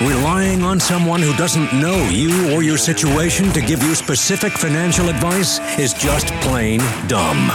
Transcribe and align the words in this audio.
Relying 0.00 0.62
on 0.62 0.78
someone 0.78 1.20
who 1.20 1.34
doesn't 1.34 1.72
know 1.72 1.96
you 2.08 2.54
or 2.54 2.62
your 2.62 2.78
situation 2.78 3.50
to 3.52 3.60
give 3.60 3.82
you 3.82 3.96
specific 3.96 4.52
financial 4.52 5.08
advice 5.08 5.58
is 5.76 5.92
just 5.92 6.28
plain 6.40 6.78
dumb. 7.08 7.48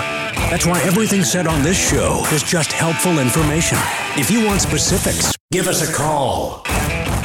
That's 0.52 0.66
why 0.66 0.82
everything 0.82 1.24
said 1.24 1.48
on 1.48 1.64
this 1.64 1.78
show 1.78 2.26
is 2.34 2.44
just 2.44 2.74
helpful 2.74 3.20
information. 3.20 3.78
If 4.18 4.30
you 4.30 4.46
want 4.46 4.60
specifics, 4.60 5.34
give 5.52 5.68
us 5.68 5.90
a 5.90 5.94
call. 5.94 6.64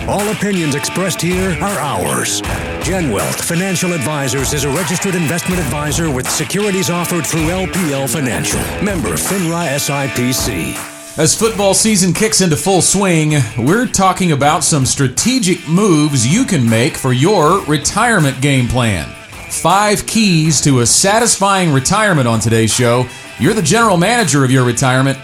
All 0.08 0.28
opinions 0.30 0.76
expressed 0.76 1.20
here 1.20 1.50
are 1.60 1.78
ours. 1.80 2.40
Gen 2.84 3.10
Wealth 3.10 3.44
Financial 3.44 3.94
Advisors 3.94 4.52
is 4.52 4.62
a 4.62 4.70
registered 4.70 5.16
investment 5.16 5.60
advisor 5.60 6.12
with 6.12 6.30
securities 6.30 6.90
offered 6.90 7.26
through 7.26 7.48
LPL 7.48 8.08
Financial. 8.08 8.60
Member 8.84 9.14
FINRA 9.14 9.66
SIPC. 9.78 10.97
As 11.18 11.36
football 11.36 11.74
season 11.74 12.12
kicks 12.12 12.42
into 12.42 12.54
full 12.54 12.80
swing, 12.80 13.34
we're 13.58 13.88
talking 13.88 14.30
about 14.30 14.62
some 14.62 14.86
strategic 14.86 15.66
moves 15.66 16.24
you 16.24 16.44
can 16.44 16.70
make 16.70 16.96
for 16.96 17.12
your 17.12 17.60
retirement 17.64 18.40
game 18.40 18.68
plan. 18.68 19.08
Five 19.50 20.06
keys 20.06 20.60
to 20.60 20.78
a 20.78 20.86
satisfying 20.86 21.72
retirement 21.72 22.28
on 22.28 22.38
today's 22.38 22.72
show. 22.72 23.04
You're 23.40 23.54
the 23.54 23.62
general 23.62 23.96
manager 23.96 24.44
of 24.44 24.52
your 24.52 24.64
retirement. 24.64 25.18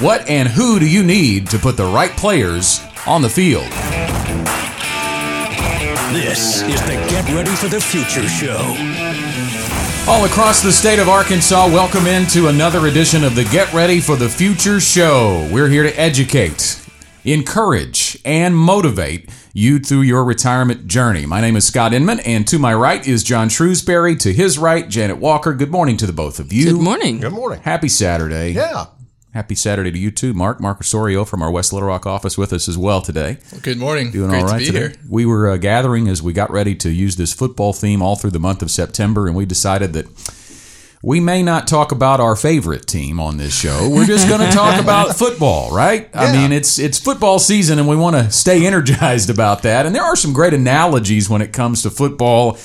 What 0.00 0.28
and 0.28 0.48
who 0.48 0.80
do 0.80 0.90
you 0.90 1.04
need 1.04 1.48
to 1.50 1.60
put 1.60 1.76
the 1.76 1.86
right 1.86 2.10
players 2.10 2.84
on 3.06 3.22
the 3.22 3.30
field? 3.30 3.70
This 6.12 6.62
is 6.62 6.80
the 6.82 6.96
Get 7.08 7.24
Ready 7.32 7.52
for 7.52 7.68
the 7.68 7.80
Future 7.80 8.28
show. 8.28 9.15
All 10.08 10.24
across 10.24 10.62
the 10.62 10.70
state 10.70 11.00
of 11.00 11.08
Arkansas, 11.08 11.66
welcome 11.66 12.06
into 12.06 12.46
another 12.46 12.86
edition 12.86 13.24
of 13.24 13.34
the 13.34 13.42
Get 13.46 13.72
Ready 13.72 13.98
for 13.98 14.14
the 14.14 14.28
Future 14.28 14.78
show. 14.78 15.48
We're 15.50 15.68
here 15.68 15.82
to 15.82 15.92
educate, 16.00 16.80
encourage, 17.24 18.16
and 18.24 18.56
motivate 18.56 19.28
you 19.52 19.80
through 19.80 20.02
your 20.02 20.22
retirement 20.22 20.86
journey. 20.86 21.26
My 21.26 21.40
name 21.40 21.56
is 21.56 21.66
Scott 21.66 21.92
Inman, 21.92 22.20
and 22.20 22.46
to 22.46 22.56
my 22.60 22.72
right 22.72 23.04
is 23.04 23.24
John 23.24 23.48
Shrewsbury. 23.48 24.14
To 24.16 24.32
his 24.32 24.58
right, 24.58 24.88
Janet 24.88 25.18
Walker. 25.18 25.52
Good 25.52 25.72
morning 25.72 25.96
to 25.96 26.06
the 26.06 26.12
both 26.12 26.38
of 26.38 26.52
you. 26.52 26.66
Good 26.66 26.80
morning. 26.80 27.18
Good 27.18 27.32
morning. 27.32 27.60
Happy 27.62 27.88
Saturday. 27.88 28.52
Yeah. 28.52 28.86
Happy 29.36 29.54
Saturday 29.54 29.90
to 29.90 29.98
you 29.98 30.10
too, 30.10 30.32
Mark. 30.32 30.62
Mark 30.62 30.80
Osorio 30.80 31.26
from 31.26 31.42
our 31.42 31.50
West 31.50 31.70
Little 31.70 31.88
Rock 31.88 32.06
office 32.06 32.38
with 32.38 32.54
us 32.54 32.70
as 32.70 32.78
well 32.78 33.02
today. 33.02 33.36
Good 33.60 33.76
morning. 33.76 34.10
Doing 34.10 34.30
Great 34.30 34.40
all 34.40 34.48
right 34.48 34.52
to 34.54 34.58
be 34.60 34.64
today. 34.64 34.78
here. 34.78 34.92
We 35.06 35.26
were 35.26 35.50
uh, 35.50 35.56
gathering 35.58 36.08
as 36.08 36.22
we 36.22 36.32
got 36.32 36.50
ready 36.50 36.74
to 36.76 36.90
use 36.90 37.16
this 37.16 37.34
football 37.34 37.74
theme 37.74 38.00
all 38.00 38.16
through 38.16 38.30
the 38.30 38.40
month 38.40 38.62
of 38.62 38.70
September, 38.70 39.26
and 39.26 39.36
we 39.36 39.44
decided 39.44 39.92
that 39.92 40.06
we 41.02 41.20
may 41.20 41.42
not 41.42 41.68
talk 41.68 41.92
about 41.92 42.18
our 42.18 42.34
favorite 42.34 42.86
team 42.86 43.20
on 43.20 43.36
this 43.36 43.54
show. 43.54 43.90
We're 43.90 44.06
just 44.06 44.26
going 44.26 44.40
to 44.40 44.50
talk 44.50 44.80
about 44.82 45.16
football, 45.16 45.70
right? 45.70 46.08
I 46.14 46.32
mean, 46.32 46.50
it's 46.50 46.78
it's 46.78 46.98
football 46.98 47.38
season, 47.38 47.78
and 47.78 47.86
we 47.86 47.94
want 47.94 48.16
to 48.16 48.30
stay 48.30 48.66
energized 48.66 49.28
about 49.28 49.64
that. 49.64 49.84
And 49.84 49.94
there 49.94 50.02
are 50.02 50.16
some 50.16 50.32
great 50.32 50.54
analogies 50.54 51.28
when 51.28 51.42
it 51.42 51.52
comes 51.52 51.82
to 51.82 51.90
football 51.90 52.56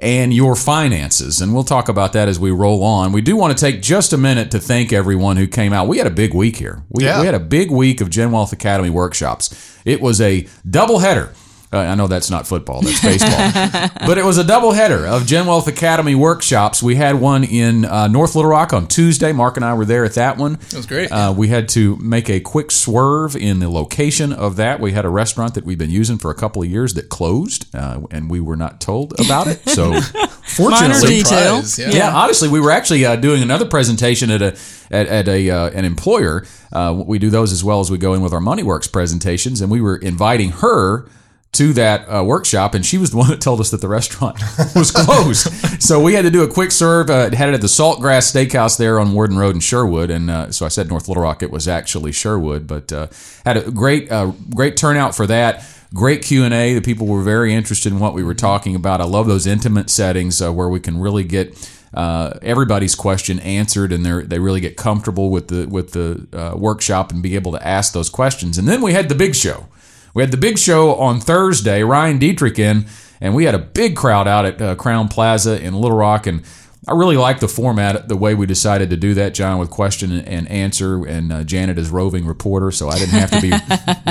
and 0.00 0.32
your 0.32 0.56
finances, 0.56 1.40
and 1.40 1.52
we'll 1.54 1.64
talk 1.64 1.88
about 1.88 2.12
that 2.14 2.26
as 2.28 2.38
we 2.40 2.50
roll 2.50 2.82
on. 2.82 3.12
We 3.12 3.20
do 3.20 3.36
want 3.36 3.56
to 3.56 3.64
take 3.64 3.82
just 3.82 4.12
a 4.12 4.18
minute 4.18 4.50
to 4.52 4.58
thank 4.58 4.92
everyone 4.92 5.36
who 5.36 5.46
came 5.46 5.72
out. 5.72 5.88
We 5.88 5.98
had 5.98 6.06
a 6.06 6.10
big 6.10 6.32
week 6.34 6.56
here. 6.56 6.82
We, 6.90 7.04
Yeah. 7.04 7.20
we 7.20 7.26
had 7.26 7.34
a 7.34 7.40
big 7.40 7.70
week 7.70 8.00
of 8.00 8.08
Gen 8.10 8.32
Wealth 8.32 8.52
Academy 8.52 8.90
workshops. 8.90 9.50
It 9.84 10.00
was 10.00 10.20
a 10.20 10.46
doubleheader. 10.68 11.30
Uh, 11.72 11.78
I 11.78 11.94
know 11.94 12.08
that's 12.08 12.30
not 12.30 12.48
football, 12.48 12.82
that's 12.82 13.00
baseball. 13.00 13.88
but 14.06 14.18
it 14.18 14.24
was 14.24 14.38
a 14.38 14.42
doubleheader 14.42 15.06
of 15.06 15.24
Gen 15.24 15.46
Wealth 15.46 15.68
Academy 15.68 16.16
workshops. 16.16 16.82
We 16.82 16.96
had 16.96 17.20
one 17.20 17.44
in 17.44 17.84
uh, 17.84 18.08
North 18.08 18.34
Little 18.34 18.50
Rock 18.50 18.72
on 18.72 18.88
Tuesday. 18.88 19.30
Mark 19.30 19.56
and 19.56 19.64
I 19.64 19.74
were 19.74 19.84
there 19.84 20.04
at 20.04 20.14
that 20.14 20.36
one. 20.36 20.54
It 20.54 20.74
was 20.74 20.86
great. 20.86 21.12
Uh, 21.12 21.32
we 21.36 21.46
had 21.46 21.68
to 21.70 21.94
make 21.98 22.28
a 22.28 22.40
quick 22.40 22.72
swerve 22.72 23.36
in 23.36 23.60
the 23.60 23.68
location 23.68 24.32
of 24.32 24.56
that. 24.56 24.80
We 24.80 24.90
had 24.90 25.04
a 25.04 25.08
restaurant 25.08 25.54
that 25.54 25.64
we've 25.64 25.78
been 25.78 25.90
using 25.90 26.18
for 26.18 26.32
a 26.32 26.34
couple 26.34 26.60
of 26.60 26.68
years 26.68 26.94
that 26.94 27.08
closed, 27.08 27.72
uh, 27.72 28.00
and 28.10 28.28
we 28.28 28.40
were 28.40 28.56
not 28.56 28.80
told 28.80 29.12
about 29.20 29.46
it. 29.46 29.68
So, 29.68 29.90
Minor 29.90 30.02
fortunately, 30.42 31.18
detail. 31.18 31.62
Surprise, 31.62 31.78
yeah. 31.78 32.06
yeah. 32.06 32.16
honestly, 32.16 32.48
we 32.48 32.58
were 32.58 32.72
actually 32.72 33.04
uh, 33.04 33.14
doing 33.14 33.42
another 33.42 33.66
presentation 33.66 34.32
at 34.32 34.42
a 34.42 34.58
at, 34.90 35.06
at 35.06 35.28
a 35.28 35.48
uh, 35.48 35.70
an 35.70 35.84
employer. 35.84 36.44
Uh, 36.72 37.00
we 37.06 37.20
do 37.20 37.30
those 37.30 37.52
as 37.52 37.62
well 37.62 37.78
as 37.78 37.92
we 37.92 37.98
go 37.98 38.12
in 38.14 38.22
with 38.22 38.32
our 38.32 38.40
MoneyWorks 38.40 38.90
presentations, 38.90 39.60
and 39.60 39.70
we 39.70 39.80
were 39.80 39.96
inviting 39.96 40.50
her 40.50 41.06
to 41.52 41.72
that 41.72 42.06
uh, 42.06 42.22
workshop, 42.22 42.74
and 42.74 42.86
she 42.86 42.96
was 42.96 43.10
the 43.10 43.16
one 43.18 43.28
that 43.30 43.40
told 43.40 43.60
us 43.60 43.70
that 43.70 43.80
the 43.80 43.88
restaurant 43.88 44.40
was 44.74 44.90
closed. 44.90 45.48
so 45.82 46.00
we 46.00 46.14
had 46.14 46.22
to 46.22 46.30
do 46.30 46.42
a 46.42 46.48
quick 46.48 46.70
serve. 46.70 47.10
Uh, 47.10 47.30
had 47.30 47.48
it 47.48 47.54
at 47.54 47.60
the 47.60 47.66
Saltgrass 47.66 48.32
Steakhouse 48.32 48.78
there 48.78 49.00
on 49.00 49.12
Warden 49.12 49.36
Road 49.36 49.54
in 49.54 49.60
Sherwood, 49.60 50.10
and 50.10 50.30
uh, 50.30 50.52
so 50.52 50.64
I 50.64 50.68
said 50.68 50.88
North 50.88 51.08
Little 51.08 51.22
Rock. 51.22 51.42
It 51.42 51.50
was 51.50 51.66
actually 51.66 52.12
Sherwood, 52.12 52.66
but 52.66 52.92
uh, 52.92 53.08
had 53.44 53.56
a 53.56 53.70
great 53.70 54.10
uh, 54.10 54.32
great 54.54 54.76
turnout 54.76 55.14
for 55.14 55.26
that. 55.26 55.64
Great 55.92 56.22
Q 56.22 56.44
and 56.44 56.54
A. 56.54 56.74
The 56.74 56.80
people 56.80 57.08
were 57.08 57.22
very 57.22 57.52
interested 57.52 57.92
in 57.92 57.98
what 57.98 58.14
we 58.14 58.22
were 58.22 58.34
talking 58.34 58.76
about. 58.76 59.00
I 59.00 59.04
love 59.04 59.26
those 59.26 59.46
intimate 59.46 59.90
settings 59.90 60.40
uh, 60.40 60.52
where 60.52 60.68
we 60.68 60.78
can 60.78 61.00
really 61.00 61.24
get 61.24 61.68
uh, 61.92 62.38
everybody's 62.42 62.94
question 62.94 63.40
answered, 63.40 63.92
and 63.92 64.06
they 64.06 64.22
they 64.22 64.38
really 64.38 64.60
get 64.60 64.76
comfortable 64.76 65.30
with 65.30 65.48
the 65.48 65.66
with 65.66 65.90
the 65.90 66.28
uh, 66.32 66.56
workshop 66.56 67.10
and 67.10 67.22
be 67.22 67.34
able 67.34 67.50
to 67.52 67.66
ask 67.66 67.92
those 67.92 68.08
questions. 68.08 68.56
And 68.56 68.68
then 68.68 68.80
we 68.80 68.92
had 68.92 69.08
the 69.08 69.16
big 69.16 69.34
show. 69.34 69.66
We 70.14 70.22
had 70.22 70.30
the 70.30 70.36
big 70.36 70.58
show 70.58 70.94
on 70.96 71.20
Thursday. 71.20 71.82
Ryan 71.82 72.18
Detrick 72.18 72.58
in, 72.58 72.86
and 73.20 73.34
we 73.34 73.44
had 73.44 73.54
a 73.54 73.58
big 73.58 73.96
crowd 73.96 74.26
out 74.26 74.44
at 74.44 74.60
uh, 74.60 74.74
Crowne 74.76 75.10
Plaza 75.10 75.62
in 75.62 75.74
Little 75.74 75.96
Rock, 75.96 76.26
and 76.26 76.42
I 76.88 76.92
really 76.94 77.18
like 77.18 77.40
the 77.40 77.48
format, 77.48 78.08
the 78.08 78.16
way 78.16 78.34
we 78.34 78.46
decided 78.46 78.88
to 78.88 78.96
do 78.96 79.12
that, 79.14 79.34
John, 79.34 79.58
with 79.58 79.68
question 79.68 80.12
and 80.12 80.48
answer, 80.48 81.04
and 81.06 81.30
uh, 81.30 81.44
Janet 81.44 81.76
is 81.78 81.90
roving 81.90 82.24
reporter, 82.26 82.70
so 82.70 82.88
I 82.88 82.98
didn't 82.98 83.10
have 83.20 83.30
to 83.32 83.40
be 83.42 83.52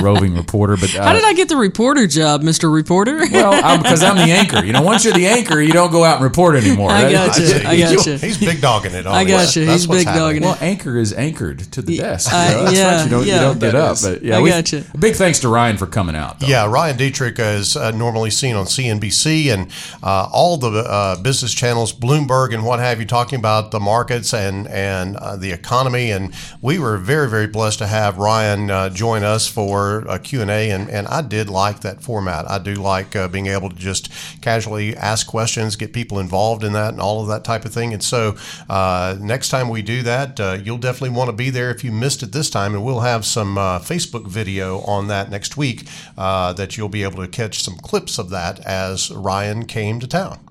roving 0.02 0.36
reporter. 0.36 0.76
But 0.76 0.94
uh, 0.94 1.02
How 1.02 1.12
did 1.12 1.24
I 1.24 1.32
get 1.32 1.48
the 1.48 1.56
reporter 1.56 2.06
job, 2.06 2.42
Mr. 2.42 2.72
Reporter? 2.72 3.18
well, 3.32 3.78
because 3.82 4.04
I'm 4.04 4.14
the 4.16 4.22
anchor. 4.32 4.64
You 4.64 4.72
know, 4.72 4.82
once 4.82 5.04
you're 5.04 5.12
the 5.12 5.26
anchor, 5.26 5.60
you 5.60 5.72
don't 5.72 5.90
go 5.90 6.04
out 6.04 6.16
and 6.16 6.24
report 6.24 6.54
anymore. 6.54 6.92
I 6.92 7.10
That- 7.10 7.36
got 7.36 7.38
you. 7.40 7.68
I 7.68 7.76
got 7.76 8.06
you. 8.06 8.16
He's 8.18 8.38
big 8.38 8.60
dogging 8.60 8.92
it. 8.94 9.04
I 9.04 9.24
got 9.24 9.56
you. 9.56 9.66
He's 9.66 9.88
big 9.88 10.06
happening. 10.06 10.20
dogging 10.22 10.42
it. 10.44 10.46
Well, 10.46 10.58
anchor 10.60 10.96
is 10.96 11.12
anchored 11.12 11.58
to 11.72 11.82
the 11.82 11.96
desk. 11.98 12.32
I- 12.32 12.50
You 12.50 12.54
know, 12.56 12.64
that's 12.66 12.76
yeah, 12.78 12.94
right. 12.96 13.04
You 13.04 13.10
don't, 13.10 13.26
you 13.26 13.32
don't 13.32 13.58
get 13.58 13.72
That 13.72 13.74
up. 13.74 13.92
is. 13.94 14.02
But 14.08 14.22
yeah, 14.22 14.38
I 14.38 14.40
we- 14.42 14.50
got 14.50 14.72
you. 14.72 14.84
Big 14.96 15.16
thanks 15.16 15.40
to 15.40 15.48
Ryan 15.48 15.76
for 15.76 15.88
coming 15.88 16.14
out. 16.14 16.38
Though. 16.38 16.46
Yeah, 16.46 16.70
Ryan 16.70 16.96
Detrick 16.96 17.40
is 17.40 17.76
uh, 17.76 17.90
normally 17.90 18.30
seen 18.30 18.54
on 18.54 18.66
CNBC 18.66 19.52
and 19.52 19.72
uh, 20.04 20.28
all 20.32 20.56
the 20.56 20.70
uh, 20.70 21.20
business 21.20 21.52
channels, 21.52 21.92
Bloomberg 21.92 22.54
and 22.54 22.59
what 22.64 22.80
have 22.80 23.00
you, 23.00 23.06
talking 23.06 23.38
about 23.38 23.70
the 23.70 23.80
markets 23.80 24.34
and 24.34 24.66
and 24.68 25.16
uh, 25.16 25.36
the 25.36 25.52
economy. 25.52 26.10
And 26.10 26.34
we 26.60 26.78
were 26.78 26.96
very 26.96 27.28
very 27.28 27.46
blessed 27.46 27.78
to 27.78 27.86
have 27.86 28.18
Ryan 28.18 28.70
uh, 28.70 28.90
join 28.90 29.22
us 29.22 29.46
for 29.46 30.00
a 30.08 30.18
Q 30.18 30.42
and 30.42 30.50
A. 30.50 30.70
And 30.70 30.88
and 30.90 31.06
I 31.08 31.22
did 31.22 31.48
like 31.48 31.80
that 31.80 32.02
format. 32.02 32.50
I 32.50 32.58
do 32.58 32.74
like 32.74 33.16
uh, 33.16 33.28
being 33.28 33.46
able 33.46 33.70
to 33.70 33.76
just 33.76 34.10
casually 34.40 34.96
ask 34.96 35.26
questions, 35.26 35.76
get 35.76 35.92
people 35.92 36.18
involved 36.18 36.64
in 36.64 36.72
that, 36.72 36.92
and 36.92 37.00
all 37.00 37.22
of 37.22 37.28
that 37.28 37.44
type 37.44 37.64
of 37.64 37.72
thing. 37.72 37.92
And 37.92 38.02
so 38.02 38.36
uh, 38.68 39.16
next 39.20 39.48
time 39.48 39.68
we 39.68 39.82
do 39.82 40.02
that, 40.02 40.40
uh, 40.40 40.58
you'll 40.62 40.78
definitely 40.78 41.16
want 41.16 41.30
to 41.30 41.36
be 41.36 41.50
there 41.50 41.70
if 41.70 41.84
you 41.84 41.92
missed 41.92 42.22
it 42.22 42.32
this 42.32 42.50
time. 42.50 42.74
And 42.74 42.84
we'll 42.84 43.00
have 43.00 43.24
some 43.24 43.58
uh, 43.58 43.78
Facebook 43.78 44.26
video 44.26 44.80
on 44.80 45.08
that 45.08 45.30
next 45.30 45.56
week 45.56 45.88
that 46.16 46.76
you'll 46.76 46.88
be 46.88 47.02
able 47.02 47.22
to 47.22 47.28
catch 47.28 47.62
some 47.62 47.76
clips 47.76 48.18
of 48.18 48.30
that 48.30 48.60
as 48.60 49.10
Ryan 49.10 49.64
came 49.66 50.00
to 50.00 50.06
town. 50.06 50.49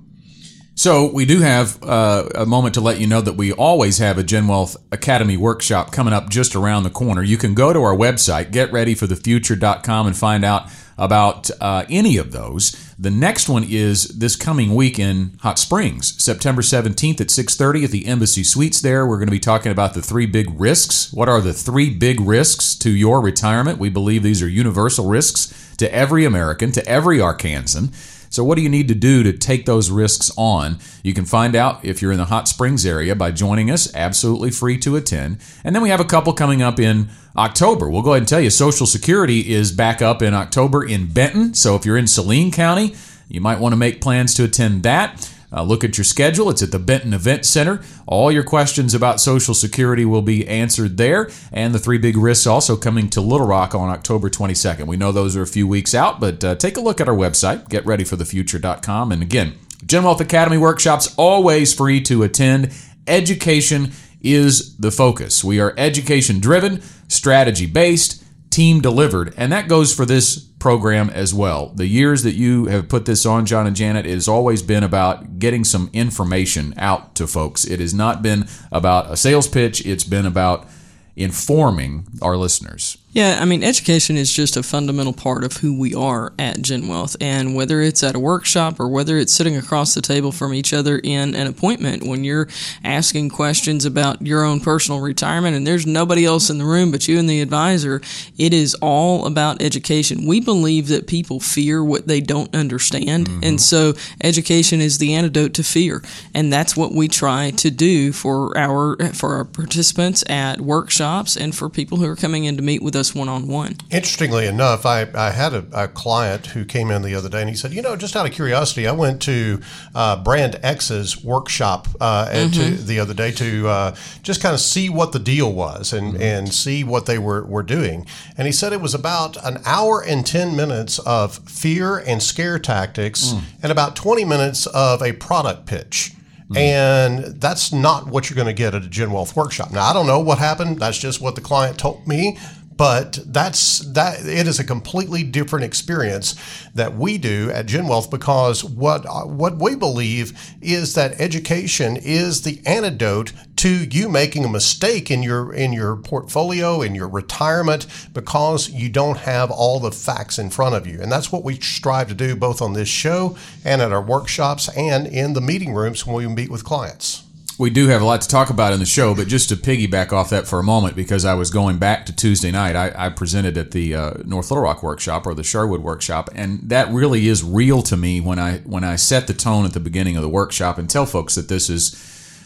So 0.80 1.12
we 1.12 1.26
do 1.26 1.42
have 1.42 1.78
uh, 1.84 2.30
a 2.34 2.46
moment 2.46 2.76
to 2.76 2.80
let 2.80 3.02
you 3.02 3.06
know 3.06 3.20
that 3.20 3.34
we 3.34 3.52
always 3.52 3.98
have 3.98 4.18
a 4.18 4.24
Gen 4.24 4.48
Wealth 4.48 4.78
Academy 4.94 5.36
workshop 5.36 5.92
coming 5.92 6.14
up 6.14 6.30
just 6.30 6.56
around 6.56 6.84
the 6.84 6.90
corner. 6.90 7.22
You 7.22 7.36
can 7.36 7.54
go 7.54 7.74
to 7.74 7.82
our 7.82 7.94
website, 7.94 8.52
getreadyforthefuture.com, 8.54 10.08
and 10.08 10.16
find 10.16 10.46
out 10.46 10.70
about 10.98 11.52
uh, 11.60 11.84
any 11.90 12.16
of 12.16 12.32
those. 12.32 12.72
The 12.98 13.12
next 13.12 13.50
one 13.50 13.66
is 13.68 14.06
this 14.06 14.38
coming 14.38 14.74
week 14.74 14.98
in 14.98 15.38
Hot 15.42 15.60
Springs, 15.60 16.16
September 16.24 16.62
17th 16.62 17.20
at 17.20 17.28
6:30 17.28 17.84
at 17.84 17.92
the 17.92 18.06
Embassy 18.06 18.46
Suites. 18.46 18.80
There, 18.80 19.06
we're 19.06 19.18
going 19.18 19.28
to 19.28 19.32
be 19.32 19.40
talking 19.40 19.74
about 19.74 19.96
the 19.96 20.02
three 20.02 20.28
big 20.28 20.48
risks. 20.58 21.12
What 21.12 21.28
are 21.28 21.42
the 21.42 21.52
three 21.52 21.90
big 21.90 22.22
risks 22.22 22.74
to 22.76 22.90
your 22.90 23.20
retirement? 23.20 23.80
We 23.80 23.90
believe 23.90 24.24
these 24.24 24.42
are 24.42 24.48
universal 24.48 25.10
risks 25.10 25.76
to 25.76 25.94
every 25.94 26.24
American, 26.24 26.72
to 26.72 26.88
every 26.88 27.18
Arkansan. 27.18 27.92
So, 28.30 28.44
what 28.44 28.56
do 28.56 28.62
you 28.62 28.70
need 28.70 28.88
to 28.90 28.96
do 28.96 29.24
to 29.24 29.34
take 29.34 29.66
those 29.66 29.90
risks 29.90 30.32
on? 30.38 30.78
You 31.04 31.14
can 31.14 31.26
find 31.26 31.56
out 31.56 31.84
if 31.84 32.02
you're 32.02 32.12
in 32.12 32.18
the 32.18 32.26
Hot 32.26 32.48
Springs 32.48 32.86
area 32.86 33.16
by 33.16 33.32
joining 33.32 33.72
us, 33.72 33.94
absolutely 33.96 34.52
free 34.52 34.78
to 34.80 34.96
attend. 34.96 35.40
And 35.64 35.76
then 35.76 35.82
we 35.82 35.90
have 35.90 36.00
a 36.00 36.06
couple 36.06 36.34
coming 36.34 36.62
up 36.62 36.80
in 36.80 37.10
October. 37.36 37.90
We'll 37.90 38.04
go 38.04 38.12
ahead 38.12 38.22
and 38.22 38.28
tell 38.28 38.42
you 38.42 38.50
Social 38.50 38.86
Security 38.86 39.52
is 39.52 39.72
back 39.72 40.02
up 40.02 40.22
in 40.22 40.34
October 40.34 40.84
in 40.84 41.12
Benton. 41.12 41.54
So, 41.56 41.76
if 41.76 41.86
you're 41.86 41.98
in 41.98 42.08
Saline 42.08 42.52
County, 42.52 42.96
you 43.28 43.42
might 43.42 43.60
want 43.60 43.74
to 43.74 43.78
make 43.78 44.02
plans 44.02 44.34
to 44.36 44.44
attend 44.44 44.84
that. 44.84 45.34
Uh, 45.52 45.64
look 45.64 45.84
at 45.84 45.98
your 45.98 46.06
schedule. 46.06 46.50
It's 46.50 46.62
at 46.62 46.72
the 46.72 46.80
Benton 46.80 47.14
Event 47.14 47.46
Center. 47.46 47.82
All 48.06 48.32
your 48.32 48.44
questions 48.44 48.94
about 48.94 49.20
Social 49.20 49.54
Security 49.54 50.06
will 50.06 50.22
be 50.22 50.48
answered 50.48 50.98
there. 50.98 51.30
And 51.52 51.74
the 51.74 51.80
three 51.80 51.98
big 51.98 52.18
risks 52.18 52.46
also 52.46 52.76
coming 52.76 53.10
to 53.10 53.22
Little 53.22 53.48
Rock 53.48 53.74
on 53.74 53.90
October 53.90 54.30
22nd. 54.30 54.86
We 54.86 54.98
know 54.98 55.12
those 55.12 55.36
are 55.36 55.42
a 55.42 55.48
few 55.48 55.68
weeks 55.68 55.96
out, 55.96 56.20
but 56.20 56.44
uh, 56.44 56.56
take 56.56 56.78
a 56.78 56.82
look 56.82 57.02
at 57.02 57.10
our 57.10 57.16
website, 57.16 57.68
getreadyforthefuture.com. 57.70 59.12
And 59.12 59.22
again, 59.22 59.56
Gen 59.86 60.04
Wealth 60.04 60.22
Academy 60.22 60.58
workshops 60.58 61.14
always 61.18 61.74
free 61.74 62.02
to 62.02 62.24
attend. 62.24 62.74
Education 63.08 63.92
is 64.22 64.76
the 64.78 64.92
focus. 64.92 65.44
We 65.44 65.60
are 65.60 65.74
education 65.78 66.40
driven, 66.40 66.82
strategy 67.08 67.66
based, 67.66 68.24
team 68.50 68.82
delivered. 68.82 69.34
And 69.38 69.52
that 69.52 69.68
goes 69.68 69.94
for 69.94 70.06
this 70.06 70.40
program 70.40 71.10
as 71.10 71.34
well. 71.34 71.68
The 71.70 71.88
years 71.88 72.24
that 72.24 72.36
you 72.36 72.66
have 72.66 72.90
put 72.90 73.06
this 73.06 73.26
on, 73.26 73.46
John 73.46 73.68
and 73.68 73.76
Janet, 73.76 74.06
it 74.06 74.14
has 74.14 74.28
always 74.28 74.62
been 74.62 74.84
about 74.84 75.40
getting 75.40 75.64
some 75.64 75.90
information 75.94 76.74
out 76.78 77.16
to 77.16 77.28
folks. 77.28 77.66
It 77.66 77.80
has 77.80 77.94
not 77.94 78.22
been 78.22 78.48
about 78.72 79.12
a 79.12 79.18
sales 79.18 79.48
pitch, 79.48 79.86
it's 79.86 80.04
been 80.04 80.26
about 80.26 80.68
informing 81.16 82.08
our 82.22 82.38
listeners. 82.38 82.98
Yeah, 83.12 83.40
I 83.42 83.46
mean, 83.46 83.64
education 83.64 84.18
is 84.18 84.32
just 84.32 84.56
a 84.56 84.62
fundamental 84.62 85.14
part 85.14 85.44
of 85.44 85.58
who 85.58 85.78
we 85.78 85.96
are 85.96 86.32
at 86.38 86.62
Gen 86.62 86.88
Wealth. 86.88 87.16
And 87.20 87.56
whether 87.56 87.82
it's 87.82 88.04
at 88.04 88.14
a 88.14 88.20
workshop 88.20 88.80
or 88.80 88.88
whether 88.88 89.18
it's 89.18 89.34
sitting 89.34 89.58
across 89.58 89.96
the 89.96 90.02
table 90.02 90.32
from 90.32 90.54
each 90.54 90.74
other 90.74 91.00
in 91.04 91.34
an 91.34 91.48
appointment, 91.48 92.04
when 92.04 92.24
you're 92.24 92.48
asking 92.84 93.30
questions 93.30 93.84
about 93.84 94.22
your 94.22 94.44
own 94.44 94.60
personal 94.60 95.02
retirement 95.02 95.56
and 95.58 95.66
there's 95.66 95.88
nobody 95.88 96.24
else 96.24 96.52
in 96.52 96.60
the 96.60 96.66
room 96.66 96.92
but 96.92 97.08
you 97.08 97.18
and 97.18 97.28
the 97.28 97.42
advisor, 97.42 98.00
it 98.38 98.54
is 98.54 98.76
all 98.76 99.26
about 99.26 99.60
education. 99.60 100.28
We 100.28 100.40
believe 100.40 100.88
that 100.90 101.08
people 101.08 101.40
fear 101.40 101.84
what 101.84 102.08
they 102.08 102.22
don't 102.22 102.54
understand. 102.54 103.28
Mm-hmm. 103.28 103.44
And 103.44 103.60
so 103.60 103.94
education 104.22 104.82
is 104.82 105.00
the 105.00 105.16
antidote 105.16 105.56
to 105.56 105.64
fear. 105.64 106.04
And 106.36 106.54
that's 106.54 106.78
what 106.78 106.92
we 106.92 107.08
try 107.08 107.50
to 107.52 107.72
do 107.72 108.12
for 108.12 108.56
our, 108.56 108.98
for 109.14 109.34
our 109.34 109.46
participants 109.46 110.24
at 110.30 110.62
workshops 110.62 111.36
and 111.36 111.56
for 111.56 111.70
people 111.70 111.98
who 111.98 112.06
are 112.06 112.16
coming 112.16 112.44
in 112.44 112.56
to 112.58 112.62
meet 112.62 112.84
with 112.84 112.99
us 113.00 113.16
one 113.16 113.30
on 113.30 113.48
one. 113.48 113.78
Interestingly 113.90 114.46
enough, 114.46 114.86
I, 114.86 115.08
I 115.16 115.32
had 115.32 115.54
a, 115.54 115.66
a, 115.74 115.88
client 115.88 116.48
who 116.48 116.66
came 116.66 116.92
in 116.92 117.02
the 117.02 117.16
other 117.16 117.30
day 117.30 117.42
and 117.42 117.50
he 117.50 117.56
said, 117.56 117.74
you 117.74 117.82
know, 117.82 117.96
just 117.96 118.16
out 118.16 118.26
of 118.26 118.32
curiosity, 118.32 118.88
I 118.88 118.92
went 118.92 119.22
to 119.24 119.62
uh, 119.96 120.22
Brand 120.24 120.60
X's 120.62 121.24
workshop 121.24 121.88
uh, 122.00 122.28
mm-hmm. 122.28 122.52
to, 122.52 122.72
the 122.84 123.00
other 123.00 123.14
day 123.14 123.32
to 123.32 123.68
uh, 123.68 123.96
just 124.22 124.42
kind 124.42 124.54
of 124.54 124.60
see 124.60 124.90
what 124.90 125.12
the 125.12 125.20
deal 125.20 125.52
was 125.52 125.94
and, 125.94 126.14
mm-hmm. 126.14 126.22
and 126.22 126.54
see 126.54 126.84
what 126.84 127.06
they 127.06 127.18
were, 127.18 127.44
were 127.46 127.64
doing. 127.64 128.06
And 128.38 128.46
he 128.46 128.52
said 128.52 128.74
it 128.74 128.82
was 128.82 128.94
about 128.94 129.44
an 129.46 129.60
hour 129.66 130.04
and 130.04 130.26
10 130.26 130.56
minutes 130.56 131.00
of 131.00 131.38
fear 131.50 131.98
and 131.98 132.22
scare 132.22 132.60
tactics 132.60 133.30
mm. 133.30 133.42
and 133.64 133.72
about 133.72 133.96
20 133.96 134.26
minutes 134.26 134.68
of 134.68 135.02
a 135.02 135.14
product 135.14 135.66
pitch. 135.66 136.14
Mm. 136.50 136.58
And 136.58 137.26
that's 137.40 137.72
not 137.72 138.08
what 138.08 138.30
you're 138.30 138.36
going 138.36 138.48
to 138.48 138.54
get 138.54 138.74
at 138.74 138.84
a 138.84 138.88
Gen 138.88 139.12
Wealth 139.12 139.36
workshop. 139.36 139.72
Now, 139.72 139.84
I 139.84 139.94
don't 139.94 140.08
know 140.08 140.20
what 140.20 140.40
happened. 140.40 140.80
That's 140.80 140.98
just 140.98 141.22
what 141.22 141.36
the 141.36 141.42
client 141.42 141.78
told 141.78 142.08
me 142.08 142.40
but 142.80 143.20
that's 143.26 143.80
that 143.80 144.26
it 144.26 144.48
is 144.48 144.58
a 144.58 144.64
completely 144.64 145.22
different 145.22 145.66
experience 145.66 146.34
that 146.74 146.96
we 146.96 147.18
do 147.18 147.52
at 147.52 147.66
Gen 147.66 147.90
Wealth 147.90 148.10
because 148.10 148.64
what 148.64 149.04
what 149.28 149.58
we 149.58 149.76
believe 149.76 150.56
is 150.62 150.94
that 150.94 151.20
education 151.20 151.98
is 151.98 152.44
the 152.44 152.62
antidote 152.66 153.34
to 153.58 153.84
you 153.84 154.08
making 154.08 154.46
a 154.46 154.50
mistake 154.50 155.12
in 155.12 155.22
your 155.22 155.54
in 155.54 155.74
your 155.74 155.98
portfolio 155.98 156.82
in 156.82 156.96
your 156.96 157.10
retirement 157.10 157.86
because 158.14 158.70
you 158.70 158.88
don't 158.88 159.18
have 159.18 159.52
all 159.52 159.82
the 159.82 159.92
facts 159.92 160.40
in 160.40 160.50
front 160.50 160.74
of 160.74 160.88
you. 160.88 161.02
And 161.02 161.12
that's 161.12 161.34
what 161.34 161.44
we 161.44 161.60
strive 161.60 162.08
to 162.08 162.14
do 162.14 162.34
both 162.34 162.62
on 162.62 162.72
this 162.72 162.88
show 162.88 163.36
and 163.66 163.82
at 163.82 163.92
our 163.92 164.02
workshops 164.02 164.70
and 164.70 165.06
in 165.06 165.34
the 165.34 165.42
meeting 165.42 165.74
rooms 165.74 166.08
when 166.08 166.16
we 166.16 166.34
meet 166.34 166.50
with 166.50 166.64
clients 166.64 167.26
we 167.60 167.70
do 167.70 167.88
have 167.90 168.02
a 168.02 168.06
lot 168.06 168.22
to 168.22 168.28
talk 168.28 168.50
about 168.50 168.72
in 168.72 168.80
the 168.80 168.86
show, 168.86 169.14
but 169.14 169.28
just 169.28 169.50
to 169.50 169.58
piggyback 169.58 170.14
off 170.14 170.30
that 170.30 170.48
for 170.48 170.60
a 170.60 170.64
moment, 170.64 170.96
because 170.96 171.26
I 171.26 171.34
was 171.34 171.52
going 171.52 171.78
back 171.78 172.06
to 172.06 172.16
Tuesday 172.16 172.52
night, 172.52 172.78
I, 172.78 172.94
I 172.96 173.10
presented 173.10 173.58
at 173.58 173.72
the 173.72 173.94
uh, 173.94 174.14
North 174.24 174.50
Little 174.50 174.64
Rock 174.64 174.82
workshop 174.82 175.28
or 175.28 175.34
the 175.34 175.44
Sherwood 175.44 175.82
workshop, 175.82 176.30
and 176.34 176.62
that 176.70 176.90
really 176.90 177.28
is 177.28 177.44
real 177.44 177.82
to 177.84 177.98
me 177.98 178.22
when 178.22 178.40
I 178.40 178.60
when 178.60 178.86
I 178.86 178.96
set 178.96 179.28
the 179.28 179.34
tone 179.34 179.66
at 179.66 179.74
the 179.74 179.82
beginning 179.82 180.16
of 180.16 180.22
the 180.22 180.30
workshop 180.30 180.78
and 180.78 180.90
tell 180.90 181.06
folks 181.06 181.36
that 181.36 181.50
this 181.50 181.70
is 181.70 182.02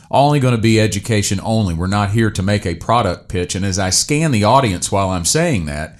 only 0.10 0.39
going 0.39 0.56
to 0.56 0.62
be 0.62 0.80
education 0.80 1.39
only. 1.44 1.75
We're 1.75 1.86
not 1.86 2.09
here 2.09 2.31
to 2.31 2.42
make 2.42 2.66
a 2.66 2.75
product 2.75 3.30
pitch. 3.30 3.54
And 3.54 3.63
as 3.63 3.77
I 3.77 3.92
scan 3.92 4.31
the 4.31 4.44
audience 4.44 4.92
while 4.92 5.09
I'm 5.09 5.25
saying 5.25 5.66
that, 5.66 6.00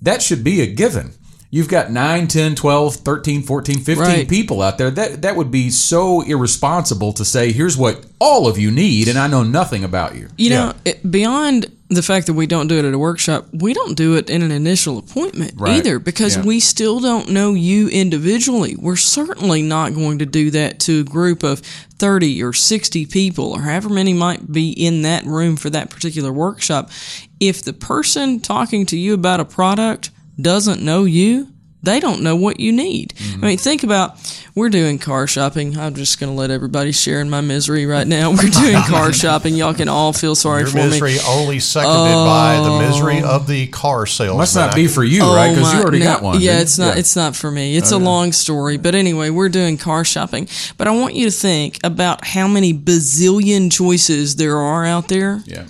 that 0.00 0.22
should 0.22 0.44
be 0.44 0.60
a 0.60 0.66
given 0.66 1.12
you've 1.54 1.68
got 1.68 1.92
9 1.92 2.26
10 2.26 2.56
12 2.56 2.96
13 2.96 3.42
14 3.42 3.78
15 3.78 3.96
right. 3.96 4.28
people 4.28 4.60
out 4.60 4.76
there 4.76 4.90
that 4.90 5.22
that 5.22 5.36
would 5.36 5.52
be 5.52 5.70
so 5.70 6.20
irresponsible 6.22 7.12
to 7.12 7.24
say 7.24 7.52
here's 7.52 7.76
what 7.76 8.04
all 8.18 8.48
of 8.48 8.58
you 8.58 8.72
need 8.72 9.06
and 9.06 9.16
i 9.16 9.28
know 9.28 9.44
nothing 9.44 9.84
about 9.84 10.16
you 10.16 10.28
you 10.36 10.50
know 10.50 10.74
it, 10.84 11.08
beyond 11.08 11.66
the 11.90 12.02
fact 12.02 12.26
that 12.26 12.32
we 12.32 12.48
don't 12.48 12.66
do 12.66 12.76
it 12.76 12.84
at 12.84 12.92
a 12.92 12.98
workshop 12.98 13.46
we 13.52 13.72
don't 13.72 13.94
do 13.96 14.16
it 14.16 14.28
in 14.28 14.42
an 14.42 14.50
initial 14.50 14.98
appointment 14.98 15.52
right. 15.56 15.76
either 15.76 16.00
because 16.00 16.36
yeah. 16.36 16.42
we 16.42 16.58
still 16.58 16.98
don't 16.98 17.28
know 17.28 17.54
you 17.54 17.88
individually 17.88 18.74
we're 18.76 18.96
certainly 18.96 19.62
not 19.62 19.94
going 19.94 20.18
to 20.18 20.26
do 20.26 20.50
that 20.50 20.80
to 20.80 21.00
a 21.00 21.04
group 21.04 21.44
of 21.44 21.60
30 21.60 22.42
or 22.42 22.52
60 22.52 23.06
people 23.06 23.52
or 23.52 23.60
however 23.60 23.88
many 23.88 24.12
might 24.12 24.50
be 24.50 24.72
in 24.72 25.02
that 25.02 25.24
room 25.24 25.54
for 25.56 25.70
that 25.70 25.88
particular 25.88 26.32
workshop 26.32 26.90
if 27.38 27.62
the 27.62 27.72
person 27.72 28.40
talking 28.40 28.84
to 28.86 28.98
you 28.98 29.14
about 29.14 29.38
a 29.38 29.44
product 29.44 30.10
doesn't 30.40 30.82
know 30.82 31.04
you, 31.04 31.48
they 31.84 32.00
don't 32.00 32.22
know 32.22 32.34
what 32.34 32.60
you 32.60 32.72
need. 32.72 33.10
Mm-hmm. 33.10 33.44
I 33.44 33.48
mean, 33.48 33.58
think 33.58 33.82
about 33.82 34.16
we're 34.54 34.70
doing 34.70 34.98
car 34.98 35.26
shopping. 35.26 35.76
I'm 35.76 35.94
just 35.94 36.18
going 36.18 36.32
to 36.32 36.36
let 36.36 36.50
everybody 36.50 36.92
share 36.92 37.20
in 37.20 37.28
my 37.28 37.40
misery 37.42 37.84
right 37.86 38.06
now. 38.06 38.30
We're 38.34 38.48
doing 38.48 38.80
car 38.84 39.12
shopping. 39.12 39.54
Y'all 39.54 39.74
can 39.74 39.88
all 39.88 40.12
feel 40.12 40.34
sorry 40.34 40.60
Your 40.60 40.70
for 40.70 40.76
me. 40.78 40.84
misery 40.90 41.16
only 41.26 41.60
seconded 41.60 42.14
oh. 42.14 42.24
by 42.24 42.56
the 42.62 42.88
misery 42.88 43.22
of 43.22 43.46
the 43.46 43.66
car 43.66 44.06
sales. 44.06 44.38
Must 44.38 44.54
not 44.54 44.74
be 44.74 44.86
for 44.86 45.04
you, 45.04 45.22
oh 45.24 45.34
right? 45.34 45.54
Because 45.54 45.72
you 45.74 45.80
already 45.80 45.98
no, 45.98 46.04
got 46.04 46.22
one. 46.22 46.40
Yeah, 46.40 46.60
it's 46.60 46.78
not. 46.78 46.94
Yeah. 46.94 47.00
It's 47.00 47.16
not 47.16 47.36
for 47.36 47.50
me. 47.50 47.76
It's 47.76 47.92
a 47.92 47.98
long 47.98 48.32
story, 48.32 48.76
but 48.76 48.94
anyway, 48.94 49.30
we're 49.30 49.48
doing 49.48 49.76
car 49.76 50.04
shopping. 50.04 50.48
But 50.78 50.88
I 50.88 50.92
want 50.92 51.14
you 51.14 51.26
to 51.26 51.36
think 51.36 51.78
about 51.84 52.24
how 52.24 52.48
many 52.48 52.72
bazillion 52.72 53.70
choices 53.70 54.36
there 54.36 54.56
are 54.56 54.86
out 54.86 55.08
there. 55.08 55.42
Yeah 55.44 55.66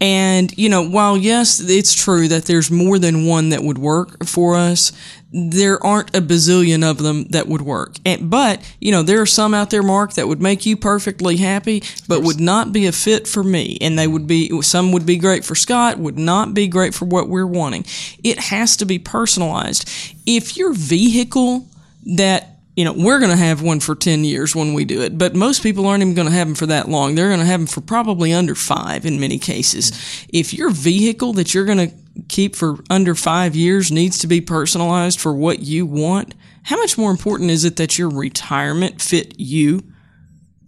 and, 0.00 0.56
you 0.58 0.68
know, 0.68 0.86
while 0.86 1.16
yes, 1.16 1.60
it's 1.60 1.94
true 1.94 2.28
that 2.28 2.44
there's 2.44 2.70
more 2.70 2.98
than 2.98 3.26
one 3.26 3.48
that 3.48 3.62
would 3.62 3.78
work 3.78 4.26
for 4.26 4.54
us, 4.54 4.92
there 5.32 5.84
aren't 5.84 6.14
a 6.14 6.20
bazillion 6.20 6.88
of 6.88 6.98
them 6.98 7.24
that 7.30 7.48
would 7.48 7.62
work. 7.62 7.96
And, 8.04 8.30
but, 8.30 8.60
you 8.80 8.92
know, 8.92 9.02
there 9.02 9.20
are 9.20 9.26
some 9.26 9.54
out 9.54 9.70
there, 9.70 9.82
Mark, 9.82 10.14
that 10.14 10.28
would 10.28 10.40
make 10.40 10.66
you 10.66 10.76
perfectly 10.76 11.38
happy, 11.38 11.82
but 12.08 12.22
would 12.22 12.40
not 12.40 12.72
be 12.72 12.86
a 12.86 12.92
fit 12.92 13.26
for 13.26 13.42
me. 13.42 13.78
And 13.80 13.98
they 13.98 14.06
would 14.06 14.26
be, 14.26 14.62
some 14.62 14.92
would 14.92 15.06
be 15.06 15.16
great 15.16 15.44
for 15.44 15.54
Scott, 15.54 15.98
would 15.98 16.18
not 16.18 16.54
be 16.54 16.68
great 16.68 16.94
for 16.94 17.06
what 17.06 17.28
we're 17.28 17.46
wanting. 17.46 17.84
It 18.22 18.38
has 18.38 18.76
to 18.78 18.84
be 18.84 18.98
personalized. 18.98 19.88
If 20.26 20.56
your 20.56 20.72
vehicle 20.72 21.66
that 22.16 22.55
you 22.76 22.84
know, 22.84 22.92
we're 22.92 23.18
going 23.18 23.30
to 23.30 23.36
have 23.36 23.62
one 23.62 23.80
for 23.80 23.94
10 23.94 24.22
years 24.22 24.54
when 24.54 24.74
we 24.74 24.84
do 24.84 25.00
it, 25.00 25.16
but 25.16 25.34
most 25.34 25.62
people 25.62 25.86
aren't 25.86 26.02
even 26.02 26.14
going 26.14 26.28
to 26.28 26.34
have 26.34 26.46
them 26.46 26.54
for 26.54 26.66
that 26.66 26.88
long. 26.88 27.14
They're 27.14 27.28
going 27.28 27.40
to 27.40 27.46
have 27.46 27.60
them 27.60 27.66
for 27.66 27.80
probably 27.80 28.34
under 28.34 28.54
five 28.54 29.06
in 29.06 29.18
many 29.18 29.38
cases. 29.38 30.26
If 30.28 30.52
your 30.52 30.68
vehicle 30.70 31.32
that 31.34 31.54
you're 31.54 31.64
going 31.64 31.88
to 31.88 31.94
keep 32.28 32.54
for 32.54 32.78
under 32.90 33.14
five 33.14 33.56
years 33.56 33.90
needs 33.90 34.18
to 34.18 34.26
be 34.26 34.42
personalized 34.42 35.18
for 35.18 35.32
what 35.32 35.60
you 35.60 35.86
want, 35.86 36.34
how 36.64 36.76
much 36.76 36.98
more 36.98 37.10
important 37.10 37.50
is 37.50 37.64
it 37.64 37.76
that 37.76 37.98
your 37.98 38.10
retirement 38.10 39.00
fit 39.00 39.40
you? 39.40 39.82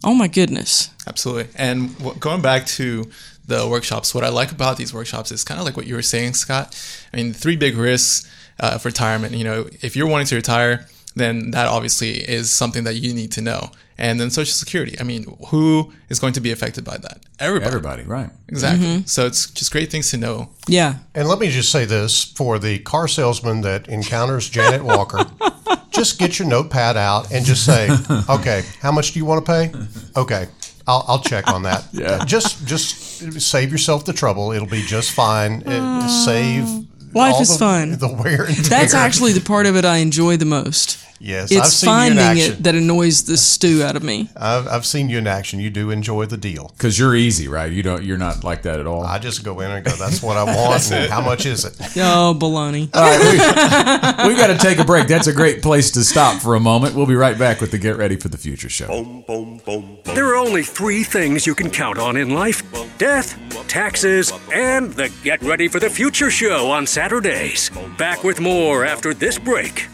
Oh 0.03 0.15
my 0.15 0.27
goodness. 0.27 0.89
Absolutely. 1.05 1.51
And 1.55 1.95
going 2.19 2.41
back 2.41 2.65
to 2.67 3.05
the 3.45 3.67
workshops, 3.67 4.15
what 4.15 4.23
I 4.23 4.29
like 4.29 4.51
about 4.51 4.77
these 4.77 4.93
workshops 4.93 5.31
is 5.31 5.43
kind 5.43 5.59
of 5.59 5.65
like 5.65 5.77
what 5.77 5.85
you 5.85 5.93
were 5.93 6.01
saying, 6.01 6.33
Scott. 6.33 6.75
I 7.13 7.17
mean, 7.17 7.33
three 7.33 7.55
big 7.55 7.77
risks 7.77 8.27
uh, 8.59 8.71
of 8.75 8.85
retirement. 8.85 9.35
You 9.35 9.43
know, 9.43 9.69
if 9.81 9.95
you're 9.95 10.07
wanting 10.07 10.27
to 10.27 10.35
retire, 10.35 10.87
then 11.15 11.51
that 11.51 11.67
obviously 11.67 12.11
is 12.17 12.51
something 12.51 12.83
that 12.83 12.95
you 12.95 13.13
need 13.13 13.31
to 13.33 13.41
know. 13.41 13.71
And 13.97 14.17
then 14.17 14.29
Social 14.29 14.53
Security. 14.53 14.97
I 14.97 15.03
mean, 15.03 15.25
who 15.47 15.91
is 16.07 16.19
going 16.19 16.31
to 16.33 16.39
be 16.39 16.51
affected 16.51 16.85
by 16.85 16.97
that? 16.97 17.19
Everybody. 17.37 17.67
Everybody, 17.67 18.03
right. 18.03 18.29
Exactly. 18.47 18.87
Mm-hmm. 18.87 19.05
So 19.05 19.25
it's 19.25 19.49
just 19.51 19.73
great 19.73 19.91
things 19.91 20.09
to 20.11 20.17
know. 20.17 20.51
Yeah. 20.67 20.95
And 21.13 21.27
let 21.27 21.37
me 21.39 21.49
just 21.49 21.69
say 21.69 21.83
this 21.83 22.23
for 22.23 22.59
the 22.59 22.79
car 22.79 23.09
salesman 23.09 23.59
that 23.61 23.89
encounters 23.89 24.49
Janet 24.49 24.85
Walker, 24.85 25.25
just 25.89 26.17
get 26.17 26.39
your 26.39 26.47
notepad 26.47 26.95
out 26.95 27.33
and 27.33 27.45
just 27.45 27.65
say, 27.65 27.89
okay, 28.29 28.63
how 28.81 28.93
much 28.93 29.11
do 29.11 29.19
you 29.19 29.25
want 29.25 29.45
to 29.45 29.51
pay? 29.51 29.73
Okay. 30.15 30.47
I'll, 30.87 31.03
I'll 31.07 31.19
check 31.19 31.49
on 31.49 31.63
that. 31.63 31.85
yeah. 31.91 32.23
Just 32.25 32.65
just 32.65 33.41
save 33.41 33.71
yourself 33.71 34.05
the 34.05 34.13
trouble. 34.13 34.53
It'll 34.53 34.67
be 34.67 34.81
just 34.81 35.11
fine. 35.11 35.61
It, 35.65 36.09
save 36.09 36.87
Life 37.13 37.41
is 37.41 37.49
the, 37.49 37.57
fun. 37.57 37.91
The 37.99 38.07
wear 38.07 38.45
and 38.45 38.55
tear. 38.55 38.63
That's 38.65 38.93
actually 38.93 39.33
the 39.33 39.41
part 39.41 39.65
of 39.65 39.75
it 39.75 39.85
I 39.85 39.97
enjoy 39.97 40.37
the 40.37 40.45
most. 40.45 40.97
Yes, 41.19 41.51
it's 41.51 41.59
I've 41.59 41.67
seen 41.67 41.87
finding 41.89 42.37
it 42.37 42.63
that 42.63 42.75
annoys 42.75 43.23
the 43.25 43.35
stew 43.35 43.83
out 43.83 43.95
of 43.97 44.03
me. 44.03 44.29
I've, 44.37 44.67
I've 44.67 44.85
seen 44.85 45.09
you 45.09 45.17
in 45.17 45.27
action. 45.27 45.59
You 45.59 45.69
do 45.69 45.91
enjoy 45.91 46.25
the 46.27 46.37
deal 46.37 46.71
because 46.77 46.97
you're 46.97 47.15
easy, 47.15 47.47
right? 47.49 47.71
You 47.71 47.83
don't. 47.83 48.03
You're 48.03 48.17
not 48.17 48.43
like 48.43 48.61
that 48.63 48.79
at 48.79 48.87
all. 48.87 49.03
I 49.03 49.19
just 49.19 49.43
go 49.43 49.59
in 49.59 49.69
and 49.69 49.85
go. 49.85 49.91
That's 49.91 50.23
what 50.23 50.37
I 50.37 50.43
want. 50.45 50.89
and 50.91 51.11
how 51.11 51.21
much 51.21 51.45
is 51.45 51.65
it? 51.65 51.75
Oh, 52.01 52.33
baloney! 52.37 52.89
All 52.93 53.01
right, 53.01 54.23
we, 54.23 54.33
we 54.33 54.39
got 54.39 54.47
to 54.47 54.57
take 54.57 54.79
a 54.79 54.85
break. 54.85 55.07
That's 55.07 55.27
a 55.27 55.33
great 55.33 55.61
place 55.61 55.91
to 55.91 56.03
stop 56.03 56.41
for 56.41 56.55
a 56.55 56.59
moment. 56.59 56.95
We'll 56.95 57.05
be 57.05 57.15
right 57.15 57.37
back 57.37 57.59
with 57.59 57.71
the 57.71 57.77
Get 57.77 57.97
Ready 57.97 58.15
for 58.15 58.29
the 58.29 58.37
Future 58.37 58.69
show. 58.69 58.87
Boom, 58.87 59.23
boom, 59.27 59.57
boom, 59.65 59.97
there 60.05 60.27
are 60.29 60.35
only 60.37 60.63
three 60.63 61.03
things 61.03 61.45
you 61.45 61.53
can 61.55 61.69
count 61.69 61.97
on 61.99 62.15
in 62.15 62.33
life: 62.33 62.63
death, 62.97 63.37
taxes, 63.67 64.31
and 64.53 64.93
the 64.93 65.11
Get 65.23 65.41
Ready 65.41 65.67
for 65.67 65.79
the 65.79 65.89
Future 65.89 66.31
show 66.31 66.71
on 66.71 66.87
Saturdays. 66.87 67.69
Back 67.97 68.23
with 68.23 68.39
more 68.39 68.85
after 68.85 69.13
this 69.13 69.37
break. 69.37 69.87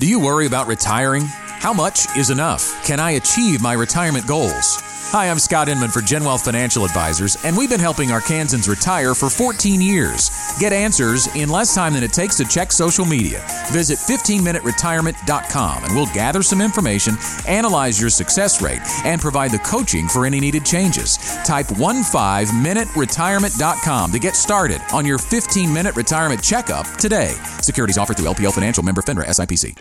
Do 0.00 0.08
you 0.08 0.18
worry 0.18 0.46
about 0.46 0.66
retiring? 0.66 1.24
How 1.26 1.74
much 1.74 2.16
is 2.16 2.30
enough? 2.30 2.82
Can 2.86 2.98
I 2.98 3.10
achieve 3.10 3.60
my 3.60 3.74
retirement 3.74 4.26
goals? 4.26 4.78
Hi, 5.12 5.28
I'm 5.28 5.40
Scott 5.40 5.68
Inman 5.68 5.90
for 5.90 6.02
Gen 6.02 6.22
Wealth 6.22 6.44
Financial 6.44 6.84
Advisors, 6.84 7.36
and 7.44 7.56
we've 7.56 7.68
been 7.68 7.80
helping 7.80 8.10
Arkansans 8.10 8.68
retire 8.68 9.12
for 9.12 9.28
14 9.28 9.80
years. 9.80 10.30
Get 10.60 10.72
answers 10.72 11.26
in 11.34 11.48
less 11.48 11.74
time 11.74 11.94
than 11.94 12.04
it 12.04 12.12
takes 12.12 12.36
to 12.36 12.44
check 12.44 12.70
social 12.70 13.04
media. 13.04 13.44
Visit 13.72 13.98
15minuteretirement.com 13.98 15.84
and 15.84 15.96
we'll 15.96 16.06
gather 16.14 16.44
some 16.44 16.60
information, 16.60 17.16
analyze 17.48 18.00
your 18.00 18.08
success 18.08 18.62
rate, 18.62 18.82
and 19.04 19.20
provide 19.20 19.50
the 19.50 19.58
coaching 19.58 20.06
for 20.06 20.26
any 20.26 20.38
needed 20.38 20.64
changes. 20.64 21.18
Type 21.44 21.66
15minuteretirement.com 21.66 24.12
to 24.12 24.18
get 24.20 24.36
started 24.36 24.80
on 24.92 25.04
your 25.04 25.18
15 25.18 25.74
minute 25.74 25.96
retirement 25.96 26.40
checkup 26.40 26.86
today. 26.98 27.34
Securities 27.62 27.98
offered 27.98 28.16
through 28.16 28.26
LPL 28.26 28.52
Financial 28.52 28.84
member 28.84 29.02
FINRA 29.02 29.26
SIPC. 29.26 29.76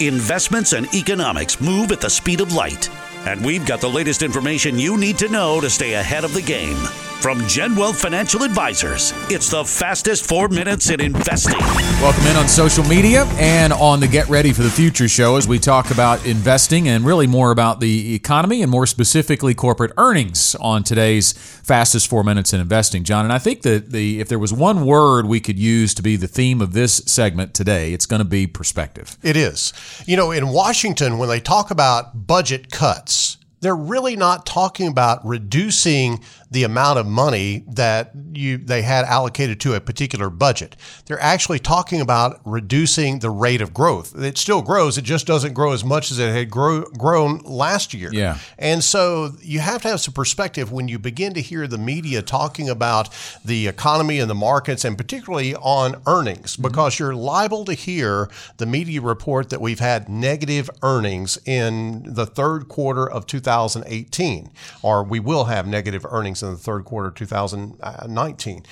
Investments 0.00 0.72
and 0.72 0.92
economics 0.94 1.60
move 1.60 1.92
at 1.92 2.00
the 2.00 2.08
speed 2.08 2.40
of 2.40 2.54
light, 2.54 2.88
and 3.26 3.44
we've 3.44 3.66
got 3.66 3.80
the 3.80 3.88
latest 3.88 4.22
information 4.22 4.78
you 4.78 4.96
need 4.96 5.18
to 5.18 5.28
know 5.28 5.60
to 5.60 5.70
stay 5.70 5.94
ahead 5.94 6.24
of 6.24 6.34
the 6.34 6.42
game. 6.42 6.78
From 7.20 7.46
Gen 7.46 7.76
Wealth 7.76 8.00
Financial 8.00 8.44
Advisors, 8.44 9.12
it's 9.28 9.50
the 9.50 9.62
fastest 9.62 10.26
four 10.26 10.48
minutes 10.48 10.88
in 10.88 11.02
investing. 11.02 11.58
Welcome 12.00 12.26
in 12.26 12.34
on 12.34 12.48
social 12.48 12.82
media 12.84 13.26
and 13.34 13.74
on 13.74 14.00
the 14.00 14.08
Get 14.08 14.26
Ready 14.30 14.54
for 14.54 14.62
the 14.62 14.70
Future 14.70 15.06
show 15.06 15.36
as 15.36 15.46
we 15.46 15.58
talk 15.58 15.90
about 15.90 16.24
investing 16.24 16.88
and 16.88 17.04
really 17.04 17.26
more 17.26 17.50
about 17.50 17.80
the 17.80 18.14
economy 18.14 18.62
and 18.62 18.70
more 18.70 18.86
specifically 18.86 19.52
corporate 19.52 19.92
earnings 19.98 20.54
on 20.60 20.82
today's 20.82 21.32
fastest 21.32 22.08
four 22.08 22.24
minutes 22.24 22.54
in 22.54 22.60
investing. 22.60 23.04
John, 23.04 23.26
and 23.26 23.34
I 23.34 23.38
think 23.38 23.62
that 23.62 23.90
the 23.90 24.18
if 24.18 24.30
there 24.30 24.38
was 24.38 24.54
one 24.54 24.86
word 24.86 25.26
we 25.26 25.40
could 25.40 25.58
use 25.58 25.92
to 25.96 26.02
be 26.02 26.16
the 26.16 26.26
theme 26.26 26.62
of 26.62 26.72
this 26.72 27.02
segment 27.04 27.52
today, 27.52 27.92
it's 27.92 28.06
going 28.06 28.20
to 28.20 28.28
be 28.28 28.46
perspective. 28.46 29.18
It 29.22 29.36
is. 29.36 29.74
You 30.06 30.16
know, 30.16 30.30
in 30.30 30.48
Washington, 30.48 31.18
when 31.18 31.28
they 31.28 31.40
talk 31.40 31.70
about 31.70 32.26
budget 32.26 32.70
cuts, 32.70 33.36
they're 33.60 33.76
really 33.76 34.16
not 34.16 34.46
talking 34.46 34.88
about 34.88 35.24
reducing 35.24 36.20
the 36.50 36.64
amount 36.64 36.98
of 36.98 37.06
money 37.06 37.64
that 37.68 38.10
you 38.32 38.58
they 38.58 38.82
had 38.82 39.04
allocated 39.04 39.60
to 39.60 39.74
a 39.74 39.80
particular 39.80 40.28
budget. 40.28 40.76
They're 41.06 41.22
actually 41.22 41.60
talking 41.60 42.00
about 42.00 42.40
reducing 42.44 43.20
the 43.20 43.30
rate 43.30 43.60
of 43.60 43.72
growth. 43.72 44.16
It 44.20 44.36
still 44.36 44.62
grows, 44.62 44.98
it 44.98 45.02
just 45.02 45.26
doesn't 45.26 45.54
grow 45.54 45.72
as 45.72 45.84
much 45.84 46.10
as 46.10 46.18
it 46.18 46.32
had 46.32 46.50
grow, 46.50 46.82
grown 46.82 47.38
last 47.38 47.94
year. 47.94 48.10
Yeah. 48.12 48.38
And 48.58 48.82
so 48.82 49.30
you 49.40 49.60
have 49.60 49.82
to 49.82 49.88
have 49.88 50.00
some 50.00 50.14
perspective 50.14 50.72
when 50.72 50.88
you 50.88 50.98
begin 50.98 51.34
to 51.34 51.40
hear 51.40 51.66
the 51.66 51.78
media 51.78 52.22
talking 52.22 52.68
about 52.68 53.08
the 53.44 53.68
economy 53.68 54.18
and 54.18 54.28
the 54.28 54.34
markets 54.34 54.84
and 54.84 54.96
particularly 54.96 55.54
on 55.56 56.02
earnings 56.06 56.54
mm-hmm. 56.54 56.62
because 56.62 56.98
you're 56.98 57.14
liable 57.14 57.64
to 57.64 57.74
hear 57.74 58.28
the 58.56 58.66
media 58.66 59.00
report 59.00 59.50
that 59.50 59.60
we've 59.60 59.78
had 59.78 60.08
negative 60.08 60.68
earnings 60.82 61.38
in 61.46 62.02
the 62.04 62.26
third 62.26 62.68
quarter 62.68 63.08
of 63.08 63.26
2018 63.26 64.50
or 64.82 65.04
we 65.04 65.20
will 65.20 65.44
have 65.44 65.66
negative 65.66 66.04
earnings 66.10 66.39
in 66.42 66.52
the 66.52 66.58
third 66.58 66.84
quarter 66.84 67.08
of 67.08 67.14
2019 67.14 68.64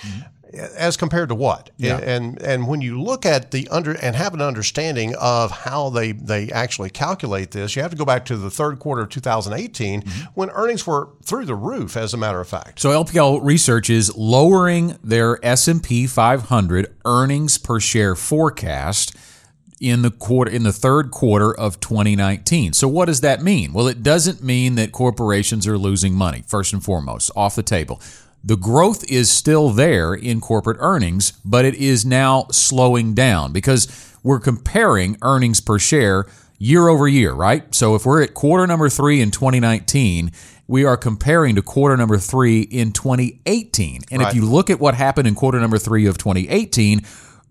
as 0.55 0.97
compared 0.97 1.29
to 1.29 1.35
what? 1.35 1.71
Yeah. 1.77 1.99
and 1.99 2.41
and 2.43 2.67
when 2.67 2.81
you 2.81 3.01
look 3.01 3.27
at 3.27 3.51
the 3.51 3.69
under 3.69 3.93
and 3.93 4.17
have 4.17 4.35
an 4.35 4.41
understanding 4.41 5.15
of 5.21 5.51
how 5.51 5.91
they 5.91 6.13
they 6.13 6.51
actually 6.51 6.91
calculate 6.91 7.51
this 7.51 7.77
you 7.77 7.83
have 7.83 7.91
to 7.91 7.97
go 7.97 8.05
back 8.05 8.25
to 8.27 8.37
the 8.37 8.51
third 8.51 8.79
quarter 8.79 9.03
of 9.03 9.11
2018 9.11 10.03
when 10.35 10.51
earnings 10.51 10.87
were 10.87 11.11
through 11.23 11.45
the 11.45 11.55
roof 11.55 11.97
as 11.97 12.15
a 12.15 12.17
matter 12.17 12.41
of 12.41 12.49
fact. 12.49 12.81
So 12.81 12.91
LPL 12.91 13.41
Research 13.43 13.91
is 13.91 14.17
lowering 14.17 14.99
their 15.05 15.45
S&P 15.45 16.07
500 16.07 16.95
earnings 17.05 17.59
per 17.59 17.81
share 17.81 18.15
forecast 18.15 19.15
in 19.81 20.03
the 20.03 20.11
quarter 20.11 20.51
in 20.51 20.63
the 20.65 20.73
third 20.73 21.11
quarter 21.11 21.57
of 21.57 21.81
2019. 21.81 22.73
So 22.73 22.89
what 22.89 23.07
does 23.07 23.21
that 23.21 23.43
mean? 23.43 23.73
Well, 23.73 23.89
it 23.89 24.03
doesn't 24.03 24.43
mean 24.43 24.75
that 24.75 24.93
corporations 24.93 25.67
are 25.67 25.79
losing 25.79 26.15
money. 26.15 26.43
First 26.47 26.73
and 26.73 26.83
foremost, 26.83 27.31
off 27.37 27.55
the 27.55 27.63
table. 27.63 28.01
The 28.45 28.57
growth 28.57 29.11
is 29.11 29.31
still 29.31 29.71
there 29.71 30.15
in 30.15 30.41
corporate 30.41 30.79
earnings, 30.81 31.33
but 31.45 31.65
it 31.65 31.75
is 31.75 32.07
now 32.07 32.47
slowing 32.51 33.15
down 33.15 33.53
because 33.53 33.89
we're 34.23 34.41
comparing 34.41 35.17
earnings 35.23 35.61
per 35.61 35.79
share 35.79 36.27
year 36.59 36.89
over 36.89 37.07
year, 37.09 37.33
right? 37.33 37.73
So 37.75 37.95
if 37.95 38.05
we're 38.05 38.23
at 38.23 38.35
quarter 38.35 38.67
number 38.67 38.89
3 38.89 39.21
in 39.21 39.31
2019, 39.31 40.33
we 40.67 40.85
are 40.85 40.97
comparing 40.97 41.55
to 41.55 41.63
quarter 41.63 41.97
number 41.97 42.19
3 42.19 42.61
in 42.63 42.93
2018. 42.93 44.03
And 44.11 44.23
if 44.23 44.35
you 44.35 44.45
look 44.45 44.71
at 44.71 44.79
what 44.79 44.95
happened 44.95 45.27
in 45.27 45.35
quarter 45.35 45.59
number 45.59 45.79
3 45.79 46.07
of 46.07 46.19
2018, 46.19 47.01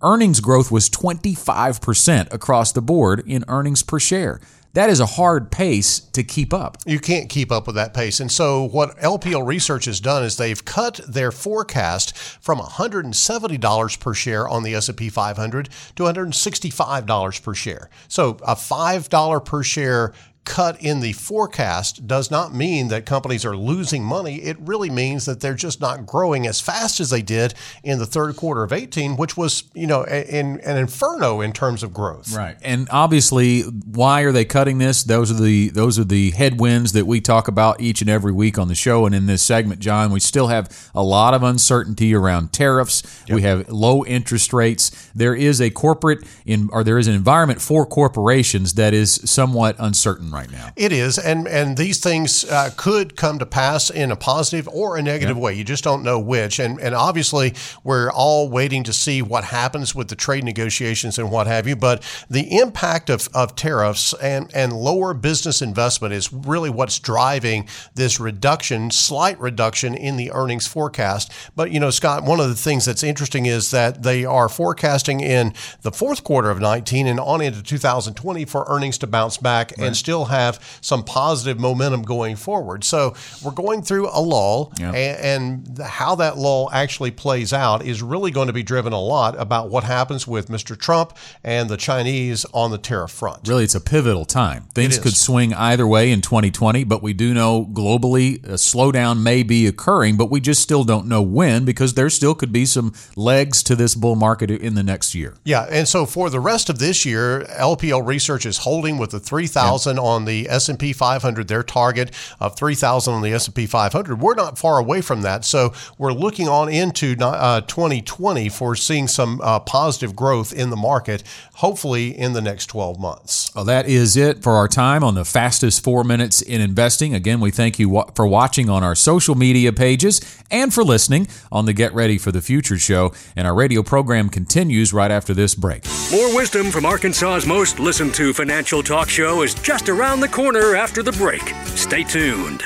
earnings 0.02 0.40
growth 0.40 0.72
was 0.72 0.90
25% 0.90 2.34
across 2.34 2.72
the 2.72 2.82
board 2.82 3.24
in 3.26 3.44
earnings 3.48 3.84
per 3.84 4.00
share. 4.00 4.40
That 4.74 4.92
is 4.92 5.00
a 5.00 5.08
hard 5.08 5.50
pace 5.50 6.00
to 6.00 6.24
keep 6.24 6.54
up. 6.54 6.78
you 6.86 7.00
can't 7.00 7.30
keep 7.30 7.52
up 7.52 7.66
with 7.66 7.78
that 7.78 7.96
pace. 7.96 8.20
And 8.20 8.32
so 8.32 8.64
what 8.66 8.96
LPL 9.00 9.44
Research 9.44 9.86
has 9.86 10.00
done 10.00 10.24
is 10.24 10.38
they've 10.38 10.64
cut 10.64 11.00
their 11.08 11.32
forecast 11.32 12.16
from 12.16 12.60
$170 12.60 14.00
per 14.00 14.14
share 14.14 14.48
on 14.48 14.62
the 14.62 14.76
S&P 14.76 15.10
500 15.10 15.70
to 15.96 16.04
$165 16.04 17.42
per 17.42 17.54
share. 17.56 17.90
So 18.08 18.38
a 18.44 18.54
$5 18.54 19.46
per 19.46 19.64
share 19.64 20.14
cut 20.48 20.82
in 20.82 21.02
the 21.02 21.12
forecast 21.12 22.08
does 22.08 22.32
not 22.32 22.56
mean 22.56 22.88
that 22.88 23.06
companies 23.06 23.46
are 23.46 23.56
losing 23.56 24.04
money. 24.04 24.38
It 24.38 24.58
really 24.62 24.90
means 24.90 25.26
that 25.26 25.42
they're 25.42 25.54
just 25.54 25.82
not 25.82 26.06
growing 26.06 26.48
as 26.48 26.62
fast 26.62 27.02
as 27.02 27.10
they 27.10 27.22
did 27.22 27.54
in 27.84 28.00
the 28.00 28.06
third 28.06 28.38
quarter 28.38 28.64
of 28.64 28.72
18, 28.72 29.18
which 29.18 29.36
was, 29.36 29.64
you 29.74 29.86
know, 29.86 30.04
in, 30.04 30.62
an 30.62 30.78
inferno 30.78 31.42
in 31.42 31.52
terms 31.52 31.84
of 31.84 31.94
growth. 31.94 32.34
Right. 32.34 32.56
And 32.64 32.88
obviously, 32.92 33.64
why 33.64 34.22
are 34.22 34.32
they 34.32 34.46
cutting 34.46 34.78
this? 34.78 35.04
Those 35.04 35.30
are 35.32 35.42
the 35.42 35.70
those 35.70 36.00
are 36.00 36.06
the 36.06 36.32
headwinds 36.32 36.94
that 36.94 37.06
we 37.06 37.20
talk 37.20 37.50
about 37.50 37.82
each 37.82 38.00
and 38.02 38.10
every 38.10 38.32
week 38.32 38.58
on 38.58 38.70
the 38.70 38.76
show 38.76 39.06
and 39.06 39.14
in 39.14 39.26
this 39.26 39.44
segment, 39.44 39.82
John. 39.82 40.12
We 40.12 40.22
still 40.22 40.48
have 40.48 40.90
a 40.96 41.04
lot 41.04 41.34
of 41.34 41.44
uncertainty 41.44 42.16
around 42.16 42.54
tariffs. 42.54 43.04
We 43.30 43.42
have 43.42 43.70
low 43.70 44.06
interest 44.06 44.54
rates. 44.54 45.12
There 45.14 45.36
is 45.36 45.60
a 45.60 45.70
corporate 45.70 46.26
in 46.46 46.70
or 46.72 46.86
there 46.86 46.98
is 46.98 47.08
an 47.08 47.16
environment 47.16 47.62
for 47.62 47.86
corporations 47.86 48.76
that 48.76 48.94
is 48.94 49.16
somewhat 49.26 49.76
uncertain 49.78 50.32
right 50.38 50.52
now. 50.52 50.72
It 50.76 50.92
is, 50.92 51.18
and 51.18 51.48
and 51.48 51.78
these 51.78 52.00
things 52.00 52.46
uh, 52.46 52.70
could 52.78 53.16
come 53.16 53.40
to 53.40 53.46
pass 53.46 53.90
in 53.90 54.12
a 54.12 54.16
positive 54.16 54.68
or 54.70 54.98
a 54.98 55.02
negative 55.02 55.38
way. 55.38 55.54
You 55.54 55.64
just 55.64 55.84
don't 55.84 56.04
know 56.04 56.20
which. 56.20 56.60
And 56.60 56.80
and 56.80 56.94
obviously, 56.94 57.54
we're 57.84 58.12
all 58.12 58.50
waiting 58.50 58.84
to 58.84 58.94
see 58.94 59.22
what 59.22 59.46
happens 59.46 59.96
with 59.96 60.10
the 60.10 60.16
trade 60.16 60.44
negotiations 60.44 61.18
and 61.18 61.32
what 61.32 61.48
have 61.48 61.68
you. 61.68 61.76
But 61.76 62.04
the 62.30 62.60
impact 62.60 63.10
of, 63.10 63.28
of 63.34 63.56
tariffs 63.56 64.14
and 64.22 64.52
and 64.54 64.74
lower 64.74 65.14
business 65.14 65.62
investment 65.62 66.14
is 66.14 66.32
really 66.32 66.70
what's 66.70 67.00
driving 67.00 67.68
this 67.96 68.20
reduction, 68.20 68.92
slight 68.92 69.40
reduction 69.40 69.96
in 69.96 70.18
the 70.18 70.32
earnings 70.32 70.68
forecast. 70.68 71.32
But 71.56 71.72
you 71.72 71.80
know, 71.80 71.90
Scott, 71.90 72.24
one 72.24 72.40
of 72.40 72.50
the 72.50 72.56
things 72.56 72.86
that's 72.86 73.04
interesting 73.04 73.46
is 73.46 73.72
that 73.72 74.04
they 74.04 74.26
are 74.26 74.50
forecasting 74.50 75.20
in 75.20 75.54
the 75.82 75.92
fourth 75.92 76.24
quarter 76.24 76.50
of 76.50 76.60
19 76.60 77.08
and 77.08 77.20
on 77.20 77.42
into 77.42 77.64
2020 77.64 78.46
for 78.46 78.66
earnings 78.68 78.98
to 79.00 79.08
bounce 79.08 79.38
back 79.38 79.78
and 79.78 79.96
still 79.96 80.17
have 80.26 80.60
some 80.82 81.04
positive 81.04 81.60
momentum 81.60 82.02
going 82.04 82.36
forward. 82.36 82.84
So 82.84 83.14
we're 83.44 83.52
going 83.52 83.82
through 83.82 84.10
a 84.12 84.22
lull, 84.22 84.72
Yeah. 84.80 84.92
a- 84.94 85.26
and 85.26 85.80
how 85.84 86.16
that 86.16 86.38
lull 86.38 86.70
actually 86.74 87.12
plays 87.12 87.54
out 87.54 87.86
is 87.86 88.02
really 88.02 88.32
going 88.32 88.48
to 88.48 88.54
be 88.54 88.64
driven 88.64 88.94
a 88.94 89.00
lot 89.00 89.36
about 89.40 89.70
what 89.70 89.84
happens 89.84 90.28
with 90.28 90.50
Mr. 90.50 90.78
Trump 90.78 91.14
and 91.44 91.70
the 91.70 91.78
Chinese 91.78 92.46
on 92.54 92.72
the 92.72 92.78
tariff 92.78 93.12
front. 93.12 93.48
Really, 93.48 93.64
it's 93.64 93.76
a 93.76 93.82
pivotal 93.82 94.26
time. 94.26 94.66
Things 94.74 94.98
could 95.00 95.16
swing 95.16 95.54
either 95.54 95.88
way 95.88 96.12
in 96.12 96.22
2020, 96.22 96.84
but 96.84 97.02
we 97.04 97.14
do 97.14 97.34
know 97.34 97.66
globally 97.66 98.44
a 98.46 98.54
slowdown 98.54 99.22
may 99.22 99.44
be 99.44 99.68
occurring, 99.68 100.18
but 100.18 100.30
we 100.30 100.40
just 100.40 100.62
still 100.62 100.84
don't 100.84 101.08
know 101.08 101.22
when 101.22 101.66
because 101.66 101.94
there 101.94 102.10
still 102.10 102.36
could 102.36 102.52
be 102.52 102.66
some 102.66 102.94
legs 103.16 103.64
to 103.64 103.76
this 103.76 103.96
bull 103.96 104.16
market 104.16 104.50
in 104.52 104.76
the 104.76 104.84
next 104.84 105.14
year. 105.16 105.36
Yeah, 105.44 105.66
and 105.70 105.88
so 105.88 106.06
for 106.06 106.30
the 106.30 106.40
rest 106.40 106.70
of 106.70 106.80
this 106.80 107.06
year, 107.06 107.46
LPL 107.58 108.02
Research 108.06 108.46
is 108.46 108.60
holding 108.60 108.98
with 108.98 109.12
the 109.12 109.20
3,000 109.20 110.00
on 110.00 110.07
the 110.26 110.50
S&P 110.50 110.94
500, 110.94 111.48
their 111.48 111.64
target 111.64 112.12
of 112.40 112.56
3,000 112.56 113.14
on 113.14 113.22
the 113.22 113.34
S&P 113.34 113.66
500. 113.66 114.22
We're 114.22 114.36
not 114.36 114.58
far 114.58 114.78
away 114.78 115.02
from 115.02 115.22
that, 115.22 115.46
so 115.46 115.74
we're 115.98 116.14
looking 116.14 116.48
on 116.48 116.70
into 116.70 117.16
uh, 117.20 117.62
2020 117.62 118.50
for 118.50 118.76
seeing 118.76 119.08
some 119.08 119.42
uh, 119.44 119.60
positive 119.60 120.16
growth 120.16 120.54
in 120.54 120.70
the 120.70 120.76
market, 120.76 121.24
hopefully 121.56 122.18
in 122.18 122.34
the 122.34 122.42
next 122.42 122.68
12 122.68 123.00
months. 123.00 123.52
Well, 123.56 123.66
that 123.66 123.88
is 123.88 124.16
it 124.16 124.44
for 124.44 124.54
our 124.54 124.68
time 124.68 125.04
on 125.04 125.16
the 125.16 125.26
fastest 125.26 125.84
four 125.84 126.04
minutes 126.04 126.42
in 126.42 126.62
investing. 126.62 127.14
Again, 127.14 127.40
we 127.40 127.52
thank 127.52 127.80
you 127.80 128.04
for 128.16 128.28
watching 128.28 128.70
on 128.70 128.84
our 128.84 128.96
social 128.96 129.36
media 129.36 129.74
pages 129.74 130.22
and 130.50 130.74
for 130.74 130.84
listening 130.84 131.28
on 131.52 131.66
the 131.66 131.74
Get 131.74 131.94
Ready 131.94 132.18
for 132.18 132.32
the 132.32 132.42
Future 132.42 132.78
show. 132.78 133.14
And 133.36 133.48
our 133.48 133.54
radio 133.54 133.84
program 133.84 134.30
continues 134.30 134.94
right 134.94 135.12
after 135.12 135.34
this 135.34 135.56
break. 135.56 135.86
More 136.12 136.34
wisdom 136.36 136.72
from 136.72 136.86
Arkansas's 136.86 137.46
most 137.46 137.80
listened 137.80 138.14
to 138.16 138.34
financial 138.34 138.82
talk 138.84 139.10
show 139.10 139.42
is 139.42 139.54
just 139.54 139.90
around 139.90 139.97
the 139.98 140.30
corner 140.32 140.76
after 140.76 141.02
the 141.02 141.12
break. 141.14 141.42
Stay 141.76 142.04
tuned. 142.04 142.62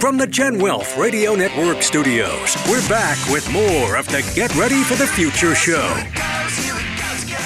From 0.00 0.16
the 0.16 0.26
Gen 0.26 0.58
Wealth 0.58 0.96
Radio 0.96 1.34
Network 1.34 1.82
studios, 1.82 2.56
we're 2.70 2.88
back 2.88 3.18
with 3.30 3.46
more 3.52 3.96
of 3.96 4.06
the 4.06 4.22
Get 4.34 4.54
Ready 4.56 4.82
for 4.82 4.94
the 4.94 5.06
Future 5.06 5.54
show. 5.54 5.94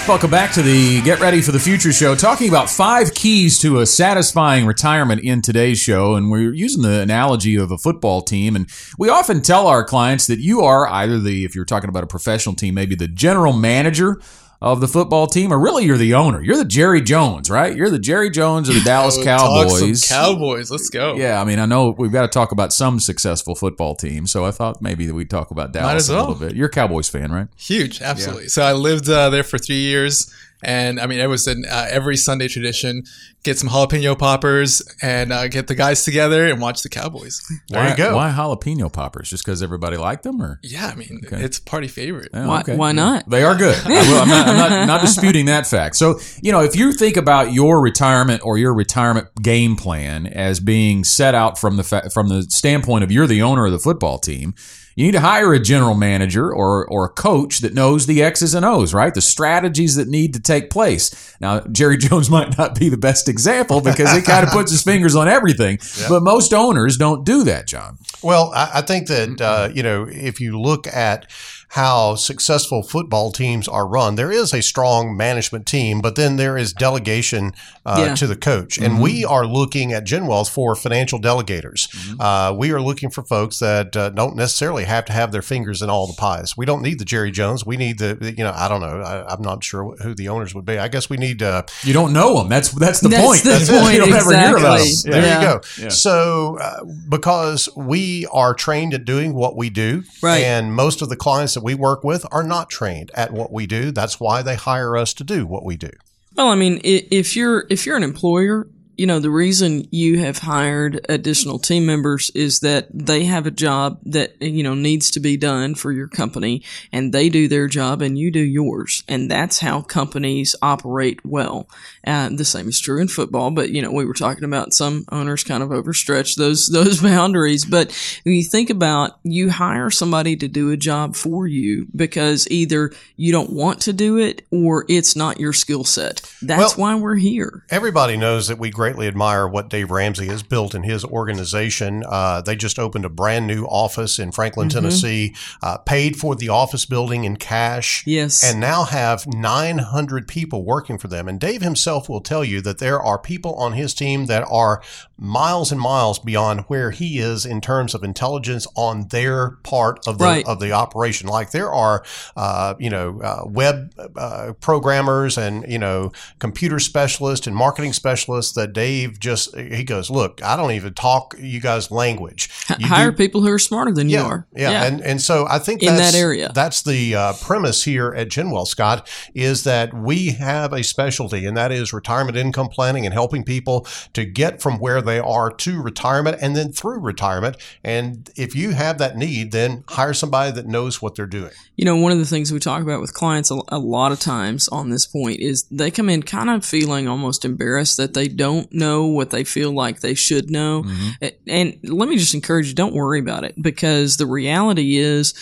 Welcome 0.06 0.30
back 0.30 0.52
to 0.52 0.62
the 0.62 1.02
Get 1.02 1.18
Ready 1.18 1.42
for 1.42 1.50
the 1.50 1.58
Future 1.58 1.92
show, 1.92 2.14
talking 2.14 2.48
about 2.48 2.70
five 2.70 3.12
keys 3.12 3.58
to 3.58 3.80
a 3.80 3.86
satisfying 3.86 4.66
retirement 4.66 5.22
in 5.22 5.42
today's 5.42 5.80
show, 5.80 6.14
and 6.14 6.30
we're 6.30 6.52
using 6.52 6.82
the 6.82 7.00
analogy 7.00 7.56
of 7.56 7.72
a 7.72 7.76
football 7.76 8.22
team. 8.22 8.54
And 8.54 8.70
we 8.96 9.08
often 9.08 9.42
tell 9.42 9.66
our 9.66 9.82
clients 9.82 10.28
that 10.28 10.38
you 10.38 10.60
are 10.60 10.86
either 10.86 11.18
the, 11.18 11.44
if 11.44 11.56
you're 11.56 11.64
talking 11.64 11.88
about 11.88 12.04
a 12.04 12.06
professional 12.06 12.54
team, 12.54 12.74
maybe 12.74 12.94
the 12.94 13.08
general 13.08 13.52
manager 13.52 14.20
of 14.60 14.80
the 14.80 14.88
football 14.88 15.26
team, 15.26 15.52
or 15.52 15.58
really 15.58 15.84
you're 15.84 15.98
the 15.98 16.14
owner. 16.14 16.42
You're 16.42 16.56
the 16.56 16.64
Jerry 16.64 17.00
Jones, 17.00 17.50
right? 17.50 17.76
You're 17.76 17.90
the 17.90 17.98
Jerry 17.98 18.30
Jones 18.30 18.68
of 18.68 18.74
the 18.74 18.80
Dallas 18.80 19.22
Cowboys. 19.22 20.08
Cowboys, 20.08 20.70
let's 20.70 20.88
go. 20.88 21.14
Yeah, 21.16 21.40
I 21.40 21.44
mean, 21.44 21.58
I 21.58 21.66
know 21.66 21.94
we've 21.96 22.12
got 22.12 22.22
to 22.22 22.28
talk 22.28 22.52
about 22.52 22.72
some 22.72 22.98
successful 23.00 23.54
football 23.54 23.94
teams, 23.94 24.30
so 24.30 24.44
I 24.44 24.50
thought 24.50 24.80
maybe 24.80 25.06
that 25.06 25.14
we'd 25.14 25.30
talk 25.30 25.50
about 25.50 25.72
Dallas 25.72 26.04
as 26.04 26.08
a 26.08 26.18
little 26.18 26.34
bit. 26.34 26.54
You're 26.54 26.68
a 26.68 26.70
Cowboys 26.70 27.08
fan, 27.08 27.32
right? 27.32 27.48
Huge, 27.56 28.00
absolutely. 28.00 28.48
So 28.48 28.62
I 28.62 28.72
lived 28.72 29.08
uh, 29.08 29.30
there 29.30 29.42
for 29.44 29.58
three 29.58 29.80
years, 29.80 30.32
and 30.62 30.98
I 30.98 31.06
mean, 31.06 31.20
it 31.20 31.26
was 31.28 31.46
an 31.46 31.64
uh, 31.70 31.86
every 31.90 32.16
Sunday 32.16 32.48
tradition: 32.48 33.04
get 33.42 33.58
some 33.58 33.68
jalapeno 33.68 34.18
poppers 34.18 34.82
and 35.02 35.32
uh, 35.32 35.48
get 35.48 35.66
the 35.66 35.74
guys 35.74 36.04
together 36.04 36.46
and 36.46 36.60
watch 36.60 36.82
the 36.82 36.88
Cowboys. 36.88 37.40
There 37.68 37.82
why, 37.82 37.90
you 37.90 37.96
go. 37.96 38.16
Why 38.16 38.30
jalapeno 38.32 38.92
poppers? 38.92 39.28
Just 39.30 39.44
because 39.44 39.62
everybody 39.62 39.96
liked 39.96 40.22
them, 40.22 40.40
or 40.40 40.58
Yeah, 40.62 40.86
I 40.88 40.94
mean, 40.94 41.20
it's 41.30 41.58
a 41.58 41.62
party 41.62 41.88
favorite. 41.88 42.30
Oh, 42.34 42.48
Why- 42.48 42.62
why 42.66 42.92
not? 42.92 43.28
They 43.28 43.42
are 43.42 43.54
good. 43.54 43.76
I 43.84 43.88
will- 43.88 44.20
I'm, 44.22 44.28
not, 44.28 44.48
I'm 44.48 44.56
not, 44.56 44.86
not 44.86 45.00
disputing 45.00 45.46
that 45.46 45.66
fact. 45.66 45.96
So, 45.96 46.18
you 46.42 46.52
know, 46.52 46.62
if 46.62 46.74
you 46.76 46.92
think 46.92 47.16
about 47.16 47.52
your 47.52 47.80
retirement 47.80 48.42
or 48.44 48.58
your 48.58 48.72
retirement 48.74 49.28
game 49.42 49.76
plan 49.76 50.26
as 50.26 50.58
being 50.60 51.04
set 51.04 51.34
out 51.34 51.58
from 51.58 51.76
the 51.76 51.84
fa- 51.84 52.10
from 52.10 52.28
the 52.28 52.42
standpoint 52.44 53.04
of 53.04 53.12
you're 53.12 53.26
the 53.26 53.42
owner 53.42 53.66
of 53.66 53.72
the 53.72 53.78
football 53.78 54.18
team, 54.18 54.54
you 54.96 55.04
need 55.04 55.12
to 55.12 55.20
hire 55.20 55.52
a 55.52 55.60
general 55.60 55.94
manager 55.94 56.52
or 56.52 56.86
or 56.86 57.04
a 57.04 57.08
coach 57.10 57.60
that 57.60 57.74
knows 57.74 58.06
the 58.06 58.22
X's 58.22 58.54
and 58.54 58.64
O's, 58.64 58.94
right? 58.94 59.12
The 59.14 59.20
strategies 59.20 59.94
that 59.96 60.08
need 60.08 60.32
to 60.34 60.40
take 60.40 60.70
place. 60.70 61.36
Now, 61.38 61.60
Jerry 61.60 61.96
Jones 61.98 62.30
might 62.30 62.56
not 62.58 62.78
be 62.78 62.88
the 62.88 62.96
best 62.96 63.28
example 63.28 63.80
because 63.80 64.10
he 64.12 64.22
kind 64.22 64.44
of 64.44 64.52
puts 64.52 64.72
his 64.72 64.82
fingers 64.82 65.14
on 65.14 65.28
everything, 65.28 65.78
but 66.08 66.22
most 66.22 66.52
owners 66.52 66.96
don't 66.96 67.24
do 67.24 67.44
that, 67.44 67.68
John. 67.68 67.98
Well, 68.22 68.50
I, 68.54 68.70
I 68.74 68.80
think 68.80 69.08
that 69.08 69.40
uh, 69.40 69.68
you 69.72 69.82
know 69.82 70.06
if 70.10 70.40
you 70.40 70.58
look 70.58 70.86
at 70.86 71.30
how 71.70 72.14
successful 72.14 72.82
football 72.82 73.32
teams 73.32 73.66
are 73.68 73.86
run, 73.86 74.14
there 74.14 74.30
is 74.32 74.54
a 74.54 74.62
strong 74.62 75.16
management 75.16 75.66
team, 75.66 76.00
but 76.00 76.14
then 76.14 76.36
there 76.36 76.56
is 76.56 76.72
delegation 76.72 77.52
uh, 77.84 77.96
Yeah. 78.06 78.14
to 78.14 78.26
the 78.26 78.36
coach, 78.36 78.78
and 78.78 79.00
we 79.00 79.24
are 79.24 79.46
looking 79.46 79.92
at 79.92 80.04
GenWealth 80.04 80.48
for 80.48 80.74
financial 80.74 81.20
delegators. 81.20 81.88
Uh, 82.20 82.54
we 82.54 82.70
are 82.72 82.80
looking 82.80 83.10
for 83.10 83.22
folks 83.22 83.58
that 83.58 83.96
uh, 83.96 84.10
don't 84.10 84.36
necessarily 84.36 84.84
have 84.84 85.04
to 85.06 85.12
have 85.12 85.32
their 85.32 85.42
fingers 85.42 85.82
in 85.82 85.90
all 85.90 86.06
the 86.06 86.14
pies. 86.14 86.56
We 86.56 86.66
don't 86.66 86.82
need 86.82 86.98
the 86.98 87.04
Jerry 87.04 87.30
Jones. 87.30 87.66
We 87.66 87.76
need 87.76 87.98
the 87.98 88.16
you 88.36 88.44
know 88.44 88.52
I 88.54 88.68
don't 88.68 88.80
know. 88.80 89.00
I, 89.02 89.26
I'm 89.32 89.42
not 89.42 89.62
sure 89.64 89.96
who 90.02 90.14
the 90.14 90.28
owners 90.28 90.54
would 90.54 90.64
be. 90.64 90.78
I 90.78 90.88
guess 90.88 91.10
we 91.10 91.16
need. 91.16 91.42
Uh, 91.42 91.62
You 91.82 91.92
don't 91.92 92.12
know 92.12 92.38
them. 92.38 92.48
That's 92.48 92.70
that's 92.70 93.00
the 93.00 93.08
That's 93.08 93.24
point. 93.26 93.42
the 93.42 93.50
That's 93.50 93.68
it. 93.68 93.80
point, 93.80 93.94
You 93.94 94.00
don't 94.00 94.12
ever 94.14 94.36
hear 94.36 94.56
about 94.56 94.80
exactly. 94.80 95.12
them. 95.12 95.22
There 95.22 95.30
Yeah. 95.30 95.40
you 95.40 95.46
go. 95.46 95.60
Yeah. 95.82 95.88
So, 95.90 96.58
uh, 96.60 96.84
because 97.08 97.68
we 97.76 98.26
are 98.32 98.54
trained 98.54 98.94
at 98.94 99.04
doing 99.04 99.34
what 99.34 99.56
we 99.56 99.68
do, 99.70 100.04
Right. 100.22 100.42
and 100.44 100.72
most 100.74 101.02
of 101.02 101.08
the 101.08 101.16
clients 101.16 101.55
that 101.56 101.64
we 101.64 101.74
work 101.74 102.04
with 102.04 102.24
are 102.30 102.44
not 102.44 102.70
trained 102.70 103.10
at 103.14 103.32
what 103.32 103.52
we 103.52 103.66
do. 103.66 103.90
That's 103.90 104.20
why 104.20 104.42
they 104.42 104.54
hire 104.54 104.96
us 104.96 105.12
to 105.14 105.24
do 105.24 105.44
what 105.46 105.64
we 105.64 105.76
do. 105.76 105.90
Well, 106.36 106.48
I 106.48 106.54
mean, 106.54 106.80
if 106.84 107.34
you're 107.34 107.66
if 107.68 107.84
you're 107.84 107.96
an 107.96 108.04
employer, 108.04 108.68
you 108.96 109.06
know 109.06 109.18
the 109.18 109.30
reason 109.30 109.86
you 109.90 110.18
have 110.20 110.38
hired 110.38 111.04
additional 111.08 111.58
team 111.58 111.86
members 111.86 112.30
is 112.34 112.60
that 112.60 112.88
they 112.92 113.24
have 113.24 113.46
a 113.46 113.50
job 113.50 113.98
that 114.04 114.40
you 114.40 114.62
know 114.62 114.74
needs 114.74 115.10
to 115.12 115.20
be 115.20 115.36
done 115.36 115.74
for 115.74 115.92
your 115.92 116.08
company, 116.08 116.62
and 116.92 117.12
they 117.12 117.28
do 117.28 117.48
their 117.48 117.66
job 117.68 118.02
and 118.02 118.18
you 118.18 118.30
do 118.30 118.40
yours, 118.40 119.02
and 119.08 119.30
that's 119.30 119.60
how 119.60 119.82
companies 119.82 120.54
operate 120.62 121.24
well. 121.24 121.68
Uh, 122.06 122.28
the 122.30 122.44
same 122.44 122.68
is 122.68 122.80
true 122.80 123.00
in 123.00 123.08
football, 123.08 123.50
but 123.50 123.70
you 123.70 123.82
know 123.82 123.90
we 123.92 124.04
were 124.04 124.14
talking 124.14 124.44
about 124.44 124.72
some 124.72 125.04
owners 125.12 125.44
kind 125.44 125.62
of 125.62 125.70
overstretch 125.70 126.36
those 126.36 126.66
those 126.72 127.00
boundaries. 127.02 127.64
But 127.64 127.92
when 128.24 128.34
you 128.34 128.44
think 128.44 128.70
about 128.70 129.18
you 129.22 129.50
hire 129.50 129.90
somebody 129.90 130.36
to 130.36 130.48
do 130.48 130.70
a 130.70 130.76
job 130.76 131.16
for 131.16 131.46
you 131.46 131.86
because 131.94 132.46
either 132.50 132.92
you 133.16 133.32
don't 133.32 133.50
want 133.52 133.80
to 133.82 133.92
do 133.92 134.18
it 134.18 134.42
or 134.50 134.84
it's 134.88 135.16
not 135.16 135.40
your 135.40 135.52
skill 135.52 135.84
set. 135.84 136.22
That's 136.42 136.76
Well- 136.76 136.94
why 136.94 136.94
we're 137.00 137.16
here. 137.16 137.64
Everybody 137.70 138.16
knows 138.16 138.48
that 138.48 138.58
we 138.58 138.70
greatly 138.86 139.08
admire 139.08 139.48
what 139.48 139.68
Dave 139.68 139.90
Ramsey 139.90 140.28
has 140.28 140.44
built 140.44 140.72
in 140.72 140.84
his 140.84 141.04
organization. 141.04 142.04
Uh, 142.08 142.40
they 142.40 142.54
just 142.54 142.78
opened 142.78 143.04
a 143.04 143.08
brand 143.08 143.44
new 143.44 143.64
office 143.64 144.20
in 144.20 144.30
Franklin, 144.30 144.68
Mm-hmm. 144.68 144.78
Tennessee, 144.78 145.34
uh, 145.60 145.76
paid 145.78 146.16
for 146.16 146.36
the 146.36 146.48
office 146.50 146.86
building 146.86 147.24
in 147.24 147.36
cash. 147.36 148.04
Yes. 148.06 148.44
And 148.44 148.60
now 148.60 148.84
have 148.84 149.26
900 149.26 150.28
people 150.28 150.64
working 150.64 150.98
for 150.98 151.08
them. 151.08 151.26
And 151.26 151.40
Dave 151.40 151.62
himself 151.62 152.08
will 152.08 152.20
tell 152.20 152.44
you 152.44 152.60
that 152.60 152.78
there 152.78 153.02
are 153.02 153.18
people 153.18 153.54
on 153.56 153.72
his 153.72 153.92
team 153.92 154.26
that 154.26 154.46
are 154.48 154.80
miles 155.18 155.72
and 155.72 155.80
miles 155.80 156.18
beyond 156.18 156.60
where 156.68 156.90
he 156.90 157.18
is 157.18 157.46
in 157.46 157.60
terms 157.60 157.94
of 157.94 158.04
intelligence 158.04 158.66
on 158.76 159.08
their 159.08 159.52
part 159.62 160.06
of 160.06 160.18
the 160.18 160.24
Right. 160.24 160.46
of 160.46 160.60
the 160.60 160.72
operation. 160.72 161.28
Like 161.28 161.52
there 161.52 161.72
are, 161.72 162.04
uh, 162.36 162.74
you 162.78 162.90
know, 162.90 163.20
uh, 163.22 163.42
web 163.46 163.92
uh, 164.16 164.52
programmers 164.60 165.38
and 165.38 165.64
you 165.70 165.78
know 165.78 166.12
computer 166.38 166.78
specialists 166.78 167.46
and 167.46 167.56
marketing 167.56 167.92
specialists 167.92 168.52
that 168.54 168.72
Dave 168.72 169.18
just 169.18 169.56
he 169.56 169.84
goes, 169.84 170.10
look, 170.10 170.42
I 170.42 170.56
don't 170.56 170.72
even 170.72 170.92
talk 170.94 171.34
you 171.38 171.60
guys' 171.60 171.90
language. 171.90 172.50
You 172.78 172.86
hire 172.88 173.10
do- 173.10 173.16
people 173.16 173.40
who 173.42 173.50
are 173.50 173.58
smarter 173.58 173.92
than 173.92 174.10
you 174.10 174.16
yeah, 174.18 174.24
are. 174.24 174.46
Yeah, 174.54 174.84
and 174.84 175.00
and 175.00 175.22
so 175.22 175.46
I 175.48 175.58
think 175.58 175.82
In 175.82 175.96
that's, 175.96 176.12
that 176.12 176.18
area. 176.18 176.50
that's 176.54 176.82
the 176.82 177.14
uh, 177.14 177.32
premise 177.40 177.84
here 177.84 178.12
at 178.16 178.28
GenWealth, 178.28 178.68
Scott, 178.68 179.08
is 179.34 179.64
that 179.64 179.94
we 179.94 180.30
have 180.32 180.72
a 180.72 180.82
specialty, 180.84 181.46
and 181.46 181.56
that 181.56 181.72
is 181.72 181.92
retirement 181.92 182.36
income 182.36 182.68
planning 182.68 183.06
and 183.06 183.14
helping 183.14 183.44
people 183.44 183.86
to 184.12 184.24
get 184.24 184.60
from 184.60 184.78
where 184.78 185.00
they 185.06 185.18
are 185.18 185.50
to 185.50 185.80
retirement 185.80 186.36
and 186.42 186.54
then 186.54 186.72
through 186.72 187.00
retirement. 187.00 187.56
And 187.82 188.30
if 188.36 188.54
you 188.54 188.72
have 188.72 188.98
that 188.98 189.16
need, 189.16 189.52
then 189.52 189.84
hire 189.88 190.12
somebody 190.12 190.52
that 190.52 190.66
knows 190.66 191.00
what 191.00 191.14
they're 191.14 191.26
doing. 191.26 191.52
You 191.76 191.84
know, 191.86 191.96
one 191.96 192.12
of 192.12 192.18
the 192.18 192.26
things 192.26 192.52
we 192.52 192.58
talk 192.58 192.82
about 192.82 193.00
with 193.00 193.14
clients 193.14 193.50
a, 193.50 193.58
a 193.68 193.78
lot 193.78 194.12
of 194.12 194.20
times 194.20 194.68
on 194.68 194.90
this 194.90 195.06
point 195.06 195.40
is 195.40 195.64
they 195.70 195.90
come 195.90 196.08
in 196.08 196.22
kind 196.22 196.50
of 196.50 196.64
feeling 196.64 197.08
almost 197.08 197.44
embarrassed 197.44 197.96
that 197.96 198.14
they 198.14 198.28
don't 198.28 198.70
know 198.72 199.06
what 199.06 199.30
they 199.30 199.44
feel 199.44 199.72
like 199.72 200.00
they 200.00 200.14
should 200.14 200.50
know. 200.50 200.82
Mm-hmm. 200.82 201.08
A- 201.22 201.36
And 201.46 201.78
let 201.84 202.08
me 202.08 202.16
just 202.18 202.34
encourage 202.34 202.68
you, 202.68 202.74
don't 202.74 202.94
worry 202.94 203.20
about 203.20 203.44
it 203.44 203.54
because 203.60 204.16
the 204.16 204.26
reality 204.26 204.96
is 204.96 205.32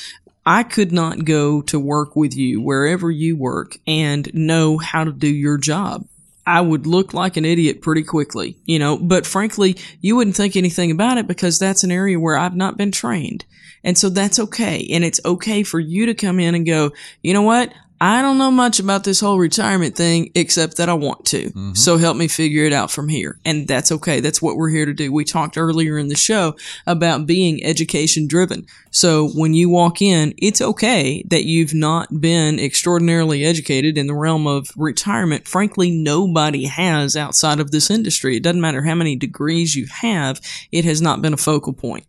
I 0.46 0.62
could 0.62 0.92
not 0.92 1.24
go 1.24 1.62
to 1.62 1.80
work 1.80 2.16
with 2.16 2.36
you 2.36 2.60
wherever 2.60 3.10
you 3.10 3.36
work 3.36 3.78
and 3.86 4.28
know 4.34 4.76
how 4.78 5.04
to 5.04 5.12
do 5.12 5.28
your 5.28 5.56
job. 5.56 6.06
I 6.46 6.60
would 6.60 6.86
look 6.86 7.14
like 7.14 7.36
an 7.36 7.44
idiot 7.44 7.80
pretty 7.80 8.02
quickly, 8.02 8.56
you 8.64 8.78
know, 8.78 8.98
but 8.98 9.26
frankly, 9.26 9.76
you 10.00 10.16
wouldn't 10.16 10.36
think 10.36 10.56
anything 10.56 10.90
about 10.90 11.18
it 11.18 11.26
because 11.26 11.58
that's 11.58 11.84
an 11.84 11.90
area 11.90 12.20
where 12.20 12.36
I've 12.36 12.56
not 12.56 12.76
been 12.76 12.92
trained. 12.92 13.44
And 13.82 13.96
so 13.96 14.08
that's 14.08 14.38
okay. 14.38 14.86
And 14.90 15.04
it's 15.04 15.20
okay 15.24 15.62
for 15.62 15.78
you 15.78 16.06
to 16.06 16.14
come 16.14 16.40
in 16.40 16.54
and 16.54 16.66
go, 16.66 16.92
you 17.22 17.34
know 17.34 17.42
what? 17.42 17.72
I 18.00 18.22
don't 18.22 18.38
know 18.38 18.50
much 18.50 18.80
about 18.80 19.04
this 19.04 19.20
whole 19.20 19.38
retirement 19.38 19.96
thing 19.96 20.30
except 20.34 20.76
that 20.76 20.88
I 20.88 20.94
want 20.94 21.24
to. 21.26 21.44
Mm-hmm. 21.44 21.74
So 21.74 21.96
help 21.96 22.16
me 22.16 22.28
figure 22.28 22.64
it 22.64 22.72
out 22.72 22.90
from 22.90 23.08
here. 23.08 23.38
And 23.44 23.68
that's 23.68 23.92
okay. 23.92 24.20
That's 24.20 24.42
what 24.42 24.56
we're 24.56 24.70
here 24.70 24.84
to 24.84 24.92
do. 24.92 25.12
We 25.12 25.24
talked 25.24 25.56
earlier 25.56 25.96
in 25.96 26.08
the 26.08 26.16
show 26.16 26.56
about 26.86 27.26
being 27.26 27.64
education 27.64 28.26
driven. 28.26 28.66
So 28.90 29.28
when 29.28 29.54
you 29.54 29.68
walk 29.68 30.02
in, 30.02 30.34
it's 30.38 30.60
okay 30.60 31.22
that 31.28 31.44
you've 31.44 31.74
not 31.74 32.20
been 32.20 32.58
extraordinarily 32.58 33.44
educated 33.44 33.96
in 33.96 34.06
the 34.06 34.14
realm 34.14 34.46
of 34.46 34.68
retirement. 34.76 35.46
Frankly, 35.46 35.90
nobody 35.90 36.64
has 36.64 37.16
outside 37.16 37.60
of 37.60 37.70
this 37.70 37.90
industry. 37.90 38.36
It 38.36 38.42
doesn't 38.42 38.60
matter 38.60 38.82
how 38.82 38.94
many 38.96 39.16
degrees 39.16 39.76
you 39.76 39.86
have. 39.86 40.40
It 40.72 40.84
has 40.84 41.00
not 41.00 41.22
been 41.22 41.32
a 41.32 41.38
focal 41.38 41.72
point. 41.72 42.06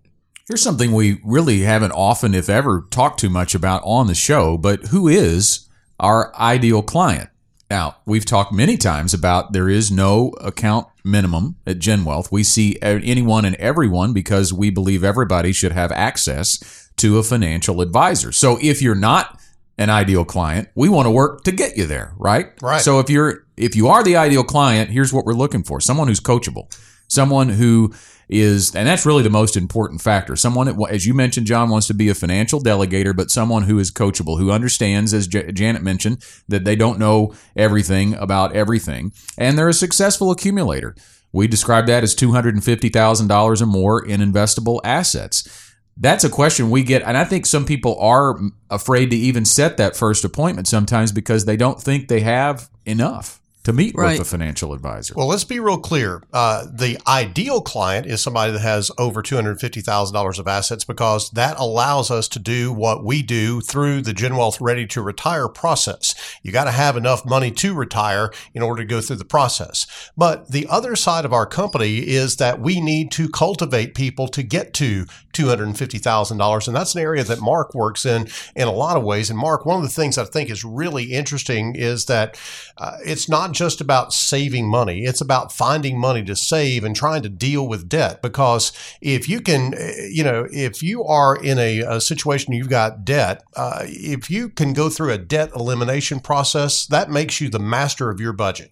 Here's 0.48 0.62
something 0.62 0.92
we 0.92 1.20
really 1.24 1.62
haven't 1.62 1.92
often, 1.94 2.36
if 2.36 2.50
ever, 2.50 2.86
talked 2.92 3.20
too 3.20 3.32
much 3.32 3.56
about 3.56 3.82
on 3.84 4.06
the 4.06 4.14
show, 4.14 4.58
but 4.58 4.88
who 4.88 5.08
is 5.08 5.65
our 6.00 6.36
ideal 6.36 6.82
client? 6.82 7.30
Now, 7.70 7.98
we've 8.06 8.26
talked 8.26 8.54
many 8.54 8.78
times 8.78 9.14
about 9.14 9.54
there 9.54 9.70
is 9.70 9.92
no 9.92 10.30
account 10.40 10.88
minimum 11.04 11.56
at 11.66 11.80
GenWealth. 11.80 12.32
We 12.32 12.44
see 12.44 12.78
anyone 12.82 13.44
and 13.44 13.56
everyone 13.56 14.14
because 14.14 14.54
we 14.54 14.70
believe 14.70 15.04
everybody 15.04 15.52
should 15.52 15.72
have 15.72 15.92
access 15.92 16.92
to 16.98 17.18
a 17.18 17.24
financial 17.24 17.82
advisor. 17.82 18.32
So 18.32 18.60
if 18.62 18.82
you're 18.82 18.96
not 18.96 19.40
an 19.78 19.90
ideal 19.90 20.26
client, 20.26 20.70
we 20.76 20.90
want 20.90 21.08
to 21.08 21.12
work 21.12 21.44
to 21.44 21.52
get 21.52 21.76
you 21.76 21.86
there, 21.86 22.14
right? 22.18 22.52
Right. 22.62 22.82
So 22.82 23.00
if 23.00 23.10
you're 23.10 23.46
if 23.58 23.76
you 23.76 23.88
are 23.88 24.04
the 24.04 24.16
ideal 24.16 24.44
client, 24.44 24.90
here's 24.92 25.12
what 25.12 25.26
we're 25.26 25.34
looking 25.34 25.64
for: 25.64 25.82
someone 25.82 26.08
who's 26.08 26.22
coachable, 26.22 26.74
someone 27.08 27.50
who 27.50 27.94
is, 28.30 28.76
and 28.76 28.88
that's 28.88 29.06
really 29.06 29.24
the 29.24 29.30
most 29.30 29.56
important 29.56 30.02
factor. 30.02 30.36
Someone 30.36 30.68
as 30.90 31.06
you 31.06 31.14
mentioned, 31.14 31.48
John 31.48 31.70
wants 31.70 31.88
to 31.88 31.94
be 31.94 32.10
a 32.10 32.16
financial 32.16 32.62
delegator, 32.62 33.16
but 33.16 33.32
someone 33.32 33.64
who 33.64 33.80
is 33.80 33.92
coachable, 33.92 34.40
who 34.40 34.52
understands, 34.52 35.14
as 35.14 35.28
J- 35.28 35.52
Janet 35.52 35.84
mentioned, 35.84 36.24
that 36.48 36.66
they 36.66 36.76
don't 36.76 37.00
know 37.00 37.34
everything 37.56 38.14
about 38.16 38.56
everything, 38.56 39.12
and 39.38 39.58
they're 39.58 39.70
a 39.70 39.74
successful 39.74 40.32
accumulator. 40.32 40.96
We 41.32 41.48
describe 41.48 41.88
that 41.88 42.04
as 42.04 42.16
two 42.16 42.32
hundred 42.32 42.56
and 42.56 42.64
fifty 42.64 42.90
thousand 42.90 43.28
dollars 43.28 43.62
or 43.62 43.68
more 43.68 44.06
in 44.06 44.22
investable 44.22 44.80
assets 44.84 45.62
that's 45.98 46.24
a 46.24 46.30
question 46.30 46.70
we 46.70 46.84
get 46.84 47.02
and 47.04 47.18
i 47.18 47.24
think 47.24 47.46
some 47.46 47.66
people 47.66 47.98
are 48.00 48.38
afraid 48.70 49.10
to 49.10 49.16
even 49.16 49.46
set 49.46 49.78
that 49.78 49.96
first 49.96 50.26
appointment 50.26 50.68
sometimes 50.68 51.12
because 51.12 51.46
they 51.46 51.56
don't 51.56 51.82
think 51.82 52.08
they 52.08 52.20
have 52.20 52.70
enough 52.86 53.42
to 53.66 53.74
meet 53.74 53.94
Right. 53.96 54.18
with 54.18 54.28
a 54.28 54.30
financial 54.30 54.74
advisor. 54.74 55.14
Well, 55.16 55.28
let's 55.28 55.44
be 55.44 55.60
real 55.60 55.78
clear. 55.78 56.24
Uh, 56.32 56.66
the 56.72 56.98
ideal 57.08 57.62
client 57.62 58.06
is 58.08 58.22
somebody 58.22 58.52
that 58.54 58.60
has 58.60 58.90
over 58.98 59.22
$250,000 59.22 60.40
of 60.40 60.48
assets 60.48 60.86
because 60.86 61.30
that 61.32 61.58
allows 61.60 62.10
us 62.10 62.28
to 62.30 62.40
do 62.40 62.72
what 62.72 63.04
we 63.04 63.22
do 63.22 63.62
through 63.62 64.02
the 64.02 64.14
Gen 64.14 64.38
Wealth 64.38 64.62
Ready 64.62 64.86
to 64.88 65.02
Retire 65.02 65.48
process. 65.48 66.16
You 66.44 66.52
got 66.52 66.66
to 66.66 66.72
have 66.72 66.96
enough 66.96 67.26
money 67.26 67.52
to 67.52 67.74
retire 67.74 68.32
in 68.54 68.62
order 68.62 68.84
to 68.84 68.88
go 68.88 69.02
through 69.02 69.18
the 69.18 69.26
process. 69.26 69.88
But 70.16 70.52
the 70.52 70.68
other 70.70 70.96
side 70.96 71.26
of 71.26 71.34
our 71.34 71.46
company 71.46 71.98
is 71.98 72.38
that 72.38 72.60
we 72.62 72.80
need 72.80 73.12
to 73.12 73.28
cultivate 73.30 73.96
people 73.96 74.28
to 74.30 74.44
get 74.44 74.74
to 74.76 75.06
$250,000. 75.36 76.68
And 76.68 76.76
that's 76.76 76.96
an 76.96 77.02
area 77.02 77.24
that 77.24 77.42
Mark 77.42 77.74
works 77.74 78.06
in 78.06 78.28
in 78.56 78.68
a 78.68 78.72
lot 78.72 78.98
of 78.98 79.04
ways. 79.04 79.30
And 79.30 79.38
Mark, 79.38 79.66
one 79.66 79.78
of 79.78 79.84
the 79.84 79.90
things 79.90 80.18
I 80.18 80.26
think 80.26 80.50
is 80.50 80.64
really 80.64 81.14
interesting 81.14 81.76
is 81.76 82.06
that 82.06 82.40
uh, 82.78 82.98
it's 83.06 83.30
not 83.30 83.52
just 83.52 83.82
about 83.82 84.14
saving 84.14 84.68
money. 84.68 85.04
It's 85.04 85.22
about 85.22 85.52
finding 85.52 86.00
money 86.00 86.24
to 86.24 86.36
save 86.36 86.84
and 86.84 86.96
trying 86.96 87.24
to 87.24 87.30
deal 87.30 87.68
with 87.68 87.90
debt. 87.90 88.22
Because 88.22 88.72
if 89.02 89.28
you 89.30 89.42
can, 89.42 89.74
uh, 89.74 89.92
you 90.10 90.24
know, 90.24 90.48
if 90.52 90.82
you 90.82 91.04
are 91.04 91.36
in 91.36 91.60
a, 91.60 91.80
a 91.82 92.02
situation 92.02 92.54
you've 92.54 92.70
got 92.70 93.06
debt, 93.06 93.44
uh, 93.56 93.84
if 93.84 94.30
you 94.30 94.50
can 94.50 94.74
go 94.74 94.90
through 94.90 95.12
a 95.12 95.18
debt 95.18 95.52
elimination 95.56 96.20
process, 96.20 96.86
that 96.88 97.10
makes 97.10 97.42
you 97.42 97.50
the 97.50 97.60
master 97.60 98.10
of 98.10 98.20
your 98.20 98.34
budget. 98.34 98.72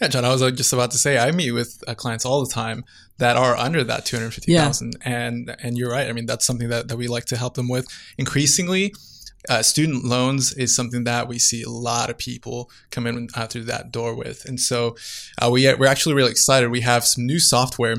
Yeah, 0.00 0.08
John, 0.08 0.24
I 0.24 0.30
was 0.30 0.42
uh, 0.42 0.50
just 0.50 0.72
about 0.72 0.90
to 0.92 0.98
say 0.98 1.18
I 1.18 1.30
meet 1.30 1.52
with 1.52 1.82
uh, 1.86 1.94
clients 1.94 2.24
all 2.24 2.44
the 2.44 2.52
time 2.52 2.84
that 3.18 3.36
are 3.36 3.56
under 3.56 3.84
that 3.84 4.06
250,000 4.06 4.96
and 5.04 5.54
and 5.62 5.76
you're 5.76 5.90
right. 5.90 6.08
I 6.08 6.12
mean, 6.12 6.26
that's 6.26 6.46
something 6.46 6.68
that, 6.70 6.88
that 6.88 6.96
we 6.96 7.06
like 7.06 7.26
to 7.26 7.36
help 7.36 7.54
them 7.54 7.68
with. 7.68 7.86
Increasingly, 8.16 8.94
uh, 9.48 9.62
student 9.62 10.04
loans 10.04 10.52
is 10.52 10.74
something 10.74 11.04
that 11.04 11.28
we 11.28 11.38
see 11.38 11.62
a 11.62 11.70
lot 11.70 12.10
of 12.10 12.18
people 12.18 12.70
come 12.90 13.06
in 13.06 13.28
uh, 13.34 13.46
through 13.46 13.64
that 13.64 13.90
door 13.90 14.14
with. 14.14 14.44
And 14.44 14.60
so 14.60 14.96
uh, 15.40 15.48
we, 15.50 15.72
we're 15.74 15.86
actually 15.86 16.14
really 16.14 16.30
excited. 16.30 16.70
We 16.70 16.82
have 16.82 17.04
some 17.04 17.26
new 17.26 17.40
software 17.40 17.96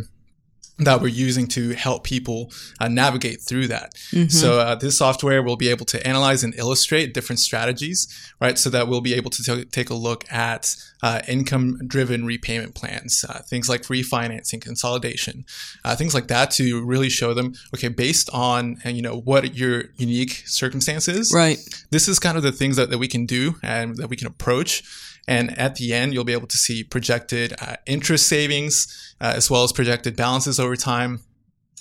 that 0.79 0.99
we're 1.01 1.07
using 1.09 1.47
to 1.47 1.71
help 1.71 2.03
people 2.03 2.51
uh, 2.79 2.87
navigate 2.87 3.39
through 3.41 3.67
that. 3.67 3.93
So 4.29 4.59
uh, 4.59 4.75
this 4.75 4.97
software 4.97 5.43
will 5.43 5.55
be 5.57 5.67
able 5.69 5.85
to 5.85 6.07
analyze 6.07 6.43
and 6.43 6.55
illustrate 6.55 7.13
different 7.13 7.39
strategies, 7.39 8.07
right? 8.39 8.57
So 8.57 8.69
that 8.71 8.87
we'll 8.87 9.01
be 9.01 9.13
able 9.13 9.29
to 9.31 9.43
t- 9.43 9.65
take 9.65 9.89
a 9.91 9.93
look 9.93 10.25
at 10.31 10.75
uh, 11.03 11.21
income-driven 11.27 12.25
repayment 12.25 12.73
plans, 12.75 13.23
uh, 13.27 13.39
things 13.39 13.69
like 13.69 13.83
refinancing, 13.83 14.61
consolidation, 14.61 15.45
uh, 15.83 15.95
things 15.95 16.13
like 16.13 16.27
that, 16.27 16.51
to 16.51 16.83
really 16.83 17.09
show 17.09 17.33
them, 17.33 17.53
okay, 17.75 17.87
based 17.87 18.29
on 18.33 18.77
uh, 18.85 18.89
you 18.89 19.01
know 19.01 19.17
what 19.19 19.55
your 19.55 19.85
unique 19.97 20.43
circumstances, 20.45 21.31
Right. 21.33 21.57
this 21.91 22.07
is 22.07 22.17
kind 22.19 22.37
of 22.37 22.43
the 22.43 22.51
things 22.51 22.75
that, 22.77 22.89
that 22.89 22.97
we 22.97 23.07
can 23.07 23.25
do 23.25 23.55
and 23.61 23.97
that 23.97 24.07
we 24.09 24.15
can 24.15 24.27
approach. 24.27 24.83
And 25.27 25.57
at 25.57 25.75
the 25.75 25.93
end, 25.93 26.13
you'll 26.13 26.23
be 26.23 26.33
able 26.33 26.47
to 26.47 26.57
see 26.57 26.83
projected 26.83 27.53
uh, 27.61 27.75
interest 27.85 28.27
savings 28.27 29.15
uh, 29.21 29.33
as 29.35 29.49
well 29.49 29.63
as 29.63 29.71
projected 29.71 30.15
balances 30.15 30.59
over 30.59 30.75
time. 30.75 31.21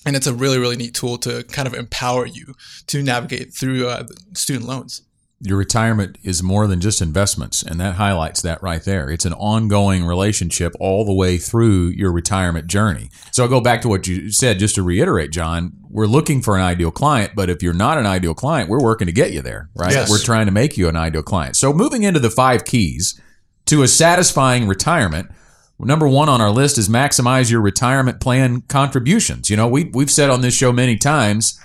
And 0.06 0.16
it's 0.16 0.26
a 0.26 0.34
really, 0.34 0.58
really 0.58 0.76
neat 0.76 0.94
tool 0.94 1.18
to 1.18 1.42
kind 1.44 1.66
of 1.68 1.74
empower 1.74 2.26
you 2.26 2.54
to 2.86 3.02
navigate 3.02 3.52
through 3.52 3.86
uh, 3.86 4.06
student 4.34 4.66
loans. 4.66 5.02
your 5.42 5.56
retirement 5.56 6.18
is 6.22 6.42
more 6.42 6.66
than 6.66 6.80
just 6.82 7.00
investments, 7.00 7.62
and 7.62 7.80
that 7.80 7.94
highlights 7.94 8.42
that 8.42 8.62
right 8.62 8.82
there. 8.84 9.08
It's 9.10 9.24
an 9.24 9.32
ongoing 9.32 10.04
relationship 10.04 10.74
all 10.78 11.06
the 11.06 11.14
way 11.14 11.38
through 11.38 11.88
your 11.88 12.12
retirement 12.12 12.66
journey. 12.66 13.08
So 13.32 13.42
I'll 13.44 13.48
go 13.48 13.60
back 13.60 13.80
to 13.82 13.88
what 13.88 14.06
you 14.06 14.30
said 14.30 14.58
just 14.58 14.74
to 14.74 14.82
reiterate, 14.82 15.32
John. 15.32 15.72
We're 15.88 16.06
looking 16.06 16.42
for 16.42 16.56
an 16.56 16.62
ideal 16.62 16.90
client, 16.90 17.32
but 17.34 17.48
if 17.48 17.62
you're 17.62 17.72
not 17.72 17.96
an 17.96 18.04
ideal 18.04 18.34
client, 18.34 18.68
we're 18.68 18.82
working 18.82 19.06
to 19.06 19.12
get 19.12 19.32
you 19.32 19.40
there, 19.40 19.70
right? 19.74 19.92
Yes. 19.92 20.10
We're 20.10 20.18
trying 20.18 20.44
to 20.46 20.52
make 20.52 20.76
you 20.76 20.88
an 20.88 20.96
ideal 20.96 21.22
client. 21.22 21.56
So 21.56 21.72
moving 21.72 22.02
into 22.02 22.20
the 22.20 22.30
five 22.30 22.66
keys 22.66 23.18
to 23.66 23.82
a 23.82 23.88
satisfying 23.88 24.66
retirement. 24.66 25.30
Number 25.78 26.06
one 26.06 26.28
on 26.28 26.40
our 26.40 26.50
list 26.50 26.76
is 26.76 26.88
maximize 26.88 27.50
your 27.50 27.60
retirement 27.60 28.20
plan 28.20 28.62
contributions. 28.62 29.48
You 29.48 29.56
know, 29.56 29.66
we, 29.66 29.84
we've 29.84 30.10
said 30.10 30.28
on 30.28 30.42
this 30.42 30.54
show 30.54 30.72
many 30.72 30.96
times 30.96 31.58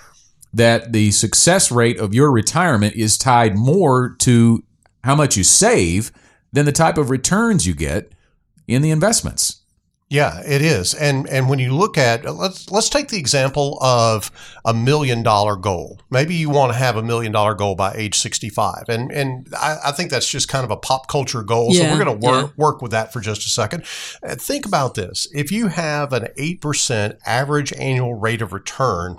that 0.54 0.92
the 0.92 1.10
success 1.10 1.70
rate 1.70 1.98
of 1.98 2.14
your 2.14 2.32
retirement 2.32 2.94
is 2.94 3.18
tied 3.18 3.56
more 3.56 4.16
to 4.20 4.64
how 5.04 5.14
much 5.14 5.36
you 5.36 5.44
save 5.44 6.10
than 6.52 6.64
the 6.64 6.72
type 6.72 6.96
of 6.96 7.10
returns 7.10 7.66
you 7.66 7.74
get 7.74 8.12
in 8.66 8.80
the 8.80 8.90
investments. 8.90 9.62
Yeah, 10.08 10.40
it 10.46 10.62
is. 10.62 10.94
And 10.94 11.28
and 11.28 11.48
when 11.48 11.58
you 11.58 11.74
look 11.74 11.98
at 11.98 12.24
let's 12.24 12.70
let's 12.70 12.88
take 12.88 13.08
the 13.08 13.18
example 13.18 13.76
of 13.80 14.30
a 14.64 14.72
million 14.72 15.24
dollar 15.24 15.56
goal. 15.56 15.98
Maybe 16.10 16.36
you 16.36 16.48
want 16.48 16.72
to 16.72 16.78
have 16.78 16.94
a 16.96 17.02
million 17.02 17.32
dollar 17.32 17.54
goal 17.54 17.74
by 17.74 17.92
age 17.94 18.16
65. 18.16 18.84
And 18.88 19.10
and 19.10 19.48
I, 19.58 19.78
I 19.86 19.92
think 19.92 20.12
that's 20.12 20.28
just 20.28 20.48
kind 20.48 20.64
of 20.64 20.70
a 20.70 20.76
pop 20.76 21.08
culture 21.08 21.42
goal. 21.42 21.74
so 21.74 21.82
we're 21.82 22.04
going 22.04 22.20
to 22.20 22.26
work 22.26 22.46
yeah. 22.46 22.52
work 22.56 22.82
with 22.82 22.92
that 22.92 23.12
for 23.12 23.20
just 23.20 23.46
a 23.46 23.50
second. 23.50 23.84
Uh, 24.22 24.36
think 24.36 24.64
about 24.64 24.94
this. 24.94 25.26
If 25.34 25.50
you 25.50 25.68
have 25.68 26.12
an 26.12 26.28
8% 26.38 27.18
average 27.26 27.72
annual 27.72 28.14
rate 28.14 28.42
of 28.42 28.52
return, 28.52 29.18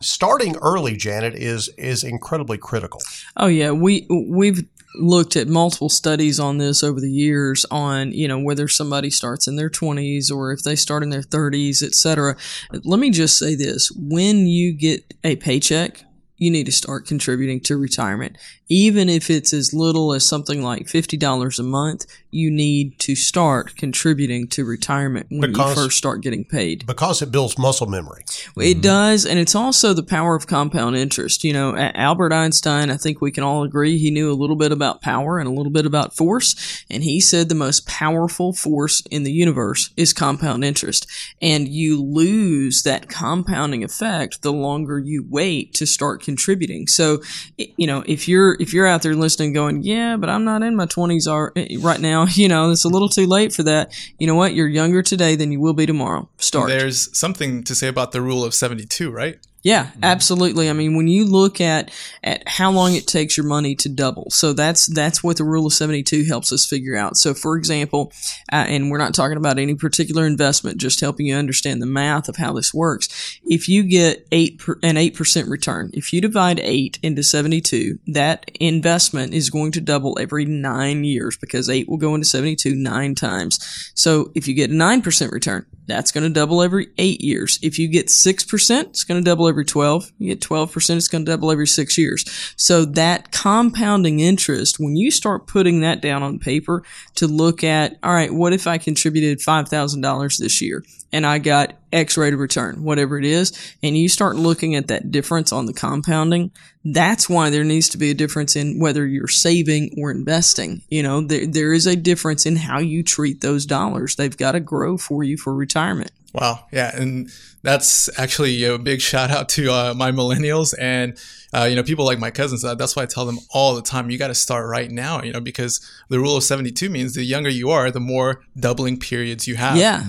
starting 0.00 0.56
early, 0.56 0.96
Janet, 0.96 1.34
is 1.34 1.68
is 1.78 2.02
incredibly 2.02 2.58
critical. 2.58 3.00
Oh 3.36 3.46
yeah, 3.46 3.70
we 3.70 4.08
we've 4.10 4.66
looked 4.94 5.36
at 5.36 5.48
multiple 5.48 5.88
studies 5.88 6.40
on 6.40 6.58
this 6.58 6.82
over 6.82 7.00
the 7.00 7.10
years 7.10 7.64
on 7.70 8.12
you 8.12 8.26
know 8.26 8.38
whether 8.38 8.68
somebody 8.68 9.10
starts 9.10 9.46
in 9.46 9.56
their 9.56 9.70
20s 9.70 10.30
or 10.30 10.52
if 10.52 10.62
they 10.62 10.76
start 10.76 11.02
in 11.02 11.10
their 11.10 11.22
30s, 11.22 11.82
etc. 11.82 12.36
Let 12.84 13.00
me 13.00 13.10
just 13.10 13.38
say 13.38 13.54
this: 13.54 13.90
when 13.96 14.46
you 14.46 14.72
get 14.72 15.14
a 15.24 15.36
paycheck, 15.36 16.04
you 16.36 16.50
need 16.50 16.66
to 16.66 16.72
start 16.72 17.06
contributing 17.06 17.60
to 17.60 17.76
retirement, 17.76 18.36
even 18.70 19.10
if 19.10 19.28
it's 19.28 19.52
as 19.52 19.74
little 19.74 20.14
as 20.14 20.24
something 20.24 20.62
like 20.62 20.88
fifty 20.88 21.18
dollars 21.18 21.58
a 21.58 21.62
month. 21.62 22.06
You 22.32 22.48
need 22.48 22.96
to 23.00 23.16
start 23.16 23.74
contributing 23.74 24.46
to 24.50 24.64
retirement 24.64 25.26
when 25.30 25.50
Because- 25.50 25.76
you 25.76 25.82
first 25.82 25.98
start 25.98 26.22
getting 26.22 26.44
paid. 26.44 26.86
Because 26.86 27.20
it 27.20 27.32
builds 27.32 27.58
muscle 27.58 27.88
memory. 27.88 28.22
It 28.56 28.74
mm-hmm. 28.74 28.80
does, 28.82 29.26
and 29.26 29.40
it's 29.40 29.56
also 29.56 29.92
the 29.92 30.04
power 30.04 30.36
of 30.36 30.46
compound 30.46 30.96
interest. 30.96 31.42
You 31.42 31.52
know, 31.52 31.76
Albert 31.76 32.32
Einstein, 32.32 32.88
I 32.88 32.96
think 32.96 33.20
we 33.20 33.32
can 33.32 33.42
all 33.42 33.64
agree, 33.64 33.98
he 33.98 34.12
knew 34.12 34.30
a 34.30 34.38
little 34.38 34.54
bit 34.54 34.70
about 34.70 35.02
power 35.02 35.40
and 35.40 35.48
a 35.48 35.52
little 35.52 35.72
bit 35.72 35.86
about 35.86 36.16
force, 36.16 36.84
and 36.88 37.02
he 37.02 37.20
said 37.20 37.48
the 37.48 37.56
most 37.56 37.84
powerful 37.88 38.52
force 38.52 39.02
in 39.10 39.24
the 39.24 39.32
universe 39.32 39.90
is 39.96 40.12
compound 40.12 40.64
interest. 40.64 41.08
And 41.42 41.66
you 41.66 42.00
lose 42.00 42.82
that 42.84 43.08
compounding 43.08 43.82
effect 43.82 44.42
the 44.42 44.52
longer 44.52 45.00
you 45.00 45.26
wait 45.28 45.74
to 45.74 45.84
start 45.84 46.22
contributing. 46.22 46.86
So, 46.86 47.22
you 47.56 47.88
know, 47.88 48.04
if 48.06 48.28
you're 48.28 48.56
if 48.60 48.74
you're 48.74 48.86
out 48.86 49.02
there 49.02 49.14
listening, 49.14 49.52
going, 49.52 49.82
"Yeah, 49.82 50.16
but 50.16 50.28
I'm 50.28 50.44
not 50.44 50.62
in 50.62 50.76
my 50.76 50.86
20s 50.86 51.26
are 51.26 51.52
eh, 51.56 51.76
right 51.80 52.00
now," 52.00 52.26
you 52.30 52.48
know, 52.48 52.70
it's 52.70 52.84
a 52.84 52.88
little 52.88 53.08
too 53.08 53.26
late 53.26 53.52
for 53.52 53.62
that. 53.64 53.92
You 54.18 54.26
know 54.26 54.34
what? 54.34 54.54
You're 54.54 54.68
younger 54.68 55.02
today 55.02 55.36
than 55.36 55.50
you 55.50 55.60
will 55.60 55.72
be 55.72 55.86
tomorrow. 55.86 56.28
Start. 56.38 56.68
There's 56.68 57.16
something 57.16 57.64
to 57.64 57.74
say 57.74 57.88
about 57.88 58.12
the 58.12 58.20
rule 58.20 58.44
of 58.44 58.54
72, 58.54 59.10
right? 59.10 59.38
Yeah, 59.62 59.90
absolutely. 60.02 60.70
I 60.70 60.72
mean, 60.72 60.96
when 60.96 61.06
you 61.06 61.26
look 61.26 61.60
at 61.60 61.90
at 62.22 62.48
how 62.48 62.70
long 62.70 62.94
it 62.94 63.06
takes 63.06 63.36
your 63.36 63.44
money 63.44 63.74
to 63.76 63.90
double, 63.90 64.30
so 64.30 64.54
that's 64.54 64.86
that's 64.86 65.22
what 65.22 65.36
the 65.36 65.44
rule 65.44 65.66
of 65.66 65.74
seventy 65.74 66.02
two 66.02 66.24
helps 66.24 66.50
us 66.50 66.66
figure 66.66 66.96
out. 66.96 67.18
So, 67.18 67.34
for 67.34 67.58
example, 67.58 68.10
uh, 68.50 68.64
and 68.68 68.90
we're 68.90 68.96
not 68.96 69.12
talking 69.12 69.36
about 69.36 69.58
any 69.58 69.74
particular 69.74 70.26
investment, 70.26 70.78
just 70.78 71.00
helping 71.00 71.26
you 71.26 71.36
understand 71.36 71.82
the 71.82 71.86
math 71.86 72.26
of 72.28 72.36
how 72.36 72.54
this 72.54 72.72
works. 72.72 73.38
If 73.44 73.68
you 73.68 73.82
get 73.82 74.26
eight 74.32 74.60
per, 74.60 74.78
an 74.82 74.96
eight 74.96 75.14
percent 75.14 75.46
return, 75.48 75.90
if 75.92 76.10
you 76.10 76.22
divide 76.22 76.58
eight 76.60 76.98
into 77.02 77.22
seventy 77.22 77.60
two, 77.60 77.98
that 78.06 78.50
investment 78.60 79.34
is 79.34 79.50
going 79.50 79.72
to 79.72 79.82
double 79.82 80.16
every 80.18 80.46
nine 80.46 81.04
years 81.04 81.36
because 81.36 81.68
eight 81.68 81.86
will 81.86 81.98
go 81.98 82.14
into 82.14 82.26
seventy 82.26 82.56
two 82.56 82.74
nine 82.74 83.14
times. 83.14 83.92
So, 83.94 84.32
if 84.34 84.48
you 84.48 84.54
get 84.54 84.70
a 84.70 84.74
nine 84.74 85.02
percent 85.02 85.32
return, 85.32 85.66
that's 85.90 86.12
going 86.12 86.24
to 86.24 86.30
double 86.30 86.62
every 86.62 86.88
eight 86.98 87.20
years. 87.20 87.58
If 87.62 87.78
you 87.78 87.88
get 87.88 88.06
6%, 88.06 88.80
it's 88.84 89.04
going 89.04 89.22
to 89.22 89.28
double 89.28 89.48
every 89.50 89.66
12. 89.66 90.10
You 90.18 90.28
get 90.34 90.40
12%, 90.40 90.96
it's 90.96 91.08
going 91.08 91.26
to 91.26 91.30
double 91.30 91.50
every 91.50 91.66
six 91.66 91.98
years. 91.98 92.24
So 92.56 92.86
that 92.86 93.32
compounding 93.32 94.20
interest, 94.20 94.80
when 94.80 94.96
you 94.96 95.10
start 95.10 95.46
putting 95.46 95.80
that 95.80 96.00
down 96.00 96.22
on 96.22 96.38
paper 96.38 96.82
to 97.16 97.26
look 97.26 97.62
at, 97.62 97.98
all 98.02 98.14
right, 98.14 98.32
what 98.32 98.54
if 98.54 98.66
I 98.66 98.78
contributed 98.78 99.40
$5,000 99.40 100.38
this 100.38 100.62
year 100.62 100.82
and 101.12 101.26
I 101.26 101.38
got 101.38 101.74
X 101.92 102.16
rate 102.16 102.32
of 102.32 102.40
return, 102.40 102.82
whatever 102.82 103.18
it 103.18 103.24
is, 103.24 103.52
and 103.82 103.98
you 103.98 104.08
start 104.08 104.36
looking 104.36 104.76
at 104.76 104.88
that 104.88 105.10
difference 105.10 105.52
on 105.52 105.66
the 105.66 105.72
compounding, 105.72 106.52
that's 106.84 107.28
why 107.28 107.50
there 107.50 107.64
needs 107.64 107.88
to 107.90 107.98
be 107.98 108.10
a 108.10 108.14
difference 108.14 108.56
in 108.56 108.78
whether 108.78 109.06
you're 109.06 109.28
saving 109.28 109.94
or 109.98 110.10
investing. 110.10 110.82
You 110.88 111.02
know, 111.02 111.20
there, 111.20 111.46
there 111.46 111.72
is 111.72 111.86
a 111.86 111.96
difference 111.96 112.46
in 112.46 112.56
how 112.56 112.78
you 112.78 113.02
treat 113.02 113.40
those 113.40 113.66
dollars. 113.66 114.16
They've 114.16 114.36
got 114.36 114.52
to 114.52 114.60
grow 114.60 114.96
for 114.96 115.24
you 115.24 115.36
for 115.36 115.54
retirement. 115.54 116.12
Wow. 116.32 116.66
Yeah. 116.72 116.94
And 116.94 117.30
that's 117.62 118.08
actually 118.18 118.64
a 118.64 118.78
big 118.78 119.00
shout 119.00 119.30
out 119.30 119.48
to 119.50 119.70
uh, 119.70 119.94
my 119.96 120.12
millennials 120.12 120.74
and, 120.78 121.18
uh, 121.52 121.64
you 121.64 121.76
know, 121.76 121.82
people 121.82 122.04
like 122.04 122.18
my 122.18 122.30
cousins. 122.30 122.64
Uh, 122.64 122.74
that's 122.74 122.94
why 122.94 123.02
I 123.02 123.06
tell 123.06 123.26
them 123.26 123.38
all 123.50 123.74
the 123.74 123.82
time, 123.82 124.10
you 124.10 124.18
got 124.18 124.28
to 124.28 124.34
start 124.34 124.68
right 124.68 124.90
now, 124.90 125.22
you 125.22 125.32
know, 125.32 125.40
because 125.40 125.80
the 126.08 126.20
rule 126.20 126.36
of 126.36 126.44
72 126.44 126.88
means 126.88 127.14
the 127.14 127.24
younger 127.24 127.50
you 127.50 127.70
are, 127.70 127.90
the 127.90 128.00
more 128.00 128.42
doubling 128.58 128.98
periods 128.98 129.48
you 129.48 129.56
have. 129.56 129.76
Yeah. 129.76 130.04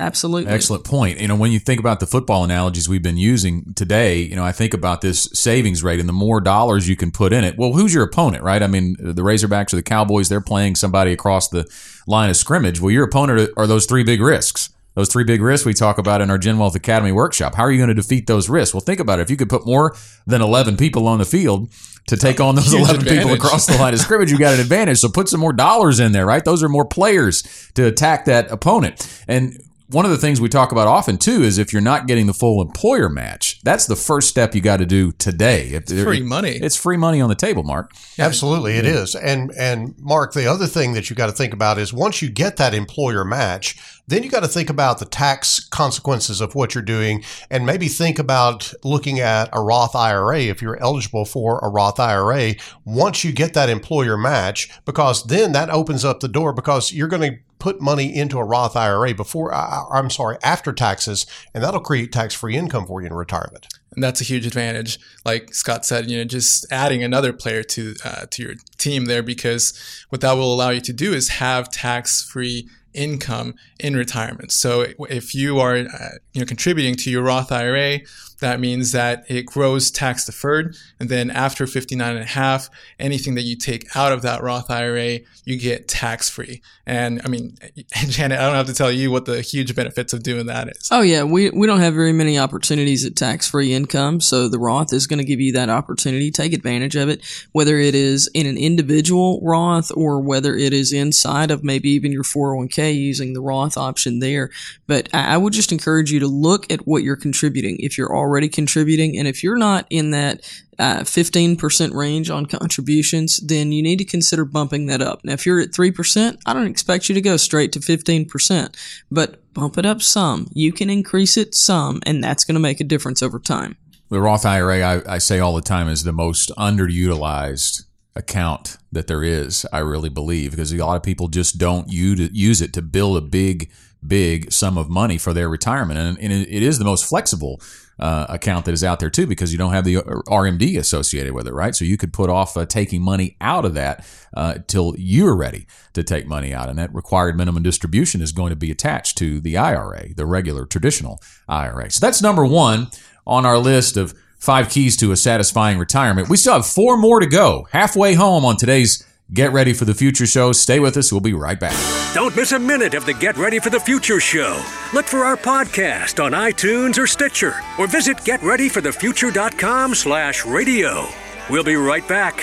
Absolutely. 0.00 0.50
Excellent 0.50 0.82
point. 0.82 1.20
You 1.20 1.28
know, 1.28 1.36
when 1.36 1.52
you 1.52 1.60
think 1.60 1.78
about 1.78 2.00
the 2.00 2.06
football 2.06 2.42
analogies 2.42 2.88
we've 2.88 3.02
been 3.02 3.16
using 3.16 3.74
today, 3.74 4.18
you 4.22 4.34
know, 4.34 4.44
I 4.44 4.50
think 4.50 4.74
about 4.74 5.02
this 5.02 5.28
savings 5.32 5.84
rate 5.84 6.00
and 6.00 6.08
the 6.08 6.12
more 6.12 6.40
dollars 6.40 6.88
you 6.88 6.96
can 6.96 7.12
put 7.12 7.32
in 7.32 7.44
it. 7.44 7.56
Well, 7.56 7.72
who's 7.72 7.94
your 7.94 8.02
opponent, 8.02 8.42
right? 8.42 8.60
I 8.60 8.66
mean, 8.66 8.96
the 8.98 9.22
Razorbacks 9.22 9.72
or 9.72 9.76
the 9.76 9.84
Cowboys, 9.84 10.28
they're 10.28 10.40
playing 10.40 10.74
somebody 10.74 11.12
across 11.12 11.48
the 11.48 11.64
line 12.08 12.28
of 12.28 12.36
scrimmage. 12.36 12.80
Well, 12.80 12.90
your 12.90 13.04
opponent 13.04 13.50
are 13.56 13.68
those 13.68 13.86
three 13.86 14.02
big 14.02 14.20
risks. 14.20 14.70
Those 14.94 15.08
three 15.08 15.24
big 15.24 15.42
risks 15.42 15.66
we 15.66 15.74
talk 15.74 15.98
about 15.98 16.20
in 16.20 16.30
our 16.30 16.38
Gen 16.38 16.58
Wealth 16.58 16.76
Academy 16.76 17.10
workshop. 17.10 17.56
How 17.56 17.64
are 17.64 17.70
you 17.70 17.78
going 17.78 17.88
to 17.88 17.94
defeat 17.94 18.26
those 18.26 18.48
risks? 18.48 18.72
Well, 18.74 18.80
think 18.80 19.00
about 19.00 19.18
it. 19.18 19.22
If 19.22 19.30
you 19.30 19.36
could 19.36 19.48
put 19.48 19.66
more 19.66 19.96
than 20.26 20.40
11 20.40 20.76
people 20.76 21.08
on 21.08 21.18
the 21.18 21.24
field 21.24 21.70
to 22.06 22.16
take 22.16 22.40
on 22.40 22.54
those 22.54 22.66
Huge 22.72 22.88
11 22.88 23.04
people 23.06 23.32
across 23.32 23.66
the 23.66 23.76
line 23.76 23.92
of 23.92 24.00
scrimmage, 24.00 24.30
you 24.30 24.38
got 24.38 24.54
an 24.54 24.60
advantage. 24.60 24.98
So 24.98 25.08
put 25.08 25.28
some 25.28 25.40
more 25.40 25.52
dollars 25.52 25.98
in 25.98 26.12
there, 26.12 26.26
right? 26.26 26.44
Those 26.44 26.62
are 26.62 26.68
more 26.68 26.84
players 26.84 27.42
to 27.74 27.86
attack 27.86 28.26
that 28.26 28.50
opponent. 28.52 29.24
And 29.26 29.60
one 29.88 30.06
of 30.06 30.10
the 30.10 30.18
things 30.18 30.40
we 30.40 30.48
talk 30.48 30.72
about 30.72 30.86
often 30.86 31.18
too 31.18 31.42
is 31.42 31.58
if 31.58 31.72
you're 31.72 31.82
not 31.82 32.06
getting 32.06 32.26
the 32.26 32.32
full 32.32 32.62
employer 32.62 33.08
match, 33.08 33.60
that's 33.62 33.86
the 33.86 33.96
first 33.96 34.28
step 34.28 34.54
you 34.54 34.60
got 34.60 34.78
to 34.78 34.86
do 34.86 35.12
today. 35.12 35.68
If 35.68 35.86
free 35.86 36.22
money. 36.22 36.52
It's 36.52 36.76
free 36.76 36.96
money 36.96 37.20
on 37.20 37.28
the 37.28 37.34
table, 37.34 37.62
Mark. 37.62 37.92
Absolutely, 38.18 38.76
it 38.76 38.86
is. 38.86 39.14
And 39.14 39.52
and 39.58 39.94
Mark, 39.98 40.32
the 40.32 40.46
other 40.46 40.66
thing 40.66 40.94
that 40.94 41.10
you 41.10 41.16
got 41.16 41.26
to 41.26 41.32
think 41.32 41.52
about 41.52 41.78
is 41.78 41.92
once 41.92 42.22
you 42.22 42.30
get 42.30 42.56
that 42.56 42.72
employer 42.72 43.24
match, 43.24 43.76
then 44.06 44.22
you 44.22 44.30
got 44.30 44.40
to 44.40 44.48
think 44.48 44.70
about 44.70 44.98
the 44.98 45.04
tax 45.04 45.60
consequences 45.68 46.40
of 46.40 46.54
what 46.54 46.74
you're 46.74 46.82
doing, 46.82 47.22
and 47.50 47.66
maybe 47.66 47.88
think 47.88 48.18
about 48.18 48.72
looking 48.84 49.20
at 49.20 49.50
a 49.52 49.60
Roth 49.60 49.94
IRA 49.94 50.40
if 50.40 50.62
you're 50.62 50.82
eligible 50.82 51.26
for 51.26 51.58
a 51.62 51.68
Roth 51.68 52.00
IRA. 52.00 52.54
Once 52.86 53.22
you 53.22 53.32
get 53.32 53.52
that 53.54 53.68
employer 53.68 54.16
match, 54.16 54.70
because 54.86 55.24
then 55.24 55.52
that 55.52 55.68
opens 55.68 56.04
up 56.04 56.20
the 56.20 56.28
door 56.28 56.54
because 56.54 56.92
you're 56.92 57.08
going 57.08 57.32
to 57.32 57.38
put 57.58 57.80
money 57.80 58.14
into 58.14 58.38
a 58.38 58.44
Roth 58.44 58.76
IRA 58.76 59.14
before, 59.14 59.54
I'm 59.54 60.10
sorry, 60.10 60.36
after 60.42 60.72
taxes, 60.72 61.26
and 61.52 61.62
that'll 61.62 61.80
create 61.80 62.12
tax 62.12 62.34
free 62.34 62.56
income 62.56 62.86
for 62.86 63.00
you 63.00 63.06
in 63.06 63.12
retirement. 63.14 63.66
and 63.94 64.02
that's 64.02 64.20
a 64.20 64.24
huge 64.24 64.46
advantage. 64.46 64.98
Like 65.24 65.54
Scott 65.54 65.84
said, 65.84 66.10
you 66.10 66.18
know, 66.18 66.24
just 66.24 66.66
adding 66.70 67.02
another 67.02 67.32
player 67.32 67.62
to 67.62 67.94
uh, 68.04 68.26
to 68.30 68.42
your 68.42 68.54
team 68.78 69.06
there 69.06 69.22
because 69.22 69.78
what 70.08 70.20
that 70.20 70.32
will 70.32 70.52
allow 70.52 70.70
you 70.70 70.80
to 70.82 70.92
do 70.92 71.12
is 71.12 71.28
have 71.28 71.70
tax 71.70 72.22
free 72.22 72.68
income 72.92 73.54
in 73.80 73.96
retirement. 73.96 74.52
So 74.52 74.86
if 75.08 75.34
you 75.34 75.58
are 75.58 75.76
uh, 75.76 76.08
you 76.32 76.40
know 76.40 76.46
contributing 76.46 76.94
to 76.96 77.10
your 77.10 77.22
Roth 77.22 77.52
IRA, 77.52 78.00
that 78.40 78.60
means 78.60 78.92
that 78.92 79.24
it 79.28 79.46
grows 79.46 79.90
tax 79.90 80.24
deferred 80.24 80.76
and 81.00 81.08
then 81.08 81.30
after 81.30 81.66
59 81.66 82.16
and 82.16 82.24
a 82.24 82.26
half, 82.26 82.70
anything 82.98 83.34
that 83.34 83.42
you 83.42 83.56
take 83.56 83.94
out 83.96 84.12
of 84.12 84.22
that 84.22 84.42
Roth 84.42 84.70
IRA, 84.70 85.20
you 85.44 85.58
get 85.58 85.88
tax 85.88 86.28
free. 86.28 86.62
And 86.86 87.20
I 87.24 87.28
mean, 87.28 87.56
Janet, 87.94 88.38
I 88.38 88.46
don't 88.46 88.54
have 88.54 88.66
to 88.66 88.74
tell 88.74 88.90
you 88.90 89.10
what 89.10 89.24
the 89.24 89.40
huge 89.40 89.74
benefits 89.74 90.12
of 90.12 90.22
doing 90.22 90.46
that 90.46 90.68
is. 90.68 90.88
Oh 90.90 91.02
yeah, 91.02 91.22
we 91.22 91.50
we 91.50 91.66
don't 91.66 91.80
have 91.80 91.94
very 91.94 92.12
many 92.12 92.38
opportunities 92.38 93.04
at 93.04 93.16
tax 93.16 93.48
free 93.48 93.72
income, 93.72 94.20
so 94.20 94.48
the 94.48 94.58
Roth 94.58 94.92
is 94.92 95.06
going 95.06 95.18
to 95.18 95.24
give 95.24 95.40
you 95.40 95.52
that 95.52 95.70
opportunity. 95.70 96.30
Take 96.30 96.52
advantage 96.52 96.96
of 96.96 97.08
it, 97.08 97.22
whether 97.52 97.78
it 97.78 97.94
is 97.94 98.30
in 98.34 98.46
an 98.46 98.56
individual 98.56 99.40
Roth 99.42 99.90
or 99.94 100.20
whether 100.20 100.54
it 100.56 100.72
is 100.72 100.92
inside 100.92 101.50
of 101.50 101.64
maybe 101.64 101.90
even 101.90 102.12
your 102.12 102.22
401k 102.22 102.94
using 102.94 103.32
the 103.32 103.40
Roth 103.40 103.76
option 103.76 104.18
there. 104.18 104.50
But 104.86 105.08
I, 105.14 105.36
would 105.36 105.52
just 105.52 105.72
encourage 105.72 106.10
you 106.10 106.20
to 106.20 106.26
look 106.26 106.70
at 106.72 106.86
what 106.86 107.02
you're 107.02 107.16
contributing. 107.16 107.76
If 107.80 107.98
you're 107.98 108.14
already 108.14 108.33
contributing, 108.48 109.18
and 109.18 109.28
if 109.28 109.42
you're 109.42 109.56
not 109.56 109.86
in 109.90 110.10
that 110.10 110.42
uh, 110.78 111.00
15% 111.00 111.94
range 111.94 112.30
on 112.30 112.46
contributions, 112.46 113.38
then 113.38 113.72
you 113.72 113.82
need 113.82 113.98
to 113.98 114.04
consider 114.04 114.44
bumping 114.44 114.86
that 114.86 115.00
up. 115.00 115.24
Now, 115.24 115.32
if 115.32 115.46
you're 115.46 115.60
at 115.60 115.70
3%, 115.70 116.36
I 116.46 116.52
don't 116.52 116.66
expect 116.66 117.08
you 117.08 117.14
to 117.14 117.20
go 117.20 117.36
straight 117.36 117.72
to 117.72 117.80
15%, 117.80 118.76
but 119.10 119.54
bump 119.54 119.78
it 119.78 119.86
up 119.86 120.02
some. 120.02 120.48
You 120.52 120.72
can 120.72 120.90
increase 120.90 121.36
it 121.36 121.54
some, 121.54 122.00
and 122.04 122.22
that's 122.22 122.44
going 122.44 122.54
to 122.54 122.60
make 122.60 122.80
a 122.80 122.84
difference 122.84 123.22
over 123.22 123.38
time. 123.38 123.76
The 124.10 124.20
Roth 124.20 124.44
IRA, 124.44 124.82
I, 124.82 125.14
I 125.14 125.18
say 125.18 125.38
all 125.38 125.54
the 125.54 125.62
time, 125.62 125.88
is 125.88 126.04
the 126.04 126.12
most 126.12 126.50
underutilized 126.58 127.84
account 128.16 128.76
that 128.92 129.06
there 129.06 129.22
is. 129.22 129.66
I 129.72 129.78
really 129.78 130.08
believe 130.08 130.52
because 130.52 130.72
a 130.72 130.76
lot 130.76 130.96
of 130.96 131.02
people 131.02 131.28
just 131.28 131.58
don't 131.58 131.90
use 131.90 132.60
it, 132.60 132.72
to 132.74 132.82
build 132.82 133.16
a 133.16 133.20
big, 133.20 133.70
big 134.06 134.52
sum 134.52 134.76
of 134.76 134.88
money 134.88 135.18
for 135.18 135.32
their 135.32 135.48
retirement, 135.48 136.18
and, 136.20 136.32
it 136.32 136.62
is 136.62 136.78
the 136.78 136.84
most 136.84 137.06
flexible 137.06 137.60
uh, 137.98 138.26
account 138.28 138.64
that 138.64 138.72
is 138.72 138.82
out 138.82 139.00
there 139.00 139.10
too 139.10 139.26
because 139.26 139.52
you 139.52 139.58
don't 139.58 139.72
have 139.72 139.84
the 139.84 139.96
RMD 139.96 140.78
associated 140.78 141.32
with 141.32 141.46
it, 141.46 141.52
right? 141.52 141.74
So 141.74 141.84
you 141.84 141.96
could 141.96 142.12
put 142.12 142.30
off 142.30 142.56
uh, 142.56 142.66
taking 142.66 143.02
money 143.02 143.36
out 143.40 143.64
of 143.64 143.74
that 143.74 144.06
uh, 144.34 144.58
till 144.66 144.94
you're 144.98 145.36
ready 145.36 145.66
to 145.92 146.02
take 146.02 146.26
money 146.26 146.52
out, 146.52 146.68
and 146.68 146.78
that 146.78 146.94
required 146.94 147.36
minimum 147.36 147.62
distribution 147.62 148.20
is 148.20 148.32
going 148.32 148.50
to 148.50 148.56
be 148.56 148.70
attached 148.70 149.16
to 149.18 149.40
the 149.40 149.56
IRA, 149.56 150.14
the 150.14 150.26
regular 150.26 150.66
traditional 150.66 151.20
IRA. 151.48 151.90
So 151.90 152.04
that's 152.04 152.20
number 152.20 152.44
one 152.44 152.88
on 153.26 153.46
our 153.46 153.58
list 153.58 153.96
of 153.96 154.14
five 154.38 154.68
keys 154.68 154.96
to 154.98 155.12
a 155.12 155.16
satisfying 155.16 155.78
retirement. 155.78 156.28
We 156.28 156.36
still 156.36 156.54
have 156.54 156.66
four 156.66 156.98
more 156.98 157.20
to 157.20 157.26
go. 157.26 157.66
Halfway 157.72 158.14
home 158.14 158.44
on 158.44 158.56
today's 158.56 159.06
Get 159.32 159.52
Ready 159.52 159.72
for 159.72 159.84
the 159.86 159.94
Future 159.94 160.26
show. 160.26 160.52
Stay 160.52 160.78
with 160.78 160.96
us. 160.96 161.10
We'll 161.10 161.20
be 161.20 161.32
right 161.32 161.58
back. 161.58 161.74
Don't 162.14 162.36
miss 162.36 162.52
a 162.52 162.58
minute 162.58 162.94
of 162.94 163.06
the 163.06 163.14
Get 163.14 163.36
Ready 163.38 163.58
for 163.58 163.70
the 163.70 163.80
Future 163.80 164.20
show. 164.20 164.62
Look 164.92 165.06
for 165.06 165.24
our 165.24 165.36
podcast 165.36 166.22
on 166.22 166.32
iTunes 166.32 166.98
or 166.98 167.06
Stitcher, 167.06 167.54
or 167.78 167.86
visit 167.86 168.18
getreadyforthefuture.com 168.18 169.94
slash 169.94 170.44
radio. 170.44 171.06
We'll 171.48 171.64
be 171.64 171.76
right 171.76 172.06
back. 172.06 172.42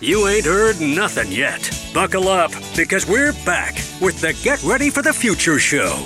You 0.00 0.26
ain't 0.28 0.46
heard 0.46 0.80
nothing 0.80 1.30
yet. 1.30 1.70
Buckle 1.92 2.28
up, 2.28 2.50
because 2.74 3.06
we're 3.06 3.32
back 3.44 3.74
with 4.00 4.20
the 4.20 4.32
Get 4.42 4.62
Ready 4.64 4.88
for 4.90 5.02
the 5.02 5.12
Future 5.12 5.58
show. 5.58 6.04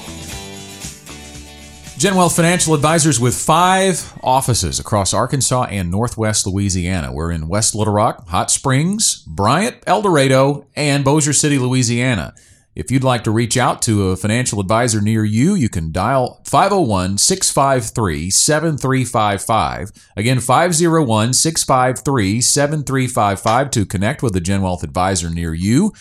Gen 1.98 2.14
Wealth 2.14 2.37
Financial 2.37 2.74
Advisors 2.74 3.18
with 3.18 3.35
five 3.35 4.12
offices 4.22 4.78
across 4.78 5.14
Arkansas 5.14 5.64
and 5.70 5.90
Northwest 5.90 6.46
Louisiana. 6.46 7.11
We're 7.11 7.30
in 7.30 7.48
West 7.48 7.74
Little 7.74 7.94
Rock, 7.94 8.28
Hot 8.28 8.50
Springs, 8.50 9.24
Bryant, 9.26 9.76
El 9.87 10.02
Dorado, 10.02 10.66
and 10.76 11.02
Bossier 11.06 11.32
City, 11.32 11.59
Louisiana. 11.59 12.35
If 12.74 12.90
you'd 12.90 13.02
like 13.02 13.24
to 13.24 13.30
reach 13.30 13.56
out 13.56 13.80
to 13.82 14.09
a 14.09 14.16
financial 14.16 14.61
advisor 14.61 15.00
near 15.00 15.24
you, 15.24 15.54
you 15.54 15.70
can 15.70 15.90
dial 15.90 16.42
501 16.44 17.16
653 17.16 18.28
7355. 18.28 19.92
Again, 20.18 20.40
501 20.40 21.32
653 21.32 22.40
7355 22.42 23.70
to 23.70 23.87
connect 23.87 24.22
with 24.22 24.37
a 24.37 24.40
Gen 24.40 24.61
Wealth 24.61 24.82
advisor 24.82 25.30
near 25.30 25.54
you. 25.54 25.94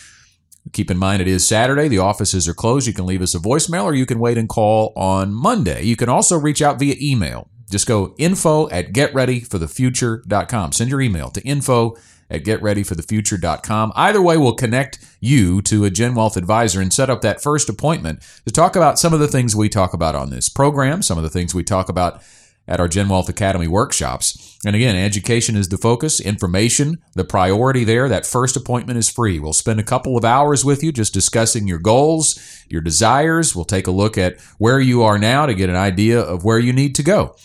Keep 0.73 0.91
in 0.91 0.97
mind 0.97 1.21
it 1.21 1.27
is 1.27 1.47
Saturday. 1.47 1.87
The 1.87 1.99
offices 1.99 2.47
are 2.47 2.53
closed. 2.53 2.87
You 2.87 2.93
can 2.93 3.05
leave 3.05 3.21
us 3.21 3.35
a 3.35 3.39
voicemail 3.39 3.83
or 3.83 3.93
you 3.93 4.05
can 4.05 4.19
wait 4.19 4.37
and 4.37 4.49
call 4.49 4.93
on 4.95 5.33
Monday. 5.33 5.83
You 5.83 5.95
can 5.95 6.09
also 6.09 6.37
reach 6.37 6.61
out 6.61 6.79
via 6.79 6.95
email. 6.99 7.47
Just 7.69 7.87
go 7.87 8.13
info 8.17 8.69
at 8.69 8.93
getreadyforthefuture.com. 8.93 10.71
Send 10.71 10.89
your 10.89 11.01
email 11.01 11.29
to 11.31 11.41
info 11.41 11.95
at 12.29 12.43
getreadyforthefuture.com. 12.43 13.93
Either 13.95 14.21
way 14.21 14.37
we'll 14.37 14.55
connect 14.55 14.99
you 15.19 15.61
to 15.63 15.85
a 15.85 15.89
Gen 15.89 16.15
Wealth 16.15 16.37
advisor 16.37 16.81
and 16.81 16.91
set 16.91 17.09
up 17.09 17.21
that 17.21 17.41
first 17.41 17.69
appointment 17.69 18.21
to 18.45 18.51
talk 18.51 18.75
about 18.75 18.99
some 18.99 19.13
of 19.13 19.19
the 19.19 19.27
things 19.27 19.55
we 19.55 19.69
talk 19.69 19.93
about 19.93 20.15
on 20.15 20.29
this 20.29 20.49
program, 20.49 21.01
some 21.01 21.17
of 21.17 21.23
the 21.23 21.29
things 21.29 21.53
we 21.53 21.63
talk 21.63 21.89
about 21.89 22.21
at 22.67 22.79
our 22.79 22.87
Gen 22.87 23.09
Wealth 23.09 23.29
Academy 23.29 23.67
workshops. 23.67 24.57
And 24.65 24.75
again, 24.75 24.95
education 24.95 25.55
is 25.55 25.69
the 25.69 25.77
focus, 25.77 26.19
information, 26.19 26.97
the 27.13 27.23
priority 27.23 27.83
there. 27.83 28.09
That 28.09 28.25
first 28.25 28.55
appointment 28.55 28.97
is 28.97 29.09
free. 29.09 29.39
We'll 29.39 29.53
spend 29.53 29.79
a 29.79 29.83
couple 29.83 30.17
of 30.17 30.25
hours 30.25 30.65
with 30.65 30.83
you 30.83 30.91
just 30.91 31.13
discussing 31.13 31.67
your 31.67 31.79
goals, 31.79 32.65
your 32.69 32.81
desires. 32.81 33.55
We'll 33.55 33.65
take 33.65 33.87
a 33.87 33.91
look 33.91 34.17
at 34.17 34.39
where 34.57 34.79
you 34.79 35.03
are 35.03 35.19
now 35.19 35.45
to 35.45 35.53
get 35.53 35.69
an 35.69 35.75
idea 35.75 36.19
of 36.19 36.43
where 36.43 36.59
you 36.59 36.73
need 36.73 36.95
to 36.95 37.03
go. 37.03 37.35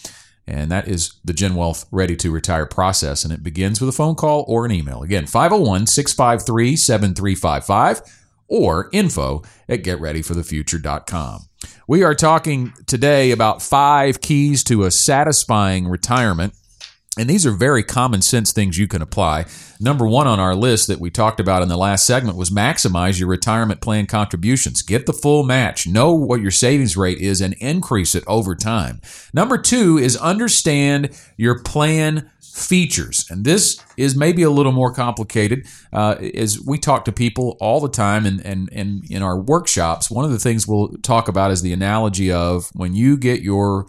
And 0.46 0.70
that 0.72 0.88
is 0.88 1.14
the 1.24 1.32
Gen 1.32 1.54
Wealth 1.54 1.86
Ready 1.92 2.16
to 2.16 2.30
Retire 2.30 2.66
process. 2.66 3.22
And 3.22 3.32
it 3.32 3.44
begins 3.44 3.80
with 3.80 3.88
a 3.90 3.92
phone 3.92 4.16
call 4.16 4.44
or 4.48 4.64
an 4.64 4.72
email. 4.72 5.02
Again, 5.02 5.26
501 5.26 5.86
653 5.86 6.76
7355 6.76 8.02
or 8.48 8.88
info 8.92 9.42
at 9.68 9.84
getreadyforthefuture.com. 9.84 11.49
We 11.86 12.02
are 12.02 12.14
talking 12.14 12.72
today 12.86 13.30
about 13.30 13.62
five 13.62 14.20
keys 14.20 14.62
to 14.64 14.84
a 14.84 14.90
satisfying 14.90 15.88
retirement. 15.88 16.54
And 17.18 17.28
these 17.28 17.44
are 17.44 17.50
very 17.50 17.82
common 17.82 18.22
sense 18.22 18.52
things 18.52 18.78
you 18.78 18.86
can 18.86 19.02
apply. 19.02 19.46
Number 19.80 20.06
one 20.06 20.28
on 20.28 20.38
our 20.38 20.54
list 20.54 20.86
that 20.86 21.00
we 21.00 21.10
talked 21.10 21.40
about 21.40 21.62
in 21.62 21.68
the 21.68 21.76
last 21.76 22.06
segment 22.06 22.36
was 22.36 22.50
maximize 22.50 23.18
your 23.18 23.28
retirement 23.28 23.80
plan 23.80 24.06
contributions. 24.06 24.82
Get 24.82 25.06
the 25.06 25.12
full 25.12 25.42
match. 25.42 25.86
Know 25.86 26.14
what 26.14 26.40
your 26.40 26.52
savings 26.52 26.96
rate 26.96 27.18
is 27.18 27.40
and 27.40 27.54
increase 27.54 28.14
it 28.14 28.24
over 28.26 28.54
time. 28.54 29.00
Number 29.34 29.58
two 29.58 29.98
is 29.98 30.16
understand 30.16 31.10
your 31.36 31.58
plan 31.58 32.30
features. 32.54 33.26
And 33.30 33.44
this 33.44 33.82
is 33.96 34.16
maybe 34.16 34.42
a 34.42 34.50
little 34.50 34.72
more 34.72 34.92
complicated. 34.92 35.66
Uh, 35.92 36.16
as 36.34 36.60
we 36.60 36.78
talk 36.78 37.04
to 37.06 37.12
people 37.12 37.56
all 37.60 37.80
the 37.80 37.88
time 37.88 38.26
and, 38.26 38.44
and, 38.44 38.68
and 38.72 39.10
in 39.10 39.22
our 39.22 39.38
workshops, 39.38 40.10
one 40.10 40.24
of 40.24 40.30
the 40.30 40.38
things 40.38 40.66
we'll 40.66 40.88
talk 41.02 41.28
about 41.28 41.50
is 41.50 41.62
the 41.62 41.72
analogy 41.72 42.30
of 42.32 42.70
when 42.74 42.94
you 42.94 43.16
get 43.16 43.40
your 43.42 43.86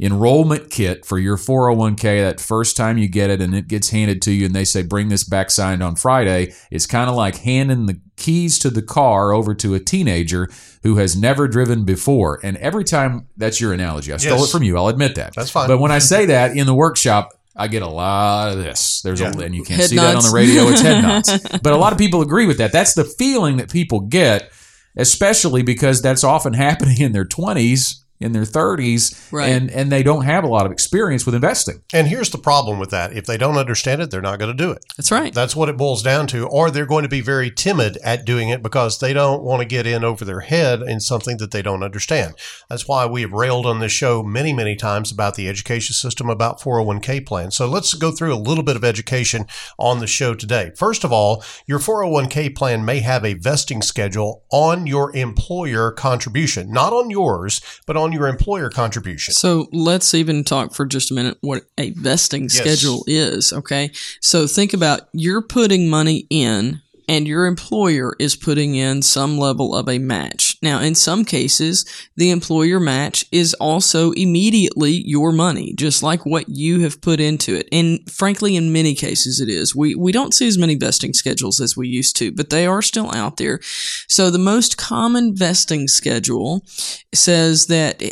enrollment 0.00 0.68
kit 0.70 1.04
for 1.04 1.18
your 1.18 1.36
401k 1.36 2.24
that 2.24 2.40
first 2.40 2.76
time 2.76 2.98
you 2.98 3.06
get 3.08 3.30
it 3.30 3.40
and 3.40 3.54
it 3.54 3.68
gets 3.68 3.90
handed 3.90 4.20
to 4.22 4.32
you 4.32 4.46
and 4.46 4.54
they 4.54 4.64
say 4.64 4.82
bring 4.82 5.08
this 5.10 5.22
back 5.22 5.48
signed 5.48 5.80
on 5.82 5.94
Friday 5.94 6.52
it's 6.72 6.86
kind 6.86 7.08
of 7.08 7.14
like 7.14 7.36
handing 7.36 7.86
the 7.86 8.00
keys 8.16 8.58
to 8.58 8.70
the 8.70 8.82
car 8.82 9.32
over 9.32 9.54
to 9.54 9.74
a 9.74 9.78
teenager 9.78 10.48
who 10.82 10.96
has 10.96 11.14
never 11.14 11.46
driven 11.46 11.84
before 11.84 12.40
and 12.42 12.56
every 12.56 12.82
time 12.82 13.28
that's 13.36 13.60
your 13.60 13.72
analogy 13.72 14.12
I 14.12 14.16
stole 14.16 14.38
Yes. 14.38 14.48
it 14.48 14.52
from 14.52 14.64
you 14.64 14.76
I'll 14.76 14.88
admit 14.88 15.14
that 15.16 15.34
That's 15.36 15.50
fine. 15.50 15.68
but 15.68 15.78
when 15.78 15.92
I 15.92 15.98
say 16.00 16.26
that 16.26 16.56
in 16.56 16.66
the 16.66 16.74
workshop 16.74 17.34
I 17.56 17.68
get 17.68 17.82
a 17.82 17.88
lot 17.88 18.52
of 18.52 18.58
this. 18.58 19.02
There's 19.02 19.20
Yeah. 19.20 19.32
a, 19.36 19.40
and 19.40 19.54
you 19.54 19.62
can't 19.62 19.80
Head 19.80 19.90
see 19.90 19.96
that 19.96 20.16
on 20.16 20.22
the 20.22 20.30
radio. 20.34 20.68
It's 20.68 20.80
head 20.80 21.02
nods. 21.02 21.38
But 21.62 21.72
a 21.72 21.76
lot 21.76 21.92
of 21.92 21.98
people 21.98 22.22
agree 22.22 22.46
with 22.46 22.58
that. 22.58 22.72
That's 22.72 22.94
the 22.94 23.04
feeling 23.04 23.58
that 23.58 23.70
people 23.70 24.00
get, 24.00 24.50
especially 24.96 25.62
because 25.62 26.00
that's 26.02 26.24
often 26.24 26.54
happening 26.54 27.00
in 27.00 27.12
their 27.12 27.24
20s, 27.24 28.01
in 28.22 28.32
their 28.32 28.44
30s, 28.44 29.14
Right. 29.32 29.48
and 29.50 29.70
and 29.70 29.90
they 29.90 30.02
don't 30.02 30.24
have 30.24 30.44
a 30.44 30.48
lot 30.48 30.66
of 30.66 30.72
experience 30.72 31.26
with 31.26 31.34
investing. 31.34 31.82
And 31.92 32.08
here's 32.08 32.30
the 32.30 32.38
problem 32.38 32.78
with 32.78 32.90
that: 32.90 33.12
if 33.12 33.24
they 33.26 33.36
don't 33.36 33.56
understand 33.56 34.00
it, 34.02 34.10
they're 34.10 34.20
not 34.22 34.38
going 34.38 34.56
to 34.56 34.64
do 34.64 34.70
it. 34.70 34.84
That's 34.96 35.10
right. 35.10 35.32
That's 35.34 35.56
what 35.56 35.68
it 35.68 35.76
boils 35.76 36.02
down 36.02 36.26
to. 36.28 36.46
Or 36.46 36.70
they're 36.70 36.86
going 36.86 37.02
to 37.02 37.08
be 37.08 37.20
very 37.20 37.50
timid 37.50 37.98
at 38.04 38.24
doing 38.24 38.48
it 38.48 38.62
because 38.62 38.98
they 38.98 39.12
don't 39.12 39.42
want 39.42 39.60
to 39.60 39.66
get 39.66 39.86
in 39.86 40.04
over 40.04 40.24
their 40.24 40.40
head 40.40 40.82
in 40.82 41.00
something 41.00 41.36
that 41.38 41.50
they 41.50 41.62
don't 41.62 41.82
understand. 41.82 42.34
That's 42.68 42.86
why 42.88 43.06
we 43.06 43.22
have 43.22 43.32
railed 43.32 43.66
on 43.66 43.80
this 43.80 43.92
show 43.92 44.22
many, 44.22 44.52
many 44.52 44.76
times 44.76 45.10
about 45.10 45.34
the 45.34 45.48
education 45.48 45.94
system, 45.94 46.28
about 46.30 46.60
401k 46.60 47.26
plans. 47.26 47.56
So 47.56 47.66
let's 47.66 47.94
go 47.94 48.10
through 48.10 48.34
a 48.34 48.36
little 48.36 48.64
bit 48.64 48.76
of 48.76 48.84
education 48.84 49.46
on 49.78 49.98
the 49.98 50.06
show 50.06 50.34
today. 50.34 50.72
First 50.76 51.04
of 51.04 51.12
all, 51.12 51.42
your 51.66 51.78
401k 51.78 52.54
plan 52.54 52.84
may 52.84 53.00
have 53.00 53.24
a 53.24 53.34
vesting 53.34 53.82
schedule 53.82 54.44
on 54.50 54.86
your 54.86 55.14
employer 55.16 55.90
contribution, 55.90 56.70
not 56.70 56.92
on 56.92 57.10
yours, 57.10 57.60
but 57.86 57.96
on 57.96 58.11
your 58.12 58.28
employer 58.28 58.70
contribution. 58.70 59.34
So 59.34 59.66
let's 59.72 60.14
even 60.14 60.44
talk 60.44 60.74
for 60.74 60.84
just 60.86 61.10
a 61.10 61.14
minute 61.14 61.38
what 61.40 61.64
a 61.78 61.90
vesting 61.90 62.44
Yes. 62.44 62.54
schedule 62.56 63.04
is. 63.06 63.52
Okay. 63.52 63.90
So 64.20 64.46
think 64.46 64.72
about 64.74 65.02
you're 65.12 65.42
putting 65.42 65.88
money 65.88 66.26
in 66.30 66.80
and 67.12 67.28
your 67.28 67.44
employer 67.44 68.16
is 68.18 68.34
putting 68.34 68.74
in 68.74 69.02
some 69.02 69.36
level 69.36 69.74
of 69.74 69.86
a 69.86 69.98
match. 69.98 70.56
Now, 70.62 70.80
in 70.80 70.94
some 70.94 71.26
cases, 71.26 71.84
the 72.16 72.30
employer 72.30 72.80
match 72.80 73.26
is 73.30 73.52
also 73.60 74.12
immediately 74.12 75.02
your 75.04 75.30
money, 75.30 75.74
just 75.74 76.02
like 76.02 76.24
what 76.24 76.48
you 76.48 76.80
have 76.80 77.02
put 77.02 77.20
into 77.20 77.54
it. 77.54 77.68
And 77.70 78.10
frankly, 78.10 78.56
in 78.56 78.72
many 78.72 78.94
cases, 78.94 79.40
it 79.40 79.50
is. 79.50 79.76
We, 79.76 79.94
we 79.94 80.10
don't 80.10 80.32
see 80.32 80.48
as 80.48 80.56
many 80.56 80.74
vesting 80.74 81.12
schedules 81.12 81.60
as 81.60 81.76
we 81.76 81.86
used 81.86 82.16
to, 82.16 82.32
but 82.32 82.48
they 82.48 82.66
are 82.66 82.80
still 82.80 83.14
out 83.14 83.36
there. 83.36 83.60
So 84.08 84.30
the 84.30 84.38
most 84.38 84.78
common 84.78 85.36
vesting 85.36 85.88
schedule 85.88 86.64
says 87.12 87.66
that 87.66 88.02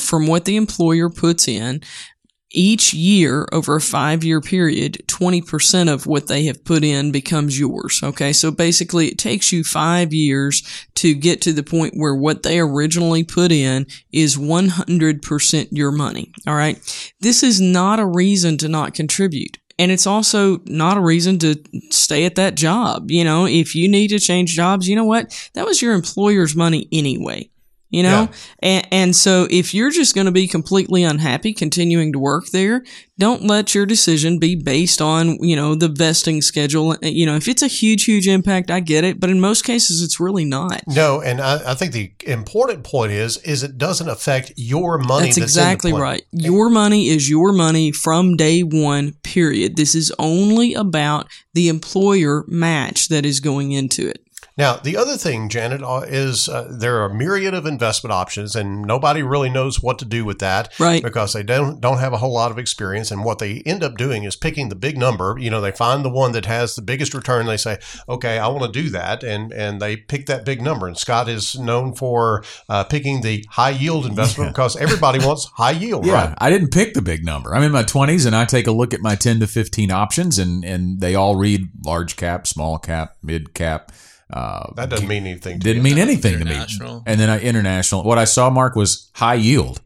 from 0.00 0.26
what 0.26 0.46
the 0.46 0.56
employer 0.56 1.08
puts 1.08 1.46
in, 1.46 1.80
each 2.58 2.92
year 2.92 3.46
over 3.52 3.76
a 3.76 3.80
five 3.80 4.24
year 4.24 4.40
period, 4.40 5.04
20% 5.06 5.92
of 5.92 6.06
what 6.06 6.26
they 6.26 6.44
have 6.46 6.64
put 6.64 6.82
in 6.82 7.12
becomes 7.12 7.58
yours. 7.58 8.00
Okay. 8.02 8.32
So 8.32 8.50
basically 8.50 9.06
it 9.06 9.16
takes 9.16 9.52
you 9.52 9.62
five 9.62 10.12
years 10.12 10.86
to 10.96 11.14
get 11.14 11.40
to 11.42 11.52
the 11.52 11.62
point 11.62 11.94
where 11.96 12.16
what 12.16 12.42
they 12.42 12.58
originally 12.58 13.22
put 13.22 13.52
in 13.52 13.86
is 14.12 14.36
100% 14.36 15.68
your 15.70 15.92
money. 15.92 16.32
All 16.48 16.56
right. 16.56 16.76
This 17.20 17.44
is 17.44 17.60
not 17.60 18.00
a 18.00 18.06
reason 18.06 18.58
to 18.58 18.68
not 18.68 18.92
contribute. 18.92 19.58
And 19.78 19.92
it's 19.92 20.08
also 20.08 20.58
not 20.66 20.96
a 20.96 21.00
reason 21.00 21.38
to 21.38 21.62
stay 21.90 22.24
at 22.24 22.34
that 22.34 22.56
job. 22.56 23.12
You 23.12 23.22
know, 23.22 23.46
if 23.46 23.76
you 23.76 23.88
need 23.88 24.08
to 24.08 24.18
change 24.18 24.56
jobs, 24.56 24.88
you 24.88 24.96
know 24.96 25.04
what? 25.04 25.50
That 25.54 25.64
was 25.64 25.80
your 25.80 25.94
employer's 25.94 26.56
money 26.56 26.88
anyway. 26.90 27.50
You 27.90 28.02
know? 28.02 28.28
Yeah. 28.30 28.36
And, 28.60 28.88
and 28.92 29.16
so 29.16 29.46
if 29.50 29.72
you're 29.72 29.90
just 29.90 30.14
going 30.14 30.26
to 30.26 30.32
be 30.32 30.46
completely 30.46 31.04
unhappy 31.04 31.54
continuing 31.54 32.12
to 32.12 32.18
work 32.18 32.46
there, 32.48 32.84
don't 33.18 33.42
let 33.42 33.74
your 33.74 33.86
decision 33.86 34.38
be 34.38 34.54
based 34.54 35.02
on, 35.02 35.42
you 35.42 35.56
know, 35.56 35.74
the 35.74 35.88
vesting 35.88 36.40
schedule. 36.40 36.92
Uh, 36.92 36.96
you 37.02 37.26
know, 37.26 37.34
if 37.34 37.48
it's 37.48 37.62
a 37.62 37.66
huge, 37.66 38.04
huge 38.04 38.28
impact, 38.28 38.70
I 38.70 38.80
get 38.80 39.04
it. 39.04 39.18
But 39.18 39.30
in 39.30 39.40
most 39.40 39.64
cases, 39.64 40.02
it's 40.02 40.20
really 40.20 40.44
not. 40.44 40.82
No, 40.86 41.20
and 41.20 41.40
I, 41.40 41.72
I 41.72 41.74
think 41.74 41.92
the 41.92 42.12
important 42.26 42.84
point 42.84 43.12
is 43.12 43.38
is 43.38 43.62
it 43.62 43.78
doesn't 43.78 44.08
affect 44.08 44.52
your 44.56 44.98
money. 44.98 45.26
That's 45.26 45.36
the 45.36 45.42
exactly 45.42 45.92
right. 45.92 46.22
Your 46.30 46.70
money 46.70 47.08
is 47.08 47.28
your 47.28 47.52
money 47.52 47.90
from 47.90 48.36
day 48.36 48.62
one, 48.62 49.14
period. 49.24 49.76
This 49.76 49.94
is 49.94 50.12
only 50.18 50.74
about 50.74 51.26
the 51.54 51.68
employer 51.68 52.44
match 52.46 53.08
that 53.08 53.26
is 53.26 53.40
going 53.40 53.72
into 53.72 54.08
it. 54.08 54.22
Now, 54.58 54.76
the 54.76 54.96
other 54.96 55.16
thing, 55.16 55.48
Janet, 55.48 55.82
uh, 55.84 56.02
is 56.06 56.48
uh, 56.48 56.66
there 56.68 57.00
are 57.00 57.06
a 57.06 57.14
myriad 57.14 57.54
of 57.54 57.64
investment 57.64 58.12
options, 58.12 58.56
and 58.56 58.82
nobody 58.82 59.22
really 59.22 59.48
knows 59.48 59.80
what 59.80 60.00
to 60.00 60.04
do 60.04 60.24
with 60.24 60.40
that, 60.40 60.74
Right. 60.80 61.02
Because 61.02 61.32
they 61.32 61.44
don't 61.44 61.80
don't 61.80 61.98
have 61.98 62.12
a 62.12 62.18
whole 62.18 62.32
lot 62.32 62.50
of 62.50 62.58
experience, 62.58 63.10
and 63.12 63.24
what 63.24 63.38
they 63.38 63.62
end 63.64 63.84
up 63.84 63.96
doing 63.96 64.24
is 64.24 64.34
picking 64.36 64.68
the 64.68 64.74
big 64.74 64.98
number. 64.98 65.36
You 65.38 65.50
know, 65.50 65.60
they 65.60 65.70
find 65.70 66.04
the 66.04 66.10
one 66.10 66.32
that 66.32 66.46
has 66.46 66.74
the 66.74 66.82
biggest 66.82 67.14
return. 67.14 67.46
They 67.46 67.56
say, 67.56 67.78
"Okay, 68.08 68.38
I 68.38 68.48
want 68.48 68.72
to 68.72 68.82
do 68.82 68.90
that," 68.90 69.22
and 69.22 69.52
and 69.52 69.80
they 69.80 69.96
pick 69.96 70.26
that 70.26 70.44
big 70.44 70.60
number. 70.60 70.88
And 70.88 70.98
Scott 70.98 71.28
is 71.28 71.56
known 71.58 71.94
for 71.94 72.42
uh, 72.68 72.82
picking 72.84 73.20
the 73.20 73.44
high 73.50 73.70
yield 73.70 74.06
investment 74.06 74.50
because 74.50 74.76
everybody 74.76 75.24
wants 75.24 75.46
high 75.54 75.70
yield, 75.70 76.04
Yeah, 76.04 76.12
right? 76.12 76.34
I 76.38 76.50
didn't 76.50 76.72
pick 76.72 76.94
the 76.94 77.02
big 77.02 77.24
number. 77.24 77.54
I'm 77.54 77.62
in 77.62 77.72
my 77.72 77.84
20s 77.84 78.26
and 78.26 78.34
I 78.34 78.44
take 78.44 78.66
a 78.66 78.72
look 78.72 78.92
at 78.92 79.00
my 79.00 79.14
10 79.14 79.40
to 79.40 79.46
15 79.46 79.90
options 79.92 80.38
and 80.38 80.64
and 80.64 81.00
they 81.00 81.14
all 81.14 81.36
read 81.36 81.68
large 81.84 82.16
cap, 82.16 82.46
small 82.46 82.78
cap, 82.78 83.16
mid 83.22 83.54
cap. 83.54 83.92
Uh, 84.32 84.72
That 84.76 84.90
doesn't 84.90 85.08
mean 85.08 85.26
anything. 85.26 85.58
To 85.60 85.64
didn't 85.64 85.82
me. 85.82 85.90
mean 85.90 85.98
anything 85.98 86.38
to 86.38 86.44
me. 86.44 87.02
And 87.06 87.18
then 87.18 87.30
I 87.30 87.40
international. 87.40 88.04
What 88.04 88.18
I 88.18 88.24
saw, 88.24 88.50
Mark, 88.50 88.76
was 88.76 89.10
high 89.14 89.34
yield. 89.34 89.80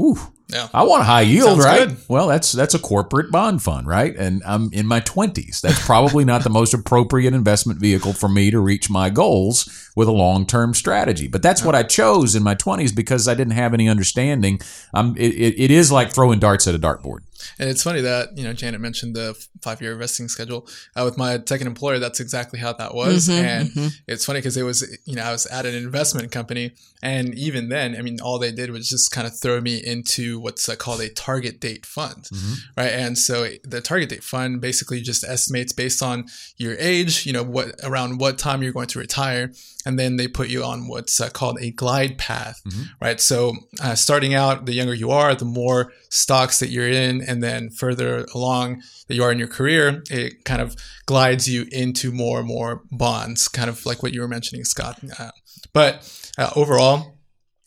Ooh, 0.00 0.18
Yeah. 0.52 0.68
I 0.74 0.82
want 0.82 1.02
a 1.02 1.04
high 1.04 1.20
yield, 1.20 1.50
Sounds 1.60 1.64
right? 1.64 1.88
good. 1.88 1.96
Well, 2.08 2.26
that's 2.26 2.50
that's 2.50 2.74
a 2.74 2.78
corporate 2.80 3.30
bond 3.30 3.62
fund, 3.62 3.86
right? 3.86 4.14
And 4.16 4.42
I'm 4.44 4.70
in 4.72 4.86
my 4.88 5.00
20s. 5.00 5.60
That's 5.60 5.84
probably 5.86 6.24
not 6.24 6.42
the 6.42 6.50
most 6.50 6.74
appropriate 6.74 7.32
investment 7.32 7.78
vehicle 7.78 8.12
for 8.12 8.28
me 8.28 8.50
to 8.50 8.58
reach 8.58 8.90
my 8.90 9.10
goals 9.10 9.68
with 9.94 10.08
a 10.08 10.12
long-term 10.12 10.74
strategy. 10.74 11.28
But 11.28 11.42
that's 11.42 11.62
what 11.64 11.76
I 11.76 11.84
chose 11.84 12.34
in 12.34 12.42
my 12.42 12.56
20s 12.56 12.92
because 12.94 13.28
I 13.28 13.34
didn't 13.34 13.52
have 13.52 13.72
any 13.72 13.88
understanding. 13.88 14.60
Um, 14.92 15.14
it, 15.16 15.32
it, 15.34 15.54
it 15.66 15.70
is 15.70 15.92
like 15.92 16.12
throwing 16.12 16.40
darts 16.40 16.66
at 16.66 16.74
a 16.74 16.78
dartboard. 16.80 17.20
And 17.58 17.68
it's 17.68 17.82
funny 17.82 18.00
that, 18.02 18.36
you 18.36 18.44
know, 18.44 18.52
Janet 18.52 18.80
mentioned 18.80 19.14
the 19.14 19.34
five 19.62 19.80
year 19.82 19.94
vesting 19.96 20.28
schedule. 20.28 20.66
Uh, 20.96 21.02
with 21.04 21.16
my 21.18 21.38
second 21.46 21.66
employer, 21.66 21.98
that's 21.98 22.20
exactly 22.20 22.58
how 22.58 22.72
that 22.74 22.94
was. 22.94 23.28
and 23.28 23.92
it's 24.06 24.24
funny 24.24 24.38
because 24.38 24.56
it 24.56 24.62
was, 24.62 24.98
you 25.04 25.16
know, 25.16 25.22
I 25.22 25.32
was 25.32 25.46
at 25.46 25.66
an 25.66 25.74
investment 25.74 26.30
company. 26.32 26.72
And 27.02 27.34
even 27.34 27.68
then, 27.68 27.96
I 27.96 28.02
mean, 28.02 28.18
all 28.20 28.38
they 28.38 28.52
did 28.52 28.70
was 28.70 28.88
just 28.88 29.10
kind 29.10 29.26
of 29.26 29.38
throw 29.38 29.60
me 29.60 29.76
into 29.76 30.40
what's 30.40 30.68
uh, 30.68 30.76
called 30.76 31.00
a 31.00 31.08
target 31.10 31.60
date 31.60 31.84
fund. 31.86 32.28
Right. 32.76 32.92
And 32.92 33.18
so 33.18 33.48
the 33.62 33.80
target 33.80 34.08
date 34.08 34.24
fund 34.24 34.60
basically 34.60 35.00
just 35.02 35.24
estimates 35.24 35.72
based 35.72 36.02
on 36.02 36.26
your 36.56 36.76
age, 36.78 37.26
you 37.26 37.32
know, 37.32 37.42
what 37.42 37.74
around 37.82 38.20
what 38.20 38.38
time 38.38 38.62
you're 38.62 38.72
going 38.72 38.88
to 38.88 38.98
retire. 38.98 39.52
And 39.86 39.98
then 39.98 40.16
they 40.16 40.28
put 40.28 40.48
you 40.48 40.64
on 40.64 40.88
what's 40.88 41.20
uh, 41.20 41.28
called 41.28 41.58
a 41.60 41.70
glide 41.70 42.18
path. 42.18 42.60
Right. 43.00 43.20
So 43.20 43.54
uh, 43.82 43.94
starting 43.94 44.34
out, 44.34 44.66
the 44.66 44.72
younger 44.72 44.94
you 44.94 45.10
are, 45.10 45.34
the 45.34 45.44
more 45.44 45.92
stocks 46.08 46.58
that 46.60 46.70
you're 46.70 46.88
in. 46.88 47.20
And 47.20 47.42
then 47.42 47.70
further 47.70 48.26
along 48.34 48.82
that 49.08 49.14
you 49.14 49.22
are 49.22 49.32
in 49.32 49.38
your 49.38 49.48
career, 49.48 50.02
it 50.10 50.44
kind 50.44 50.62
of 50.62 50.74
glides 51.06 51.48
you 51.48 51.66
into 51.70 52.12
more 52.12 52.38
and 52.38 52.48
more 52.48 52.82
bonds, 52.90 53.48
kind 53.48 53.68
of 53.68 53.84
like 53.84 54.02
what 54.02 54.12
you 54.12 54.20
were 54.20 54.28
mentioning, 54.28 54.64
Scott. 54.64 54.98
Uh, 55.18 55.30
but 55.72 56.30
uh, 56.38 56.50
overall, 56.56 57.13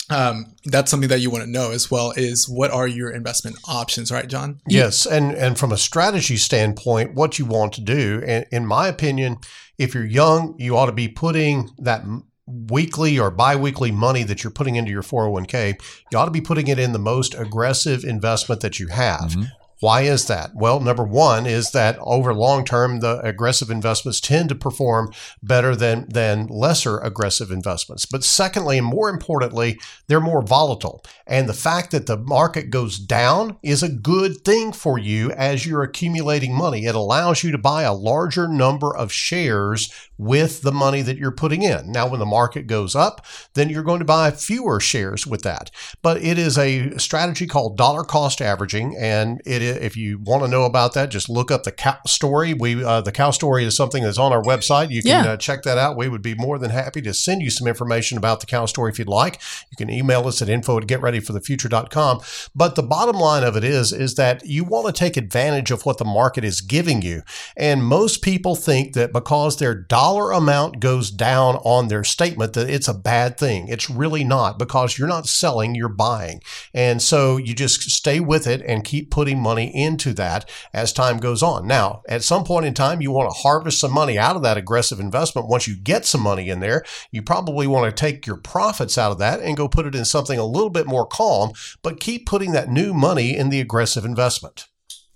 um, 0.09 0.55
that's 0.65 0.89
something 0.89 1.09
that 1.09 1.19
you 1.19 1.29
want 1.29 1.43
to 1.43 1.49
know 1.49 1.71
as 1.71 1.91
well 1.91 2.13
is 2.15 2.47
what 2.47 2.71
are 2.71 2.87
your 2.87 3.11
investment 3.11 3.57
options, 3.67 4.11
right, 4.11 4.27
John? 4.27 4.61
Yes, 4.67 5.05
and 5.05 5.33
and 5.33 5.57
from 5.57 5.71
a 5.71 5.77
strategy 5.77 6.37
standpoint, 6.37 7.13
what 7.13 7.37
you 7.37 7.45
want 7.45 7.73
to 7.73 7.81
do, 7.81 8.23
and 8.25 8.45
in 8.51 8.65
my 8.65 8.87
opinion, 8.87 9.37
if 9.77 9.93
you're 9.93 10.05
young, 10.05 10.55
you 10.57 10.77
ought 10.77 10.87
to 10.87 10.91
be 10.91 11.07
putting 11.07 11.69
that 11.79 12.03
weekly 12.47 13.19
or 13.19 13.29
biweekly 13.29 13.91
money 13.91 14.23
that 14.23 14.43
you're 14.43 14.51
putting 14.51 14.77
into 14.77 14.89
your 14.89 15.03
401k, 15.03 15.79
you 16.11 16.17
ought 16.17 16.25
to 16.25 16.31
be 16.31 16.41
putting 16.41 16.67
it 16.67 16.79
in 16.79 16.93
the 16.93 16.99
most 16.99 17.35
aggressive 17.35 18.05
investment 18.05 18.61
that 18.61 18.79
you 18.79 18.87
have. 18.87 19.35
Why 19.79 20.01
is 20.01 20.25
that? 20.25 20.55
Well, 20.55 20.79
number 20.79 21.03
one 21.03 21.45
is 21.45 21.71
that 21.71 21.99
over 22.01 22.33
long 22.33 22.65
term, 22.65 22.99
the 22.99 23.19
aggressive 23.19 23.69
investments 23.69 24.19
tend 24.19 24.49
to 24.49 24.55
perform 24.55 25.11
better 25.43 25.75
than, 25.75 26.09
than 26.09 26.47
lesser 26.47 26.97
aggressive 26.97 27.51
investments. 27.51 28.05
But 28.05 28.23
secondly, 28.23 28.79
and 28.79 28.87
more 28.87 29.09
importantly, 29.09 29.79
they're 30.07 30.19
more 30.19 30.41
volatile. 30.41 31.03
And 31.27 31.47
the 31.47 31.53
fact 31.53 31.91
that 31.91 32.07
the 32.07 32.17
market 32.17 32.71
goes 32.71 32.97
down 32.97 33.57
is 33.61 33.83
a 33.83 33.89
good 33.89 34.43
thing 34.43 34.71
for 34.71 34.97
you 34.97 35.31
as 35.31 35.65
you're 35.65 35.83
accumulating 35.83 36.55
money. 36.55 36.85
It 36.85 36.95
allows 36.95 37.43
you 37.43 37.51
to 37.51 37.57
buy 37.59 37.83
a 37.83 37.93
larger 37.93 38.47
number 38.47 38.95
of 38.95 39.11
shares 39.11 39.93
with 40.17 40.61
the 40.61 40.71
money 40.71 41.01
that 41.01 41.17
you're 41.17 41.31
putting 41.31 41.61
in. 41.61 41.91
Now, 41.91 42.07
when 42.07 42.19
the 42.19 42.25
market 42.25 42.67
goes 42.67 42.95
up, 42.95 43.25
then 43.53 43.69
you're 43.69 43.83
going 43.83 43.99
to 43.99 44.05
buy 44.05 44.31
fewer 44.31 44.79
shares 44.79 45.27
with 45.27 45.43
that. 45.43 45.69
But 46.01 46.21
it 46.23 46.37
is 46.37 46.57
a 46.57 46.97
strategy 46.97 47.45
called 47.47 47.77
dollar 47.77 48.03
cost 48.03 48.41
averaging. 48.41 48.95
And 48.97 49.41
it, 49.45 49.61
if 49.61 49.95
you 49.95 50.19
want 50.19 50.43
to 50.43 50.49
know 50.49 50.63
about 50.65 50.93
that, 50.95 51.09
just 51.11 51.29
look 51.29 51.51
up 51.51 51.63
the 51.63 51.71
cow 51.71 51.97
story. 52.07 52.53
We, 52.53 52.83
uh, 52.83 53.01
the 53.01 53.11
cow 53.11 53.31
story 53.31 53.63
is 53.63 53.75
something 53.75 54.03
that's 54.03 54.17
on 54.17 54.33
our 54.33 54.41
website. 54.41 54.89
You 54.89 55.01
can 55.01 55.25
Yeah. 55.25 55.31
uh, 55.31 55.37
check 55.37 55.63
that 55.63 55.77
out. 55.77 55.97
We 55.97 56.09
would 56.09 56.21
be 56.21 56.33
more 56.35 56.57
than 56.57 56.71
happy 56.71 57.01
to 57.03 57.13
send 57.13 57.41
you 57.41 57.49
some 57.49 57.67
information 57.67 58.17
about 58.17 58.39
the 58.39 58.45
cow 58.45 58.65
story 58.65 58.91
if 58.91 58.99
you'd 58.99 59.07
like. 59.07 59.39
You 59.71 59.77
can 59.77 59.89
email 59.89 60.27
us 60.27 60.41
at 60.41 60.49
info 60.49 60.77
at 60.77 60.87
getreadyforthefuture.com. 60.87 62.21
But 62.55 62.75
the 62.75 62.83
bottom 62.83 63.17
line 63.17 63.43
of 63.43 63.55
it 63.55 63.63
is, 63.63 63.93
is 63.93 64.15
that 64.15 64.45
you 64.45 64.63
want 64.63 64.87
to 64.87 64.91
take 64.93 65.17
advantage 65.17 65.71
of 65.71 65.85
what 65.85 65.97
the 65.97 66.05
market 66.05 66.43
is 66.43 66.61
giving 66.61 67.01
you. 67.01 67.21
And 67.55 67.83
most 67.83 68.21
people 68.21 68.55
think 68.55 68.93
that 68.93 69.13
because 69.13 69.57
their 69.57 69.75
dollar 69.75 70.06
amount 70.31 70.79
goes 70.79 71.11
down 71.11 71.55
on 71.57 71.87
their 71.87 72.03
statement, 72.03 72.53
that 72.53 72.69
it's 72.69 72.87
a 72.87 72.93
bad 72.93 73.37
thing. 73.37 73.67
It's 73.67 73.89
really 73.89 74.23
not 74.23 74.57
because 74.57 74.97
you're 74.97 75.07
not 75.07 75.27
selling, 75.27 75.75
you're 75.75 75.89
buying. 75.89 76.41
And 76.73 77.01
so 77.01 77.37
you 77.37 77.53
just 77.53 77.81
stay 77.89 78.19
with 78.19 78.47
it 78.47 78.61
and 78.61 78.83
keep 78.83 79.11
putting 79.11 79.41
money 79.41 79.73
into 79.75 80.13
that 80.13 80.49
as 80.73 80.93
time 80.93 81.17
goes 81.17 81.43
on. 81.43 81.67
Now, 81.67 82.01
at 82.07 82.23
some 82.23 82.43
point 82.43 82.65
in 82.65 82.73
time, 82.73 83.01
you 83.01 83.11
want 83.11 83.29
to 83.29 83.39
harvest 83.39 83.79
some 83.79 83.93
money 83.93 84.17
out 84.17 84.35
of 84.35 84.43
that 84.43 84.57
aggressive 84.57 84.99
investment. 84.99 85.47
Once 85.47 85.67
you 85.67 85.75
get 85.75 86.05
some 86.05 86.21
money 86.21 86.49
in 86.49 86.59
there, 86.59 86.83
you 87.11 87.21
probably 87.21 87.67
want 87.67 87.85
to 87.85 87.99
take 87.99 88.25
your 88.25 88.37
profits 88.37 88.97
out 88.97 89.11
of 89.11 89.19
that 89.19 89.41
and 89.41 89.57
go 89.57 89.67
put 89.67 89.85
it 89.85 89.95
in 89.95 90.05
something 90.05 90.39
a 90.39 90.45
little 90.45 90.69
bit 90.69 90.87
more 90.87 91.05
calm, 91.05 91.51
but 91.81 91.99
keep 91.99 92.25
putting 92.25 92.51
that 92.53 92.69
new 92.69 92.93
money 92.93 93.35
in 93.35 93.49
the 93.49 93.59
aggressive 93.59 94.05
investment. 94.05 94.67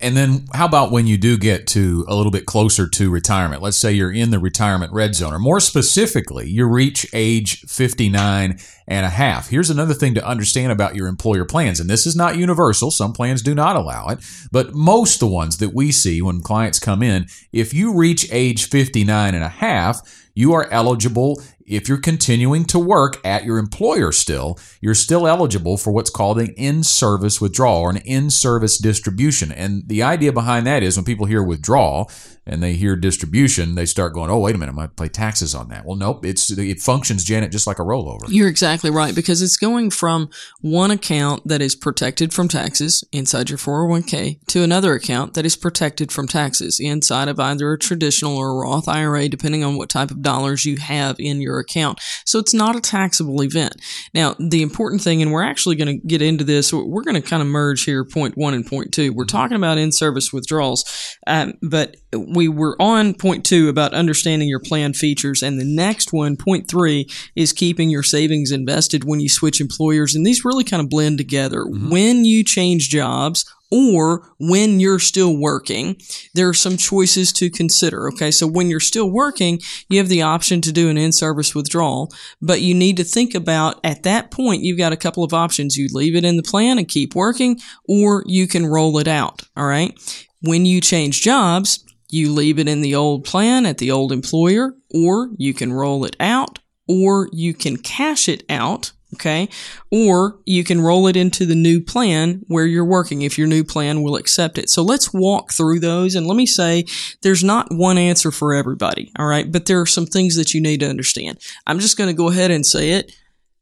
And 0.02 0.18
then 0.18 0.48
how 0.54 0.66
about 0.66 0.92
when 0.92 1.08
you 1.08 1.18
do 1.18 1.38
get 1.38 1.68
to 1.68 2.06
a 2.08 2.16
little 2.16 2.32
bit 2.32 2.46
closer 2.46 2.88
to 2.88 3.10
retirement? 3.10 3.62
Let's 3.62 3.78
say 3.78 3.92
you're 3.92 4.12
in 4.12 4.32
the 4.32 4.40
retirement 4.40 4.92
red 4.94 5.16
zone, 5.16 5.34
or 5.34 5.40
more 5.40 5.60
specifically, 5.60 6.50
you 6.50 6.66
reach 6.66 7.06
age 7.14 7.62
59 7.62 8.58
and 8.92 9.06
a 9.06 9.10
half. 9.10 9.48
Here's 9.48 9.70
another 9.70 9.94
thing 9.94 10.14
to 10.16 10.28
understand 10.28 10.74
about 10.74 10.96
your 10.96 11.08
employer 11.08 11.46
plans. 11.46 11.80
And 11.80 11.90
this 11.90 12.06
is 12.06 12.14
not 12.14 12.36
universal. 12.36 12.92
Some 12.92 13.14
plans 13.14 13.42
do 13.42 13.56
not 13.56 13.78
allow 13.78 14.10
it, 14.10 14.20
but 14.52 14.74
most 14.74 15.22
the 15.22 15.28
ones 15.28 15.58
that 15.58 15.74
we 15.74 15.94
see 15.94 16.22
when 16.22 16.42
clients 16.42 16.78
come 16.78 17.02
in, 17.02 17.28
if 17.54 17.74
you 17.74 17.94
reach 17.94 18.28
age 18.34 18.68
59 18.68 19.34
and 19.34 19.46
a 19.46 19.50
half, 19.50 20.28
you 20.36 20.54
are 20.54 20.68
eligible 20.72 21.42
if 21.72 21.88
you're 21.88 21.98
continuing 21.98 22.66
to 22.66 22.78
work 22.78 23.26
at 23.26 23.46
your 23.46 23.58
employer 23.58 24.12
still, 24.12 24.60
you're 24.82 24.94
still 24.94 25.26
eligible 25.26 25.78
for 25.78 25.92
what's 25.92 26.10
called 26.10 26.38
an 26.40 26.54
in-service 26.58 27.40
withdrawal 27.40 27.82
or 27.82 27.90
an 27.92 28.02
in-service 28.06 28.78
distribution. 28.78 29.54
And 29.54 29.88
the 29.88 30.04
idea 30.04 30.34
behind 30.34 30.68
that 30.68 30.84
is 30.84 30.98
when 30.98 31.06
people 31.06 31.28
hear 31.28 31.42
withdrawal 31.42 32.12
and 32.46 32.62
they 32.62 32.74
hear 32.74 32.96
distribution, 32.96 33.76
they 33.76 33.86
start 33.86 34.14
going, 34.14 34.30
"Oh, 34.30 34.40
wait 34.40 34.56
a 34.56 34.58
minute, 34.58 34.74
I 34.74 34.76
might 34.76 34.96
pay 34.98 35.08
taxes 35.08 35.54
on 35.54 35.70
that." 35.70 35.86
Well, 35.86 35.96
nope, 35.96 36.26
it's 36.26 36.50
it 36.50 36.82
functions, 36.82 37.24
Janet, 37.24 37.52
just 37.52 37.68
like 37.68 37.80
a 37.80 37.84
rollover. 37.84 38.26
You're 38.28 38.50
exactly 38.50 38.81
right 38.90 39.16
because 39.16 39.42
it's 39.42 39.58
going 39.58 39.92
from 39.92 40.30
one 40.62 40.92
account 40.92 41.48
that 41.48 41.62
is 41.62 41.76
protected 41.76 42.34
from 42.34 42.48
taxes 42.48 43.04
inside 43.12 43.50
your 43.50 43.58
401k 43.58 44.46
to 44.48 44.64
another 44.64 44.94
account 44.94 45.34
that 45.34 45.46
is 45.46 45.56
protected 45.56 46.12
from 46.12 46.28
taxes 46.28 46.80
inside 46.80 47.28
of 47.28 47.40
either 47.40 47.72
a 47.74 47.80
traditional 47.80 48.38
or 48.38 48.52
a 48.52 48.56
Roth 48.56 48.88
IRA, 48.88 49.28
depending 49.30 49.64
on 49.64 49.78
what 49.78 49.90
type 49.90 50.12
of 50.12 50.22
dollars 50.22 50.66
you 50.66 50.78
have 50.78 51.16
in 51.20 51.42
your 51.42 51.60
account. 51.60 52.00
So 52.26 52.40
it's 52.40 52.54
not 52.54 52.76
a 52.76 52.82
taxable 52.82 53.42
event. 53.44 53.76
Now, 54.14 54.36
the 54.40 54.62
important 54.62 55.02
thing, 55.02 55.22
and 55.22 55.32
we're 55.32 55.44
actually 55.44 55.76
going 55.76 56.00
to 56.00 56.08
get 56.08 56.22
into 56.22 56.44
this, 56.44 56.74
we're 56.74 57.04
going 57.04 57.22
to 57.22 57.28
kind 57.28 57.42
of 57.42 57.48
merge 57.48 57.84
here 57.84 58.04
point 58.04 58.38
one 58.38 58.54
and 58.54 58.66
point 58.66 58.94
two. 58.94 59.14
We're 59.14 59.26
talking 59.26 59.58
about 59.58 59.78
in 59.78 59.92
service 59.92 60.32
withdrawals, 60.32 61.18
um, 61.28 61.54
but 61.62 61.98
we 62.14 62.48
were 62.48 62.76
on 62.80 63.14
point 63.14 63.46
two 63.46 63.70
about 63.70 63.94
understanding 63.94 64.48
your 64.48 64.60
plan 64.60 64.94
features, 64.94 65.42
and 65.42 65.60
the 65.60 65.66
next 65.66 66.14
one, 66.14 66.36
point 66.38 66.68
three, 66.68 67.08
is 67.36 67.54
keeping 67.54 67.90
your 67.90 68.04
savings 68.04 68.52
invested 68.62 69.04
when 69.04 69.20
you 69.20 69.30
switch 69.30 69.60
employers. 69.60 70.16
And 70.16 70.26
these 70.26 70.46
really 70.46 70.64
kind 70.64 70.82
of 70.82 70.90
blend 70.90 71.18
together. 71.18 71.64
Mm-hmm. 71.64 71.90
When 71.90 72.26
you 72.26 72.44
change 72.44 72.90
jobs, 72.90 73.44
or 73.74 74.28
when 74.38 74.82
you're 74.82 75.00
still 75.00 75.38
working, 75.38 75.96
there 76.34 76.50
are 76.50 76.54
some 76.54 76.76
choices 76.76 77.32
to 77.32 77.50
consider. 77.50 78.10
Okay. 78.10 78.30
So 78.30 78.46
when 78.46 78.70
you're 78.70 78.82
still 78.82 79.10
working, 79.10 79.62
you 79.88 79.98
have 79.98 80.10
the 80.10 80.22
option 80.22 80.60
to 80.62 80.74
do 80.74 80.90
an 80.90 80.98
in-service 80.98 81.56
withdrawal, 81.56 82.12
but 82.42 82.62
you 82.62 82.74
need 82.76 82.98
to 82.98 83.06
think 83.06 83.34
about 83.34 83.80
at 83.84 84.04
that 84.04 84.30
point, 84.30 84.62
you've 84.64 84.78
got 84.78 84.92
a 84.92 84.98
couple 84.98 85.24
of 85.24 85.34
options. 85.34 85.78
You 85.78 85.88
leave 85.94 86.18
it 86.18 86.26
in 86.26 86.36
the 86.36 86.44
plan 86.44 86.78
and 86.78 86.88
keep 86.88 87.16
working, 87.16 87.60
or 87.88 88.26
you 88.28 88.46
can 88.46 88.66
roll 88.66 88.98
it 88.98 89.08
out. 89.08 89.44
All 89.56 89.66
right. 89.66 89.98
When 90.42 90.66
you 90.66 90.82
change 90.82 91.22
jobs, 91.22 91.86
you 92.10 92.34
leave 92.34 92.60
it 92.60 92.68
in 92.68 92.82
the 92.82 92.96
old 92.96 93.24
plan 93.24 93.66
at 93.66 93.78
the 93.78 93.90
old 93.90 94.12
employer, 94.12 94.76
or 94.94 95.30
you 95.38 95.54
can 95.54 95.72
roll 95.72 96.04
it 96.04 96.18
out, 96.20 96.60
or 96.92 97.30
you 97.32 97.54
can 97.54 97.78
cash 97.78 98.28
it 98.28 98.44
out. 98.50 98.92
Okay. 99.16 99.50
Or 99.92 100.40
you 100.46 100.64
can 100.64 100.80
roll 100.80 101.08
it 101.08 101.18
into 101.18 101.46
the 101.46 101.56
new 101.56 101.82
plan 101.82 102.46
where 102.48 102.66
you're 102.66 102.86
working 102.86 103.24
if 103.24 103.38
your 103.38 103.48
new 103.48 103.64
plan 103.64 104.04
will 104.04 104.16
accept 104.16 104.58
it. 104.58 104.70
So 104.70 104.84
let's 104.84 105.14
walk 105.14 105.52
through 105.52 105.82
those. 105.82 106.16
And 106.16 106.28
let 106.28 106.38
me 106.38 106.46
say, 106.46 106.86
there's 107.22 107.44
not 107.44 107.68
one 107.74 107.98
answer 107.98 108.32
for 108.32 108.54
everybody. 108.54 109.12
All 109.20 109.28
right. 109.28 109.52
But 109.52 109.66
there 109.66 109.82
are 109.82 109.86
some 109.86 110.06
things 110.06 110.38
that 110.38 110.54
you 110.54 110.62
need 110.62 110.80
to 110.80 110.90
understand. 110.90 111.40
I'm 111.68 111.80
just 111.80 111.98
going 111.98 112.10
to 112.10 112.14
go 112.14 112.30
ahead 112.30 112.52
and 112.52 112.66
say 112.66 112.92
it. 112.92 113.14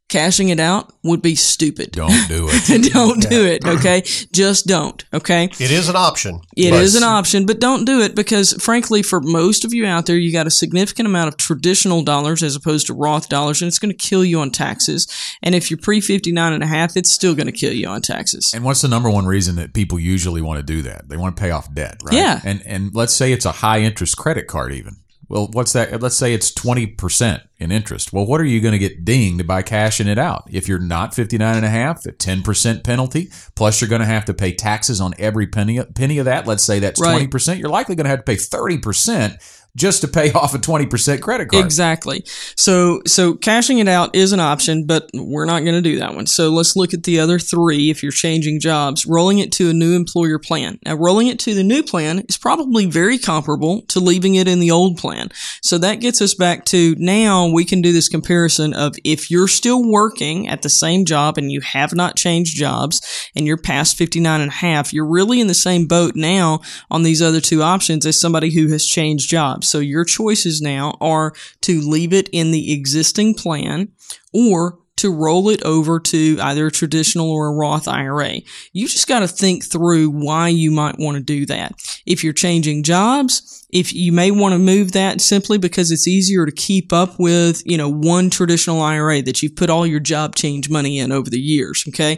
Cashing 0.10 0.50
it 0.50 0.60
out 0.60 0.92
would 1.04 1.22
be 1.22 1.36
stupid. 1.36 1.92
Don't 1.92 2.28
do 2.28 2.48
it. 2.50 2.92
don't 2.94 3.22
do 3.30 3.46
it. 3.46 3.64
Okay. 3.64 4.02
Just 4.34 4.66
don't. 4.66 5.06
Okay. 5.14 5.46
It 5.46 5.72
is 5.72 5.88
an 5.88 5.96
option. 5.96 6.42
It 6.58 6.74
is 6.74 6.96
an 6.96 7.04
option, 7.04 7.46
but 7.46 7.60
don't 7.60 7.86
do 7.86 8.02
it 8.02 8.16
because, 8.16 8.54
frankly, 8.54 9.04
for 9.04 9.22
most 9.22 9.64
of 9.64 9.74
you 9.74 9.86
out 9.86 10.08
there, 10.08 10.18
you 10.18 10.34
got 10.34 10.48
a 10.48 10.52
significant 10.52 11.08
amount 11.08 11.28
of 11.28 11.38
traditional 11.38 12.02
dollars 12.02 12.42
as 12.42 12.56
opposed 12.56 12.88
to 12.88 12.94
Roth 12.94 13.30
dollars, 13.30 13.62
and 13.62 13.68
it's 13.68 13.78
going 13.78 13.96
to 13.96 13.98
kill 13.98 14.26
you 14.26 14.40
on 14.40 14.50
taxes. 14.50 15.08
And 15.44 15.54
if 15.54 15.70
you're 15.70 15.78
pre 15.78 16.02
59 16.02 16.54
and 16.54 16.64
a 16.64 16.68
half, 16.68 16.98
it's 16.98 17.12
still 17.12 17.36
going 17.36 17.46
to 17.46 17.52
kill 17.52 17.74
you 17.74 17.88
on 17.88 18.02
taxes. 18.02 18.52
And 18.54 18.64
what's 18.64 18.82
the 18.82 18.88
number 18.88 19.12
one 19.12 19.28
reason 19.28 19.58
that 19.58 19.74
people 19.74 20.00
usually 20.00 20.42
want 20.42 20.58
to 20.60 20.64
do 20.64 20.82
that? 20.82 21.08
They 21.08 21.18
want 21.18 21.38
to 21.38 21.40
pay 21.40 21.52
off 21.52 21.72
debt, 21.74 22.02
right? 22.04 22.16
Yeah. 22.16 22.42
And 22.44 22.64
and 22.66 22.96
let's 22.96 23.14
say 23.14 23.32
it's 23.32 23.46
a 23.46 23.52
high 23.52 23.82
interest 23.82 24.18
credit 24.18 24.48
card 24.48 24.74
even. 24.74 24.98
Well, 25.30 25.48
what's 25.54 25.74
that? 25.74 26.02
Let's 26.02 26.16
say 26.18 26.34
it's 26.34 26.52
20% 26.52 27.42
in 27.60 27.72
interest. 27.72 28.12
Well, 28.12 28.26
what 28.26 28.42
are 28.42 28.46
you 28.46 28.60
going 28.62 28.72
to 28.72 28.80
get 28.80 29.06
dinged 29.06 29.46
by 29.46 29.62
cashing 29.62 30.08
it 30.08 30.18
out? 30.18 30.46
If 30.50 30.68
you're 30.68 30.80
not 30.80 31.14
59 31.14 31.56
and 31.56 31.66
a 31.66 31.70
half, 31.70 32.06
a 32.06 32.12
10% 32.12 32.84
penalty, 32.84 33.30
plus 33.56 33.80
you're 33.80 33.90
going 33.90 34.02
to 34.02 34.08
have 34.08 34.26
to 34.26 34.34
pay 34.34 34.54
taxes 34.54 35.00
on 35.00 35.14
every 35.20 35.46
penny, 35.46 35.80
penny 35.96 36.18
of 36.18 36.26
that. 36.26 36.48
Let's 36.48 36.64
say 36.64 36.80
that's 36.80 37.00
Right. 37.00 37.30
20%. 37.30 37.60
You're 37.60 37.70
likely 37.70 37.96
going 37.96 38.06
to 38.06 38.10
have 38.10 38.20
to 38.20 38.24
pay 38.24 38.36
30% 38.38 39.59
just 39.76 40.02
to 40.02 40.08
pay 40.08 40.32
off 40.34 40.56
a 40.56 40.58
20% 40.58 41.22
credit 41.22 41.50
card. 41.50 41.64
Exactly. 41.64 42.24
So, 42.56 43.02
so 43.06 43.36
cashing 43.36 43.80
it 43.80 43.88
out 43.88 44.16
is 44.16 44.32
an 44.32 44.40
option, 44.40 44.86
but 44.86 45.10
we're 45.14 45.46
not 45.46 45.64
going 45.64 45.76
to 45.76 45.82
do 45.82 46.00
that 46.00 46.16
one. 46.16 46.28
So 46.28 46.50
let's 46.50 46.76
look 46.76 46.94
at 46.94 47.04
the 47.04 47.20
other 47.20 47.40
three. 47.40 47.90
If 47.90 48.04
you're 48.04 48.12
changing 48.12 48.60
jobs, 48.60 49.06
rolling 49.06 49.40
it 49.40 49.52
to 49.54 49.70
a 49.70 49.74
new 49.74 49.96
employer 49.96 50.40
plan. 50.40 50.80
Now, 50.86 50.96
rolling 50.96 51.28
it 51.28 51.40
to 51.40 51.54
the 51.54 51.64
new 51.64 51.84
plan 51.84 52.20
is 52.28 52.38
probably 52.38 52.86
very 52.86 53.18
comparable 53.18 53.84
to 53.88 54.00
leaving 54.00 54.36
it 54.36 54.48
in 54.48 54.60
the 54.60 54.72
old 54.72 54.98
plan. 54.98 55.30
So 55.62 55.78
that 55.78 56.02
gets 56.02 56.22
us 56.22 56.34
back 56.34 56.66
to 56.66 56.96
now 56.98 57.48
we 57.48 57.66
can 57.66 57.82
do 57.82 57.94
this 57.94 58.10
comparison 58.10 58.74
of 58.74 58.96
if 59.04 59.32
you're 59.32 59.48
still 59.48 59.90
working 59.90 60.48
at 60.48 60.62
the 60.62 60.70
same 60.70 61.06
job 61.06 61.38
and 61.38 61.52
you 61.52 61.62
have 61.62 61.94
not 61.94 62.16
changed 62.16 62.58
jobs 62.58 63.30
and 63.36 63.46
you're 63.46 63.58
past 63.58 63.98
59 63.98 64.42
and 64.42 64.50
a 64.50 64.54
half, 64.54 64.94
you're 64.94 65.06
really 65.06 65.40
in 65.40 65.48
the 65.48 65.54
same 65.54 65.88
boat 65.88 66.16
now 66.16 66.62
on 66.90 67.04
these 67.04 67.22
other 67.22 67.42
two 67.42 67.62
options 67.62 68.06
as 68.06 68.20
somebody 68.20 68.54
who 68.54 68.70
has 68.72 68.86
changed 68.86 69.30
jobs. 69.30 69.59
So 69.64 69.80
your 69.80 70.06
choices 70.06 70.62
now 70.62 70.96
are 71.02 71.34
to 71.62 71.82
leave 71.82 72.14
it 72.14 72.30
in 72.32 72.52
the 72.52 72.74
existing 72.74 73.36
plan 73.36 73.90
or 74.34 74.80
to 75.00 75.14
roll 75.14 75.48
it 75.48 75.64
over 75.64 75.98
to 75.98 76.38
either 76.42 76.68
a 76.68 76.72
traditional 76.72 77.32
or 77.32 77.48
a 77.48 77.54
Roth 77.54 77.88
IRA. 77.88 78.42
You 78.74 78.88
just 78.88 79.08
got 79.08 79.20
to 79.20 79.30
think 79.30 79.64
through 79.64 80.10
why 80.10 80.50
you 80.50 80.72
might 80.72 81.00
want 81.00 81.16
to 81.16 81.24
do 81.24 81.46
that. 81.46 81.74
If 82.06 82.22
you're 82.22 82.34
changing 82.34 82.84
jobs, 82.84 83.66
if 83.72 83.94
you 83.94 84.12
may 84.12 84.30
want 84.30 84.54
to 84.54 84.60
move 84.60 84.92
that 84.92 85.22
simply 85.22 85.58
because 85.58 85.92
it's 85.92 86.08
easier 86.08 86.46
to 86.46 86.52
keep 86.52 86.92
up 86.92 87.18
with, 87.18 87.62
you 87.66 87.78
know, 87.78 87.90
one 87.90 88.30
traditional 88.30 88.82
IRA 88.82 89.22
that 89.22 89.42
you've 89.42 89.56
put 89.56 89.70
all 89.70 89.88
your 89.88 90.02
job 90.02 90.36
change 90.36 90.70
money 90.70 91.00
in 91.00 91.14
over 91.14 91.30
the 91.30 91.40
years. 91.40 91.86
Okay. 91.88 92.18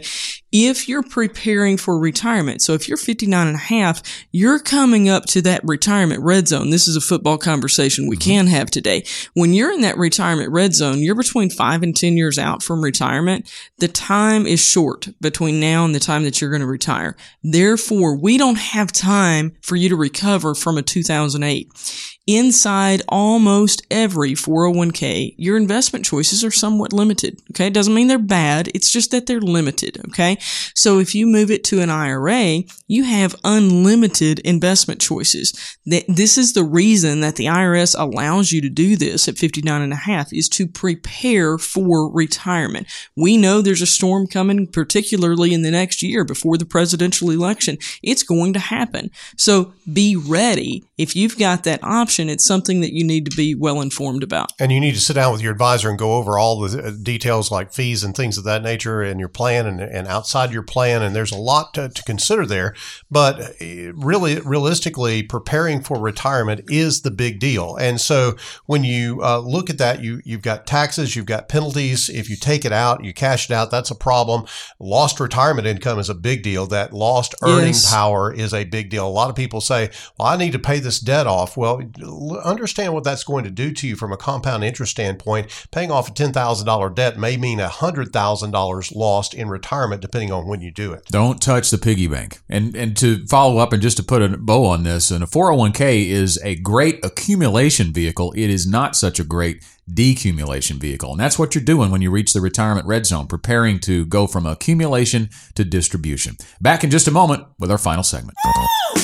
If 0.52 0.86
you're 0.86 1.02
preparing 1.02 1.78
for 1.78 1.98
retirement, 1.98 2.60
so 2.60 2.74
if 2.74 2.86
you're 2.86 2.98
59 2.98 3.46
and 3.46 3.56
a 3.56 3.58
half, 3.58 4.02
you're 4.32 4.58
coming 4.58 5.08
up 5.08 5.24
to 5.26 5.40
that 5.42 5.64
retirement 5.64 6.22
red 6.22 6.46
zone. 6.46 6.68
This 6.68 6.86
is 6.86 6.94
a 6.94 7.00
football 7.00 7.38
conversation 7.38 8.06
we 8.06 8.16
mm-hmm. 8.16 8.30
can 8.30 8.46
have 8.48 8.70
today. 8.70 9.04
When 9.32 9.54
you're 9.54 9.72
in 9.72 9.80
that 9.80 9.96
retirement 9.96 10.52
red 10.52 10.74
zone, 10.74 10.98
you're 10.98 11.14
between 11.14 11.48
five 11.48 11.82
and 11.82 11.96
10 11.96 12.18
years 12.18 12.38
out 12.38 12.62
from 12.62 12.84
retirement. 12.84 13.50
The 13.78 13.88
time 13.88 14.46
is 14.46 14.62
short 14.62 15.08
between 15.22 15.58
now 15.58 15.86
and 15.86 15.94
the 15.94 16.00
time 16.00 16.24
that 16.24 16.40
you're 16.40 16.50
going 16.50 16.60
to 16.60 16.66
retire. 16.66 17.16
Therefore, 17.42 18.14
we 18.14 18.36
don't 18.36 18.58
have 18.58 18.92
time 18.92 19.56
for 19.62 19.76
you 19.76 19.88
to 19.88 19.96
recover 19.96 20.54
from 20.54 20.76
a 20.76 20.82
2008. 20.82 21.70
Inside 22.26 23.02
almost 23.08 23.86
every 23.90 24.32
401k, 24.32 25.34
your 25.36 25.56
investment 25.56 26.04
choices 26.04 26.44
are 26.44 26.50
somewhat 26.50 26.92
limited. 26.92 27.40
Okay. 27.50 27.66
It 27.66 27.74
doesn't 27.74 27.94
mean 27.94 28.08
they're 28.08 28.18
bad. 28.18 28.68
It's 28.74 28.90
just 28.90 29.10
that 29.10 29.26
they're 29.26 29.40
limited. 29.40 29.98
Okay. 30.08 30.38
So 30.74 30.98
if 30.98 31.14
you 31.14 31.26
move 31.26 31.50
it 31.50 31.64
to 31.64 31.80
an 31.80 31.90
IRA, 31.90 32.62
you 32.86 33.04
have 33.04 33.34
unlimited 33.42 34.38
investment 34.40 35.00
choices. 35.00 35.76
This 35.84 36.38
is 36.38 36.52
the 36.52 36.64
reason 36.64 37.20
that 37.20 37.36
the 37.36 37.46
IRS 37.46 37.94
allows 37.98 38.52
you 38.52 38.60
to 38.60 38.68
do 38.68 38.96
this 38.96 39.26
at 39.28 39.38
59 39.38 39.82
and 39.82 39.92
a 39.92 39.96
half 39.96 40.32
is 40.32 40.48
to 40.50 40.66
prepare 40.68 41.58
for 41.58 42.10
retirement. 42.10 42.86
We 43.16 43.36
know 43.36 43.60
there's 43.60 43.82
a 43.82 43.86
storm 43.86 44.26
coming, 44.26 44.66
particularly 44.68 45.52
in 45.52 45.62
the 45.62 45.70
next 45.70 46.02
year 46.02 46.24
before 46.24 46.56
the 46.56 46.66
presidential 46.66 47.30
election. 47.30 47.78
It's 48.02 48.22
going 48.22 48.52
to 48.52 48.58
happen. 48.60 49.10
So 49.36 49.74
be 49.92 50.14
ready. 50.16 50.84
If 51.02 51.16
you've 51.16 51.36
got 51.36 51.64
that 51.64 51.82
option, 51.82 52.28
it's 52.28 52.46
something 52.46 52.80
that 52.80 52.92
you 52.92 53.04
need 53.04 53.28
to 53.28 53.36
be 53.36 53.56
well 53.56 53.80
informed 53.80 54.22
about. 54.22 54.52
And 54.60 54.70
you 54.70 54.78
need 54.78 54.94
to 54.94 55.00
sit 55.00 55.14
down 55.14 55.32
with 55.32 55.42
your 55.42 55.50
advisor 55.50 55.90
and 55.90 55.98
go 55.98 56.14
over 56.14 56.38
all 56.38 56.60
the 56.60 56.80
uh, 56.80 56.92
details 57.02 57.50
like 57.50 57.72
fees 57.72 58.04
and 58.04 58.14
things 58.14 58.38
of 58.38 58.44
that 58.44 58.62
nature 58.62 59.02
and 59.02 59.18
your 59.18 59.28
plan 59.28 59.66
and, 59.66 59.80
and 59.80 60.06
outside 60.06 60.52
your 60.52 60.62
plan. 60.62 61.02
And 61.02 61.12
there's 61.12 61.32
a 61.32 61.36
lot 61.36 61.74
to, 61.74 61.88
to 61.88 62.02
consider 62.04 62.46
there. 62.46 62.76
But 63.10 63.40
uh, 63.40 63.92
really, 63.94 64.38
realistically, 64.38 65.24
preparing 65.24 65.82
for 65.82 65.98
retirement 65.98 66.66
is 66.68 67.02
the 67.02 67.10
big 67.10 67.40
deal. 67.40 67.74
And 67.74 68.00
so 68.00 68.36
when 68.66 68.84
you 68.84 69.20
uh, 69.24 69.38
look 69.38 69.70
at 69.70 69.78
that, 69.78 70.04
you, 70.04 70.22
you've 70.24 70.42
got 70.42 70.68
taxes, 70.68 71.16
you've 71.16 71.26
got 71.26 71.48
penalties. 71.48 72.08
If 72.08 72.30
you 72.30 72.36
take 72.36 72.64
it 72.64 72.72
out, 72.72 73.02
you 73.02 73.12
cash 73.12 73.50
it 73.50 73.52
out, 73.52 73.72
that's 73.72 73.90
a 73.90 73.96
problem. 73.96 74.44
Lost 74.78 75.18
retirement 75.18 75.66
income 75.66 75.98
is 75.98 76.08
a 76.08 76.14
big 76.14 76.44
deal. 76.44 76.68
That 76.68 76.92
lost 76.92 77.34
earning 77.42 77.66
yes. 77.74 77.92
power 77.92 78.32
is 78.32 78.54
a 78.54 78.62
big 78.62 78.88
deal. 78.88 79.04
A 79.04 79.10
lot 79.10 79.30
of 79.30 79.34
people 79.34 79.60
say, 79.60 79.90
well, 80.16 80.28
I 80.28 80.36
need 80.36 80.52
to 80.52 80.60
pay 80.60 80.78
this 80.78 80.91
debt 80.98 81.26
off. 81.26 81.56
Well, 81.56 81.82
understand 82.44 82.94
what 82.94 83.04
that's 83.04 83.24
going 83.24 83.44
to 83.44 83.50
do 83.50 83.72
to 83.72 83.88
you 83.88 83.96
from 83.96 84.12
a 84.12 84.16
compound 84.16 84.64
interest 84.64 84.92
standpoint. 84.92 85.66
Paying 85.70 85.90
off 85.90 86.08
a 86.08 86.12
$10,000 86.12 86.94
debt 86.94 87.18
may 87.18 87.36
mean 87.36 87.58
$100,000 87.58 88.94
lost 88.94 89.34
in 89.34 89.48
retirement 89.48 90.02
depending 90.02 90.32
on 90.32 90.46
when 90.46 90.60
you 90.60 90.70
do 90.70 90.92
it. 90.92 91.04
Don't 91.06 91.40
touch 91.40 91.70
the 91.70 91.78
piggy 91.78 92.06
bank. 92.06 92.40
And 92.48 92.74
and 92.74 92.96
to 92.98 93.26
follow 93.26 93.58
up 93.58 93.72
and 93.72 93.82
just 93.82 93.96
to 93.98 94.02
put 94.02 94.22
a 94.22 94.36
bow 94.36 94.66
on 94.66 94.82
this, 94.82 95.10
and 95.10 95.22
a 95.22 95.26
401k 95.26 96.06
is 96.08 96.38
a 96.42 96.56
great 96.56 97.04
accumulation 97.04 97.92
vehicle. 97.92 98.32
It 98.36 98.50
is 98.50 98.66
not 98.66 98.96
such 98.96 99.18
a 99.20 99.24
great 99.24 99.64
decumulation 99.90 100.76
vehicle. 100.80 101.10
And 101.10 101.20
that's 101.20 101.38
what 101.38 101.54
you're 101.54 101.64
doing 101.64 101.90
when 101.90 102.02
you 102.02 102.10
reach 102.10 102.32
the 102.32 102.40
retirement 102.40 102.86
red 102.86 103.06
zone, 103.06 103.26
preparing 103.26 103.78
to 103.80 104.06
go 104.06 104.26
from 104.26 104.46
accumulation 104.46 105.28
to 105.54 105.64
distribution. 105.64 106.36
Back 106.60 106.84
in 106.84 106.90
just 106.90 107.08
a 107.08 107.10
moment 107.10 107.46
with 107.58 107.70
our 107.70 107.78
final 107.78 108.04
segment. 108.04 108.36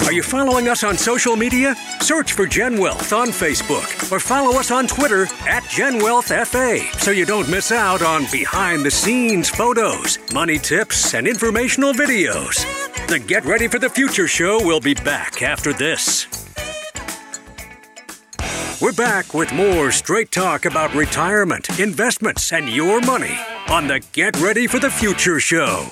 Are 0.05 0.13
you 0.13 0.23
following 0.23 0.69
us 0.69 0.85
on 0.85 0.97
social 0.97 1.37
media? 1.37 1.75
Search 2.01 2.33
for 2.33 2.47
GenWealth 2.47 3.17
on 3.17 3.29
Facebook 3.29 4.11
or 4.11 4.19
follow 4.19 4.59
us 4.59 4.71
on 4.71 4.87
Twitter 4.87 5.25
at 5.47 5.63
GenWealth 5.65 6.33
FA 6.47 6.99
so 6.99 7.11
you 7.11 7.27
don't 7.27 7.49
miss 7.51 7.73
out 7.73 8.03
on 8.03 8.25
behind 8.33 8.85
the 8.85 8.91
scenes 8.91 9.51
photos, 9.51 10.19
money 10.33 10.59
tips, 10.59 11.15
and 11.15 11.27
informational 11.27 11.93
videos. 11.93 12.65
The 13.09 13.19
Get 13.19 13.45
Ready 13.45 13.69
for 13.69 13.79
the 13.79 13.91
Future 13.91 14.29
show 14.29 14.65
will 14.65 14.81
be 14.81 14.95
back 14.95 15.43
after 15.43 15.73
this. 15.73 16.27
We're 18.81 18.93
back 18.93 19.35
with 19.35 19.53
more 19.53 19.91
straight 19.91 20.31
talk 20.31 20.65
about 20.65 20.95
retirement, 20.95 21.81
investments, 21.81 22.53
and 22.53 22.69
your 22.69 23.01
money 23.01 23.37
on 23.69 23.89
the 23.89 24.01
Get 24.13 24.39
Ready 24.41 24.67
for 24.67 24.79
the 24.79 24.91
Future 24.91 25.41
show. 25.41 25.91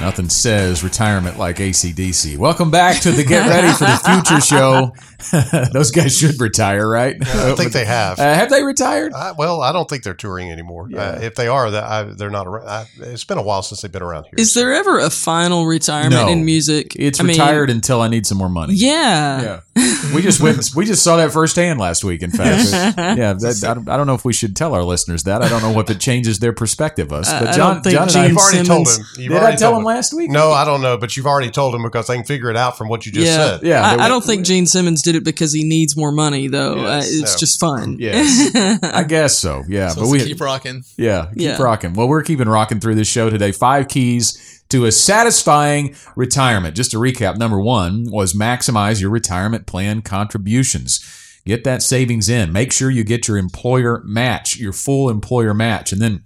Nothing 0.00 0.28
says 0.28 0.84
retirement 0.84 1.38
like 1.38 1.58
AC/DC. 1.58 2.36
Welcome 2.36 2.70
back 2.70 3.00
to 3.02 3.10
the 3.10 3.24
Get 3.24 3.48
Ready 3.48 3.72
for 3.72 3.84
the 3.84 4.00
Future 4.04 4.40
show. 4.40 4.92
Those 5.72 5.90
guys 5.90 6.16
should 6.16 6.38
retire, 6.38 6.86
right? 6.86 7.16
Yeah, 7.18 7.52
I 7.52 7.54
think 7.54 7.72
they 7.72 7.86
have. 7.86 8.18
Uh, 8.18 8.22
have 8.22 8.50
they 8.50 8.62
retired? 8.62 9.12
Uh, 9.14 9.34
well, 9.38 9.62
I 9.62 9.72
don't 9.72 9.88
think 9.88 10.02
they're 10.02 10.14
touring 10.14 10.52
anymore. 10.52 10.88
Yeah. 10.90 11.00
Uh, 11.00 11.20
if 11.22 11.34
they 11.34 11.48
are, 11.48 11.70
that 11.70 12.18
they're 12.18 12.30
not 12.30 12.46
around. 12.46 12.68
I, 12.68 12.86
it's 12.98 13.24
been 13.24 13.38
a 13.38 13.42
while 13.42 13.62
since 13.62 13.80
they've 13.80 13.90
been 13.90 14.02
around 14.02 14.24
here. 14.24 14.34
Is 14.36 14.52
so. 14.52 14.60
there 14.60 14.74
ever 14.74 14.98
a 14.98 15.08
final 15.10 15.66
retirement 15.66 16.12
no, 16.12 16.28
in 16.28 16.44
music? 16.44 16.94
It's 16.96 17.18
I 17.18 17.24
retired 17.24 17.68
mean, 17.68 17.76
until 17.76 18.02
I 18.02 18.08
need 18.08 18.26
some 18.26 18.36
more 18.36 18.50
money. 18.50 18.74
Yeah. 18.74 19.60
Yeah. 19.74 19.96
We 20.14 20.22
just 20.22 20.40
went. 20.40 20.70
we 20.74 20.84
just 20.84 21.02
saw 21.02 21.16
that 21.16 21.32
firsthand 21.32 21.80
last 21.80 22.04
week. 22.04 22.22
In 22.22 22.30
fact, 22.30 22.70
yeah. 22.72 23.32
That, 23.32 23.64
I, 23.66 23.74
don't, 23.74 23.88
I, 23.88 23.96
don't, 23.96 24.06
know 24.06 24.14
if 24.14 24.24
we 24.24 24.32
should 24.32 24.54
tell 24.54 24.74
our 24.74 24.84
listeners 24.84 25.24
that. 25.24 25.42
I 25.42 25.48
don't 25.48 25.62
know 25.62 25.78
if 25.80 25.90
it 25.90 26.00
changes 26.00 26.38
their 26.38 26.52
perspective 26.52 27.10
of 27.12 27.20
us. 27.20 27.32
But 27.32 27.54
John, 27.54 27.82
John 27.82 28.08
and 28.08 28.16
I, 28.16 28.28
have 28.28 28.36
already 28.36 28.66
told 28.66 28.88
him. 28.88 29.04
You've 29.16 29.32
did 29.32 29.42
I 29.42 29.56
tell 29.56 29.76
him 29.76 29.85
last 29.86 30.12
week? 30.12 30.30
No, 30.30 30.50
I 30.50 30.66
don't 30.66 30.82
know. 30.82 30.98
But 30.98 31.16
you've 31.16 31.26
already 31.26 31.50
told 31.50 31.74
him 31.74 31.82
because 31.82 32.08
they 32.08 32.16
can 32.16 32.24
figure 32.24 32.50
it 32.50 32.56
out 32.56 32.76
from 32.76 32.88
what 32.88 33.06
you 33.06 33.12
just 33.12 33.26
yeah. 33.26 33.36
said. 33.36 33.62
Yeah. 33.62 33.82
I, 33.82 34.04
I, 34.04 34.08
don't 34.08 34.22
think 34.22 34.44
Gene 34.44 34.66
Simmons 34.66 35.02
did 35.02 35.14
it 35.14 35.24
because 35.24 35.52
he 35.52 35.64
needs 35.64 35.96
more 35.96 36.12
money, 36.12 36.48
though. 36.48 36.76
Yes, 36.76 37.04
uh, 37.04 37.20
it's 37.20 37.34
no. 37.34 37.38
just 37.38 37.60
fun. 37.60 37.96
Yeah, 37.98 38.78
I 38.82 39.04
guess 39.04 39.38
so. 39.38 39.62
Yeah, 39.68 39.88
so 39.88 40.02
but 40.02 40.10
we 40.10 40.22
keep 40.22 40.40
rocking. 40.40 40.82
Yeah, 40.98 41.28
keep 41.32 41.42
yeah. 41.42 41.62
rocking. 41.62 41.94
Well, 41.94 42.08
we're 42.08 42.22
keeping 42.22 42.48
rocking 42.48 42.80
through 42.80 42.96
this 42.96 43.08
show 43.08 43.30
today. 43.30 43.52
Five 43.52 43.88
keys 43.88 44.62
to 44.68 44.84
a 44.84 44.92
satisfying 44.92 45.94
retirement. 46.16 46.76
Just 46.76 46.90
to 46.90 46.98
recap, 46.98 47.38
number 47.38 47.60
one 47.60 48.10
was 48.10 48.34
maximize 48.34 49.00
your 49.00 49.10
retirement 49.10 49.66
plan 49.66 50.02
contributions. 50.02 51.00
Get 51.46 51.62
that 51.62 51.82
savings 51.82 52.28
in. 52.28 52.52
Make 52.52 52.72
sure 52.72 52.90
you 52.90 53.04
get 53.04 53.28
your 53.28 53.38
employer 53.38 54.02
match, 54.04 54.56
your 54.58 54.72
full 54.72 55.08
employer 55.08 55.54
match, 55.54 55.92
and 55.92 56.02
then 56.02 56.24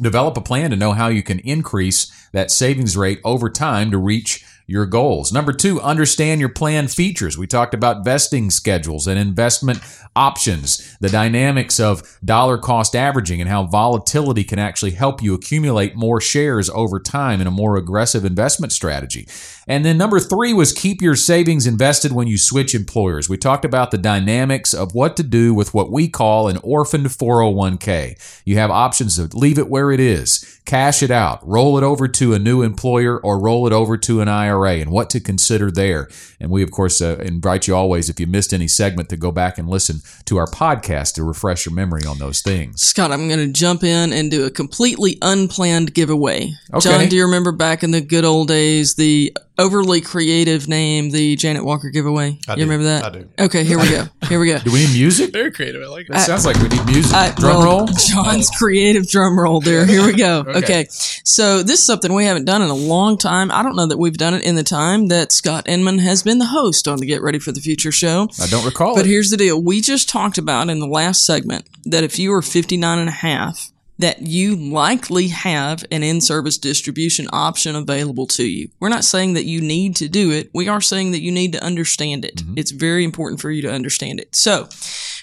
develop 0.00 0.36
a 0.36 0.40
plan 0.40 0.70
to 0.70 0.76
know 0.76 0.92
how 0.92 1.08
you 1.08 1.22
can 1.22 1.38
increase 1.40 2.12
that 2.32 2.50
savings 2.50 2.96
rate 2.96 3.20
over 3.24 3.48
time 3.48 3.90
to 3.90 3.98
reach 3.98 4.44
your 4.66 4.86
goals. 4.86 5.32
Number 5.32 5.52
two, 5.52 5.80
understand 5.80 6.40
your 6.40 6.48
plan 6.48 6.88
features. 6.88 7.38
We 7.38 7.46
talked 7.46 7.74
about 7.74 8.04
vesting 8.04 8.50
schedules 8.50 9.06
and 9.06 9.18
investment 9.18 9.80
options, 10.16 10.96
the 10.98 11.08
dynamics 11.08 11.78
of 11.78 12.18
dollar 12.24 12.58
cost 12.58 12.96
averaging 12.96 13.40
and 13.40 13.48
how 13.48 13.64
volatility 13.64 14.42
can 14.42 14.58
actually 14.58 14.92
help 14.92 15.22
you 15.22 15.34
accumulate 15.34 15.94
more 15.94 16.20
shares 16.20 16.68
over 16.70 16.98
time 16.98 17.40
in 17.40 17.46
a 17.46 17.50
more 17.50 17.76
aggressive 17.76 18.24
investment 18.24 18.72
strategy. 18.72 19.28
And 19.68 19.84
then 19.84 19.98
number 19.98 20.18
three 20.18 20.52
was 20.52 20.72
keep 20.72 21.02
your 21.02 21.16
savings 21.16 21.66
invested 21.66 22.12
when 22.12 22.26
you 22.26 22.38
switch 22.38 22.74
employers. 22.74 23.28
We 23.28 23.36
talked 23.36 23.64
about 23.64 23.90
the 23.90 23.98
dynamics 23.98 24.72
of 24.72 24.94
what 24.94 25.16
to 25.16 25.22
do 25.22 25.54
with 25.54 25.74
what 25.74 25.92
we 25.92 26.08
call 26.08 26.48
an 26.48 26.58
orphaned 26.62 27.06
401k. 27.06 28.42
You 28.44 28.56
have 28.56 28.70
options 28.70 29.16
to 29.16 29.36
leave 29.36 29.58
it 29.58 29.68
where 29.68 29.92
it 29.92 30.00
is, 30.00 30.55
cash 30.66 31.02
it 31.02 31.10
out, 31.10 31.46
roll 31.46 31.78
it 31.78 31.84
over 31.84 32.08
to 32.08 32.34
a 32.34 32.38
new 32.38 32.62
employer, 32.62 33.18
or 33.18 33.38
roll 33.38 33.66
it 33.66 33.72
over 33.72 33.96
to 33.96 34.20
an 34.20 34.28
IRA, 34.28 34.74
and 34.74 34.90
what 34.90 35.08
to 35.10 35.20
consider 35.20 35.70
there. 35.70 36.08
And 36.40 36.50
we, 36.50 36.62
of 36.62 36.70
course, 36.70 37.00
uh, 37.00 37.16
invite 37.22 37.66
you 37.66 37.74
always, 37.74 38.10
if 38.10 38.20
you 38.20 38.26
missed 38.26 38.52
any 38.52 38.68
segment, 38.68 39.08
to 39.08 39.16
go 39.16 39.32
back 39.32 39.56
and 39.56 39.68
listen 39.68 40.00
to 40.26 40.36
our 40.36 40.46
podcast 40.46 41.14
to 41.14 41.24
refresh 41.24 41.64
your 41.64 41.74
memory 41.74 42.04
on 42.04 42.18
those 42.18 42.42
things. 42.42 42.82
Scott, 42.82 43.12
I'm 43.12 43.28
going 43.28 43.40
to 43.40 43.52
jump 43.52 43.84
in 43.84 44.12
and 44.12 44.30
do 44.30 44.44
a 44.44 44.50
completely 44.50 45.16
unplanned 45.22 45.94
giveaway. 45.94 46.52
Okay. 46.74 46.90
John, 46.90 47.08
do 47.08 47.16
you 47.16 47.24
remember 47.24 47.52
back 47.52 47.82
in 47.82 47.92
the 47.92 48.00
good 48.00 48.24
old 48.24 48.48
days, 48.48 48.96
the 48.96 49.36
overly 49.58 50.00
creative 50.00 50.68
name, 50.68 51.10
the 51.10 51.36
Janet 51.36 51.64
Walker 51.64 51.90
giveaway. 51.90 52.38
I 52.48 52.52
you 52.52 52.56
do. 52.56 52.62
remember 52.62 52.84
that? 52.84 53.04
I 53.04 53.10
do. 53.10 53.28
Okay, 53.38 53.64
here 53.64 53.78
we 53.78 53.88
go. 53.88 54.04
Here 54.28 54.38
we 54.40 54.48
go. 54.48 54.58
do 54.64 54.72
we 54.72 54.86
need 54.86 54.94
music? 54.94 55.32
Very 55.32 55.50
creative. 55.50 55.82
I 55.82 55.86
like 55.86 56.06
that. 56.08 56.14
That 56.14 56.26
sounds 56.26 56.46
like 56.46 56.56
we 56.56 56.68
need 56.68 56.84
music. 56.86 57.14
I, 57.14 57.32
drum 57.32 57.56
well, 57.56 57.64
roll. 57.64 57.86
John's 57.86 58.50
creative 58.50 59.08
drum 59.08 59.38
roll 59.38 59.60
there. 59.60 59.86
Here 59.86 60.04
we 60.04 60.14
go. 60.14 60.40
okay. 60.48 60.58
okay. 60.58 60.86
So 60.90 61.62
this 61.62 61.80
is 61.80 61.86
something 61.86 62.12
we 62.12 62.24
haven't 62.24 62.44
done 62.44 62.62
in 62.62 62.68
a 62.68 62.74
long 62.74 63.18
time. 63.18 63.50
I 63.50 63.62
don't 63.62 63.76
know 63.76 63.86
that 63.86 63.98
we've 63.98 64.16
done 64.16 64.34
it 64.34 64.42
in 64.44 64.54
the 64.56 64.64
time 64.64 65.08
that 65.08 65.32
Scott 65.32 65.68
Inman 65.68 65.98
has 65.98 66.22
been 66.22 66.38
the 66.38 66.46
host 66.46 66.88
on 66.88 66.98
the 66.98 67.06
Get 67.06 67.22
Ready 67.22 67.38
for 67.38 67.52
the 67.52 67.60
Future 67.60 67.92
show. 67.92 68.28
I 68.40 68.46
don't 68.46 68.64
recall 68.64 68.94
But 68.94 69.06
it. 69.06 69.08
here's 69.08 69.30
the 69.30 69.36
deal. 69.36 69.60
We 69.60 69.80
just 69.80 70.08
talked 70.08 70.38
about 70.38 70.68
in 70.68 70.78
the 70.78 70.86
last 70.86 71.24
segment 71.24 71.66
that 71.84 72.04
if 72.04 72.18
you 72.18 72.32
are 72.32 72.42
59 72.42 72.98
and 72.98 73.08
a 73.08 73.12
half 73.12 73.70
that 73.98 74.22
you 74.22 74.56
likely 74.56 75.28
have 75.28 75.84
an 75.90 76.02
in-service 76.02 76.58
distribution 76.58 77.26
option 77.32 77.74
available 77.74 78.26
to 78.26 78.44
you. 78.44 78.68
We're 78.80 78.88
not 78.88 79.04
saying 79.04 79.34
that 79.34 79.46
you 79.46 79.60
need 79.60 79.96
to 79.96 80.08
do 80.08 80.30
it. 80.30 80.50
We 80.52 80.68
are 80.68 80.80
saying 80.80 81.12
that 81.12 81.22
you 81.22 81.32
need 81.32 81.52
to 81.52 81.64
understand 81.64 82.24
it. 82.24 82.36
Mm-hmm. 82.36 82.54
It's 82.58 82.72
very 82.72 83.04
important 83.04 83.40
for 83.40 83.50
you 83.50 83.62
to 83.62 83.72
understand 83.72 84.20
it. 84.20 84.34
So 84.34 84.68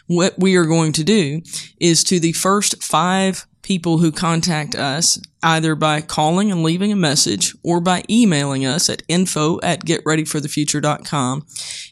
what 0.08 0.40
we 0.40 0.56
are 0.56 0.66
going 0.66 0.92
to 0.94 1.04
do 1.04 1.42
is 1.80 2.04
to 2.06 2.20
the 2.20 2.34
first 2.34 2.84
five 2.84 3.46
people 3.64 3.98
who 3.98 4.12
contact 4.12 4.76
us 4.76 5.20
either 5.42 5.76
by 5.76 6.02
calling 6.02 6.52
and 6.52 6.64
leaving 6.64 6.92
a 6.92 6.96
message 6.96 7.56
or 7.64 7.82
by 7.82 8.04
emailing 8.10 8.66
us 8.66 8.90
at 8.90 9.04
info 9.08 9.60
at 9.62 9.86
getreadyforthefuture.com. 9.86 11.46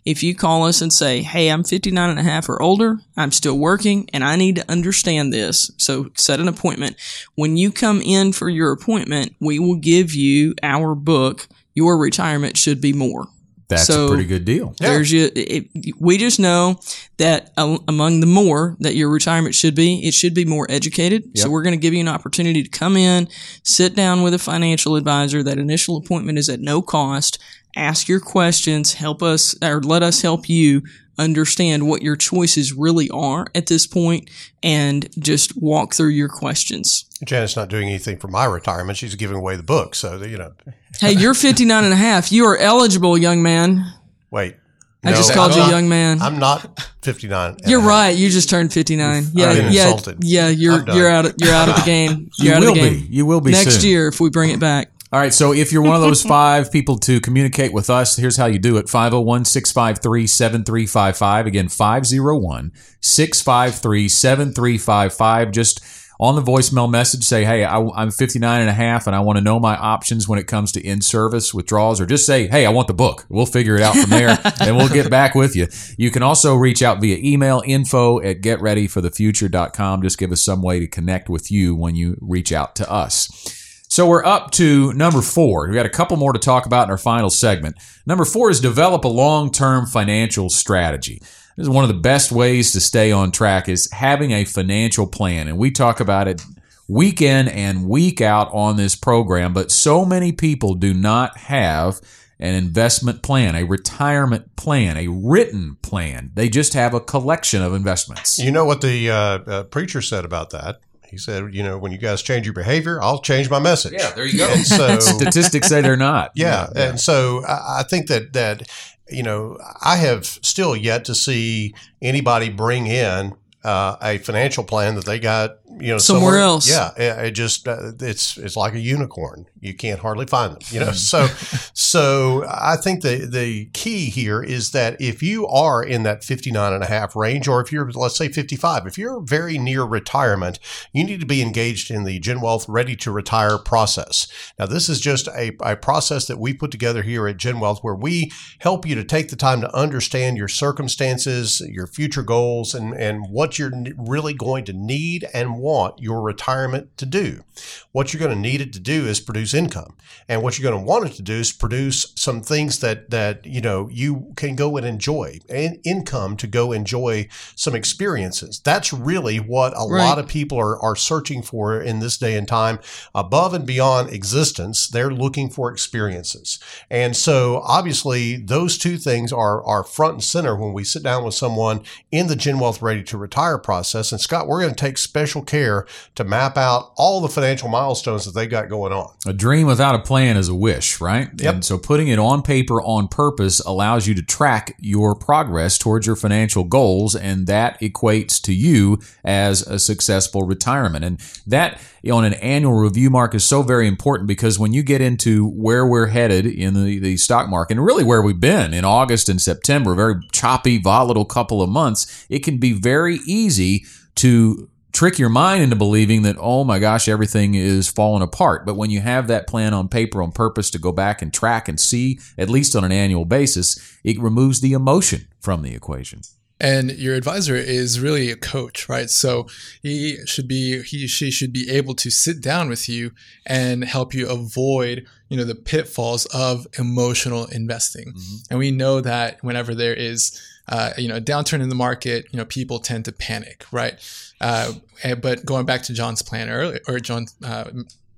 If 0.06 0.24
you 0.24 0.36
call 0.36 0.66
us 0.66 0.82
and 0.82 0.94
say, 0.94 1.22
Hey, 1.22 1.50
I'm 1.50 1.64
59 1.64 2.10
and 2.10 2.20
a 2.20 2.24
half 2.24 2.48
or 2.48 2.62
older, 2.62 3.00
I'm 3.18 3.32
still 3.32 3.58
working 3.58 4.10
and 4.14 4.24
I 4.24 4.36
need 4.36 4.56
to 4.58 4.72
understand 4.72 5.34
this. 5.34 5.72
So 5.78 6.12
set 6.16 6.40
an 6.40 6.48
appointment. 6.48 6.96
When 7.36 7.58
you 7.58 7.72
come 7.72 8.02
in 8.02 8.34
for 8.34 8.50
your 8.50 8.72
appointment, 8.72 9.36
we 9.40 9.60
will 9.60 9.76
give 9.76 10.14
you 10.14 10.54
our 10.62 10.94
book. 10.94 11.48
Your 11.74 11.98
retirement 11.98 12.58
should 12.58 12.82
be 12.82 12.94
more. 12.94 13.28
That's 13.72 13.88
so 13.88 14.06
a 14.06 14.08
pretty 14.10 14.26
good 14.26 14.46
deal. 14.46 14.76
There's 14.80 15.12
you. 15.12 15.30
It, 15.36 15.96
we 16.00 16.18
just 16.18 16.40
know 16.40 16.80
that 17.18 17.52
uh, 17.58 17.78
among 17.88 18.20
the 18.20 18.28
more 18.28 18.76
that 18.80 18.96
your 18.96 19.10
retirement 19.10 19.56
should 19.56 19.76
be, 19.76 20.06
it 20.06 20.14
should 20.14 20.34
be 20.34 20.46
more 20.46 20.68
educated. 20.70 21.24
Yep. 21.24 21.38
So 21.38 21.50
we're 21.50 21.64
going 21.64 21.76
to 21.76 21.82
give 21.82 21.94
you 21.94 22.02
an 22.02 22.08
opportunity 22.08 22.64
to 22.64 22.70
come 22.70 22.98
in, 22.98 23.28
sit 23.64 23.96
down 23.96 24.24
with 24.24 24.34
a 24.34 24.40
financial 24.40 24.96
advisor. 24.96 25.42
That 25.42 25.58
initial 25.58 25.98
appointment 25.98 26.38
is 26.38 26.50
at 26.50 26.60
no 26.60 26.82
cost. 26.82 27.40
Ask 27.76 28.10
your 28.10 28.20
questions, 28.20 28.96
help 28.96 29.24
us 29.24 29.56
or 29.64 29.82
let 29.82 30.04
us 30.04 30.22
help 30.22 30.50
you 30.50 30.84
understand 31.18 31.88
what 31.88 32.02
your 32.02 32.16
choices 32.16 32.74
really 32.74 33.10
are 33.12 33.48
at 33.56 33.68
this 33.68 33.88
point 33.88 34.30
and 34.64 35.10
just 35.20 35.56
walk 35.62 35.94
through 35.94 36.10
your 36.10 36.28
questions. 36.28 37.06
Janet's 37.24 37.56
not 37.56 37.70
doing 37.70 37.88
anything 37.88 38.18
for 38.18 38.28
my 38.28 38.46
retirement. 38.46 38.98
She's 38.98 39.16
giving 39.16 39.38
away 39.38 39.56
the 39.56 39.64
book. 39.64 39.96
So, 39.96 40.22
you 40.22 40.38
know, 40.38 40.54
Hey, 41.02 41.14
you're 41.14 41.34
59 41.34 41.84
and 41.84 41.92
a 41.92 41.98
half. 41.98 42.32
You 42.32 42.46
are 42.46 42.56
eligible, 42.58 43.18
young 43.18 43.42
man. 43.44 43.84
wait. 44.30 44.56
I 45.04 45.14
just 45.14 45.34
called 45.34 45.52
I'm 45.54 45.58
you 45.58 45.64
not- 45.64 45.72
young 45.72 45.90
man. 45.90 46.22
I'm 46.22 46.38
not 46.38 46.80
59. 47.02 47.58
You're 47.66 47.82
right. 47.82 48.12
You 48.12 48.30
just 48.30 48.52
turned 48.52 48.72
59. 48.72 49.24
Yeah, 49.34 49.52
been 49.56 49.74
yeah, 49.74 49.86
insulted. 49.90 50.24
yeah. 50.24 50.50
You're 50.50 50.86
you're 50.94 51.10
out. 51.10 51.26
Of, 51.26 51.34
you're 51.40 51.56
out 51.56 51.70
of 51.70 51.76
the 51.78 51.82
game. 51.82 52.30
You 52.38 52.46
You're 52.50 52.56
out 52.58 52.62
will 52.62 52.70
of 52.70 52.76
the 52.76 52.90
be. 53.02 53.08
You 53.10 53.26
will 53.26 53.42
be 53.42 53.50
next 53.52 53.82
soon. 53.82 53.90
year 53.90 54.08
if 54.10 54.20
we 54.20 54.30
bring 54.30 54.52
it 54.52 54.60
back. 54.60 54.92
All 55.12 55.20
right, 55.20 55.34
so 55.34 55.54
if 55.54 55.74
you're 55.74 55.82
one 55.82 55.96
of 55.96 56.02
those 56.02 56.22
five 56.24 56.72
people 56.72 56.98
to 57.00 57.20
communicate 57.20 57.74
with 57.74 57.90
us, 57.90 58.16
here's 58.16 58.38
how 58.38 58.46
you 58.46 58.60
do 58.60 58.78
it 58.78 58.88
501 58.88 59.44
653 59.46 60.28
7355. 60.28 61.48
Again, 61.48 61.68
501 61.68 62.72
653 63.02 64.08
7355. 64.08 65.52
Just 65.52 65.82
on 66.22 66.36
the 66.36 66.42
voicemail 66.42 66.90
message, 66.90 67.24
say, 67.24 67.44
hey, 67.44 67.66
I, 67.66 67.82
I'm 67.96 68.12
59 68.12 68.62
and 68.62 68.70
a 68.70 68.74
half 68.74 69.08
and 69.08 69.16
I 69.16 69.22
want 69.22 69.38
to 69.38 69.44
know 69.44 69.60
my 69.60 69.76
options 69.76 70.28
when 70.28 70.38
it 70.38 70.46
comes 70.46 70.72
to 70.74 70.82
in 70.82 71.02
service 71.02 71.52
withdrawals, 71.52 72.00
or 72.00 72.06
just 72.06 72.28
say, 72.28 72.48
hey, 72.48 72.68
I 72.68 72.70
want 72.70 72.88
the 72.88 72.94
book. 72.94 73.26
We'll 73.28 73.48
figure 73.48 73.76
it 73.76 73.82
out 73.82 73.96
from 73.96 74.12
there 74.12 74.38
and 74.62 74.78
we'll 74.78 74.88
get 74.88 75.10
back 75.10 75.34
with 75.34 75.56
you. 75.56 75.68
You 75.98 76.12
can 76.12 76.22
also 76.22 76.54
reach 76.54 76.84
out 76.84 77.02
via 77.02 77.18
email 77.18 77.64
info 77.66 78.22
at 78.22 78.42
getreadyforthefuture.com. 78.42 80.04
Just 80.04 80.20
give 80.20 80.32
us 80.32 80.44
some 80.44 80.62
way 80.62 80.80
to 80.80 80.88
connect 80.88 81.28
with 81.28 81.52
you 81.52 81.76
when 81.76 81.96
you 81.96 82.18
reach 82.22 82.52
out 82.52 82.76
to 82.76 82.90
us. 82.90 83.58
So 83.90 84.08
we're 84.08 84.24
up 84.24 84.52
to 84.52 84.94
number 84.94 85.22
four. 85.22 85.68
We 85.68 85.74
got 85.74 85.86
a 85.88 85.90
couple 85.90 86.18
more 86.18 86.34
to 86.34 86.40
talk 86.40 86.68
about 86.68 86.86
in 86.86 86.92
our 86.92 86.98
final 86.98 87.30
segment. 87.32 87.78
Number 88.06 88.26
four 88.26 88.50
is 88.52 88.62
develop 88.62 89.04
a 89.04 89.10
long-term 89.10 89.88
financial 89.88 90.50
strategy. 90.50 91.22
This 91.58 91.66
is 91.66 91.70
one 91.70 91.84
of 91.84 91.90
the 91.90 91.94
best 91.94 92.32
ways 92.32 92.72
to 92.72 92.80
stay 92.80 93.12
on 93.12 93.32
track 93.32 93.68
is 93.70 93.92
having 93.92 94.32
a 94.32 94.46
financial 94.46 95.08
plan. 95.08 95.48
And 95.48 95.58
we 95.58 95.72
talk 95.72 96.00
about 96.00 96.28
it 96.28 96.42
week 96.88 97.22
in 97.22 97.48
and 97.48 97.88
week 97.88 98.22
out 98.22 98.50
on 98.54 98.78
this 98.78 98.96
program, 98.96 99.54
but 99.54 99.72
so 99.72 100.06
many 100.06 100.32
people 100.32 100.76
do 100.76 100.94
not 100.94 101.38
have 101.38 102.02
an 102.40 102.56
investment 102.56 103.22
plan, 103.22 103.56
a 103.56 103.64
retirement 103.64 104.56
plan, 104.56 104.98
a 104.98 105.08
written 105.08 105.78
plan. 105.84 106.32
They 106.34 106.50
just 106.50 106.74
have 106.74 106.94
a 106.94 107.00
collection 107.00 107.62
of 107.62 107.74
investments. 107.74 108.40
You 108.40 108.52
know 108.52 108.66
what 108.66 108.82
the 108.82 109.12
uh, 109.12 109.16
uh, 109.16 109.64
preacher 109.66 110.02
said 110.02 110.26
about 110.26 110.50
that? 110.50 110.82
He 111.08 111.18
said, 111.18 111.54
you 111.54 111.62
know, 111.62 111.78
when 111.78 111.92
you 111.92 111.98
guys 111.98 112.22
change 112.22 112.46
your 112.46 112.54
behavior, 112.54 113.02
I'll 113.02 113.22
change 113.22 113.50
my 113.50 113.60
message. 113.60 113.94
Yeah, 113.94 114.12
there 114.12 114.26
you 114.26 114.38
go. 114.40 114.48
And 114.50 114.66
so, 114.66 115.00
Statistics 115.00 115.68
say 115.68 115.82
they're 115.82 115.98
not. 115.98 116.32
yeah, 116.36 116.70
and 116.74 117.00
so 117.00 117.44
I, 117.46 117.80
I 117.80 117.84
think 117.84 118.08
that 118.08 118.32
that 118.34 118.70
you 119.12 119.24
know 119.24 119.58
I 119.82 119.98
have 119.98 120.26
still 120.26 120.76
yet 120.76 121.06
to 121.06 121.16
see 121.16 121.74
anybody 122.02 122.50
bring 122.50 122.88
in 122.88 123.36
uh, 123.64 123.96
a 124.02 124.18
financial 124.20 124.64
plan 124.64 124.96
that 124.96 125.06
they 125.06 125.20
got 125.20 125.58
you 125.80 125.92
know 125.94 125.98
Somewhere 125.98 126.38
else. 126.38 126.70
Yeah, 126.70 126.92
it, 126.98 127.28
it 127.28 127.32
just 127.32 127.68
uh, 127.68 127.92
it's 128.00 128.38
it's 128.38 128.58
like 128.58 128.74
a 128.74 128.80
unicorn. 128.80 129.46
You 129.60 129.74
can't 129.74 130.00
hardly 130.00 130.26
find 130.26 130.54
them. 130.54 130.62
You 130.70 130.80
know, 130.82 130.92
so 130.92 131.28
so 131.74 132.44
I 132.48 132.76
think 132.76 133.02
the 133.02 133.28
the 133.30 133.66
key 133.74 134.10
here 134.10 134.42
is 134.42 134.72
that 134.72 135.00
if 135.00 135.24
you 135.24 135.48
are 135.48 135.84
in 135.84 136.04
that 136.04 136.24
59 136.24 136.74
and 136.74 136.84
a 136.84 136.88
half 136.88 137.16
range, 137.16 137.48
or 137.48 137.62
if 137.62 137.72
you're 137.72 137.90
let's 137.92 138.18
say 138.18 138.28
55, 138.28 138.86
if 138.88 138.98
you're 138.98 139.22
very 139.22 139.58
near 139.58 139.84
retirement, 139.84 140.60
you 140.92 141.04
need 141.04 141.20
to 141.20 141.26
be 141.26 141.42
engaged 141.42 141.90
in 141.92 142.04
the 142.04 142.20
GenWealth 142.20 142.66
Ready 142.68 142.96
to 142.98 143.12
Retire 143.12 143.58
process. 143.58 144.28
Now, 144.60 144.66
this 144.66 144.90
is 144.90 145.00
just 145.00 145.28
a, 145.30 145.56
a 145.62 145.76
process 145.76 146.28
that 146.28 146.40
we 146.40 146.54
put 146.54 146.72
together 146.72 147.02
here 147.02 147.28
at 147.28 147.38
GenWealth 147.38 147.80
where 147.82 147.96
we 147.96 148.32
help 148.60 148.86
you 148.86 148.96
to 148.96 149.04
take 149.04 149.30
the 149.30 149.36
time 149.36 149.62
to 149.62 149.76
understand 149.76 150.38
your 150.38 150.48
circumstances, 150.48 151.62
your 151.68 151.88
future 151.88 152.24
goals, 152.24 152.74
and, 152.74 152.94
and 152.94 153.30
what 153.30 153.51
you're 153.58 153.72
really 153.98 154.34
going 154.34 154.66
to 154.66 154.74
need 154.74 155.28
and 155.34 155.58
want 155.60 156.00
your 156.00 156.22
retirement 156.22 156.96
to 156.98 157.06
do. 157.06 157.44
What 157.92 158.14
you're 158.14 158.20
going 158.20 158.36
to 158.36 158.40
need 158.50 158.62
it 158.62 158.74
to 158.74 158.80
do 158.80 159.06
is 159.06 159.20
produce 159.20 159.54
income. 159.54 159.96
And 160.28 160.42
what 160.42 160.58
you're 160.58 160.70
going 160.70 160.82
to 160.84 160.88
want 160.88 161.06
it 161.08 161.14
to 161.16 161.22
do 161.22 161.34
is 161.34 161.52
produce 161.52 162.14
some 162.16 162.42
things 162.42 162.80
that, 162.80 163.10
that 163.10 163.46
you 163.46 163.62
know, 163.62 163.90
you 163.92 164.34
can 164.36 164.56
go 164.56 164.78
and 164.78 164.86
enjoy 164.86 165.40
and 165.50 165.80
income 165.84 166.38
to 166.38 166.48
go 166.48 166.72
enjoy 166.72 167.28
some 167.56 167.76
experiences. 167.76 168.62
That's 168.64 168.94
really 168.94 169.38
what 169.38 169.74
a 169.76 169.88
Right. 169.92 170.06
lot 170.08 170.20
of 170.20 170.28
people 170.28 170.58
are, 170.58 170.80
are 170.82 170.96
searching 170.96 171.42
for 171.42 171.82
in 171.82 172.00
this 172.00 172.18
day 172.18 172.38
and 172.38 172.48
time. 172.48 172.80
Above 173.14 173.54
and 173.54 173.66
beyond 173.66 174.10
existence, 174.14 174.88
they're 174.88 175.12
looking 175.12 175.50
for 175.50 175.70
experiences. 175.72 176.60
And 176.90 177.16
so 177.16 177.62
obviously 177.66 178.38
those 178.38 178.78
two 178.78 178.98
things 178.98 179.34
are, 179.34 179.62
are 179.66 179.84
front 179.84 180.14
and 180.14 180.24
center 180.24 180.56
when 180.56 180.72
we 180.72 180.84
sit 180.84 181.04
down 181.04 181.26
with 181.26 181.34
someone 181.34 181.82
in 182.12 182.28
the 182.28 182.36
GenWealth 182.36 182.82
Ready 182.82 183.04
to 183.04 183.18
Retire 183.18 183.41
process. 183.64 184.12
And 184.12 184.20
Scott, 184.20 184.48
we're 184.48 184.62
going 184.62 184.74
to 184.74 184.80
take 184.80 184.98
special 184.98 185.42
care 185.42 185.86
to 186.16 186.24
map 186.24 186.58
out 186.58 186.94
all 186.96 187.22
the 187.22 187.28
financial 187.28 187.70
milestones 187.70 188.26
that 188.26 188.34
they've 188.34 188.50
got 188.50 188.70
going 188.70 188.94
on. 188.94 189.14
A 189.26 189.34
dream 189.34 189.68
without 189.68 189.96
a 189.96 190.00
plan 190.00 190.38
is 190.38 190.48
a 190.48 190.56
wish, 190.56 191.02
right? 191.02 191.30
Yep. 191.38 191.54
And 191.54 191.66
so 191.66 191.78
putting 191.78 192.08
it 192.08 192.20
on 192.20 192.42
paper 192.42 192.82
on 192.82 193.08
purpose 193.08 193.60
allows 193.62 194.08
you 194.08 194.14
to 194.16 194.22
track 194.22 194.76
your 194.80 195.16
progress 195.16 195.78
towards 195.78 196.08
your 196.08 196.16
financial 196.16 196.64
goals, 196.64 197.16
and 197.16 197.48
that 197.48 197.80
equates 197.82 198.42
to 198.44 198.54
you 198.54 199.00
as 199.24 199.62
a 199.68 199.80
successful 199.80 200.44
retirement. 200.44 201.06
And 201.06 201.20
that 201.48 201.80
on 202.10 202.26
an 202.26 202.34
annual 202.36 202.74
review 202.74 203.12
mark 203.12 203.36
is 203.36 203.44
so 203.44 203.62
very 203.62 203.88
important 203.88 204.28
because 204.28 204.58
when 204.58 204.74
you 204.74 204.82
get 204.82 205.02
into 205.02 205.48
where 205.50 205.86
we're 205.86 206.08
headed 206.08 206.48
in 206.48 206.74
the, 206.74 206.98
the 206.98 207.18
stock 207.18 207.48
market, 207.48 207.78
and 207.78 207.86
really 207.86 208.04
where 208.04 208.22
we've 208.22 208.40
been 208.40 208.74
in 208.74 208.84
August 208.84 209.30
and 209.30 209.40
September, 209.40 209.94
very 209.94 210.16
choppy, 210.32 210.80
volatile 210.80 211.26
couple 211.26 211.62
of 211.62 211.70
months, 211.70 212.26
it 212.30 212.40
can 212.40 212.58
be 212.58 212.74
very 212.74 213.20
easy 213.32 213.86
to 214.16 214.70
trick 214.92 215.18
your 215.18 215.30
mind 215.30 215.64
into 215.64 215.76
believing 215.76 216.24
that 216.24 216.36
oh 216.40 216.64
my 216.64 216.80
gosh 216.80 217.08
everything 217.08 217.56
is 217.56 217.90
falling 217.90 218.22
apart. 218.22 218.66
But 218.66 218.76
when 218.76 218.90
you 218.90 219.02
have 219.02 219.28
that 219.28 219.48
plan 219.48 219.74
on 219.74 219.88
paper 219.88 220.22
on 220.22 220.32
purpose 220.32 220.70
to 220.72 220.80
go 220.80 220.92
back 220.92 221.22
and 221.22 221.34
track 221.34 221.68
and 221.68 221.80
see 221.80 222.20
at 222.38 222.50
least 222.50 222.76
on 222.76 222.84
an 222.84 222.92
annual 222.92 223.26
basis 223.26 223.98
it 224.04 224.20
removes 224.20 224.62
the 224.62 224.74
emotion 224.74 225.28
from 225.40 225.62
the 225.62 225.74
equation. 225.74 226.22
And 226.60 226.92
your 226.92 227.16
advisor 227.16 227.56
is 227.56 228.00
really 228.00 228.30
a 228.30 228.36
coach 228.36 228.88
right? 228.90 229.10
So 229.10 229.48
he 229.82 230.18
should 230.26 230.48
be 230.48 230.84
he 230.84 231.08
she 231.08 231.32
should 231.32 231.54
be 231.54 231.70
able 231.70 231.96
to 231.96 232.12
sit 232.12 232.42
down 232.42 232.70
with 232.70 232.90
you 232.90 233.12
and 233.46 233.84
help 233.84 234.14
you 234.14 234.30
avoid 234.30 235.08
you 235.30 235.38
know 235.38 235.46
the 235.46 235.56
pitfalls 235.56 236.26
of 236.28 236.68
emotional 236.78 237.46
investing. 237.46 238.10
Mm-hmm. 238.10 238.36
And 238.50 238.60
we 238.60 238.72
know 238.72 239.00
that 239.00 239.42
whenever 239.42 239.74
there 239.74 239.94
is 239.94 240.40
uh, 240.72 240.92
you 240.98 241.08
know 241.08 241.18
a 241.18 241.22
downturn 241.22 241.62
in 241.62 241.70
the 241.70 241.76
market 241.76 242.26
you 242.32 242.38
know 242.38 242.46
people 242.46 242.80
tend 242.80 243.06
to 243.06 243.12
panic 243.12 243.66
right 243.72 244.00
uh, 244.42 244.74
but 245.22 245.46
going 245.46 245.66
back 245.66 245.84
to 245.84 245.94
john's 245.94 246.22
plan 246.22 246.50
earlier 246.50 246.80
or 246.88 247.00
john's 247.00 247.36
uh, 247.44 247.70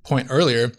point 0.04 0.28
earlier 0.30 0.72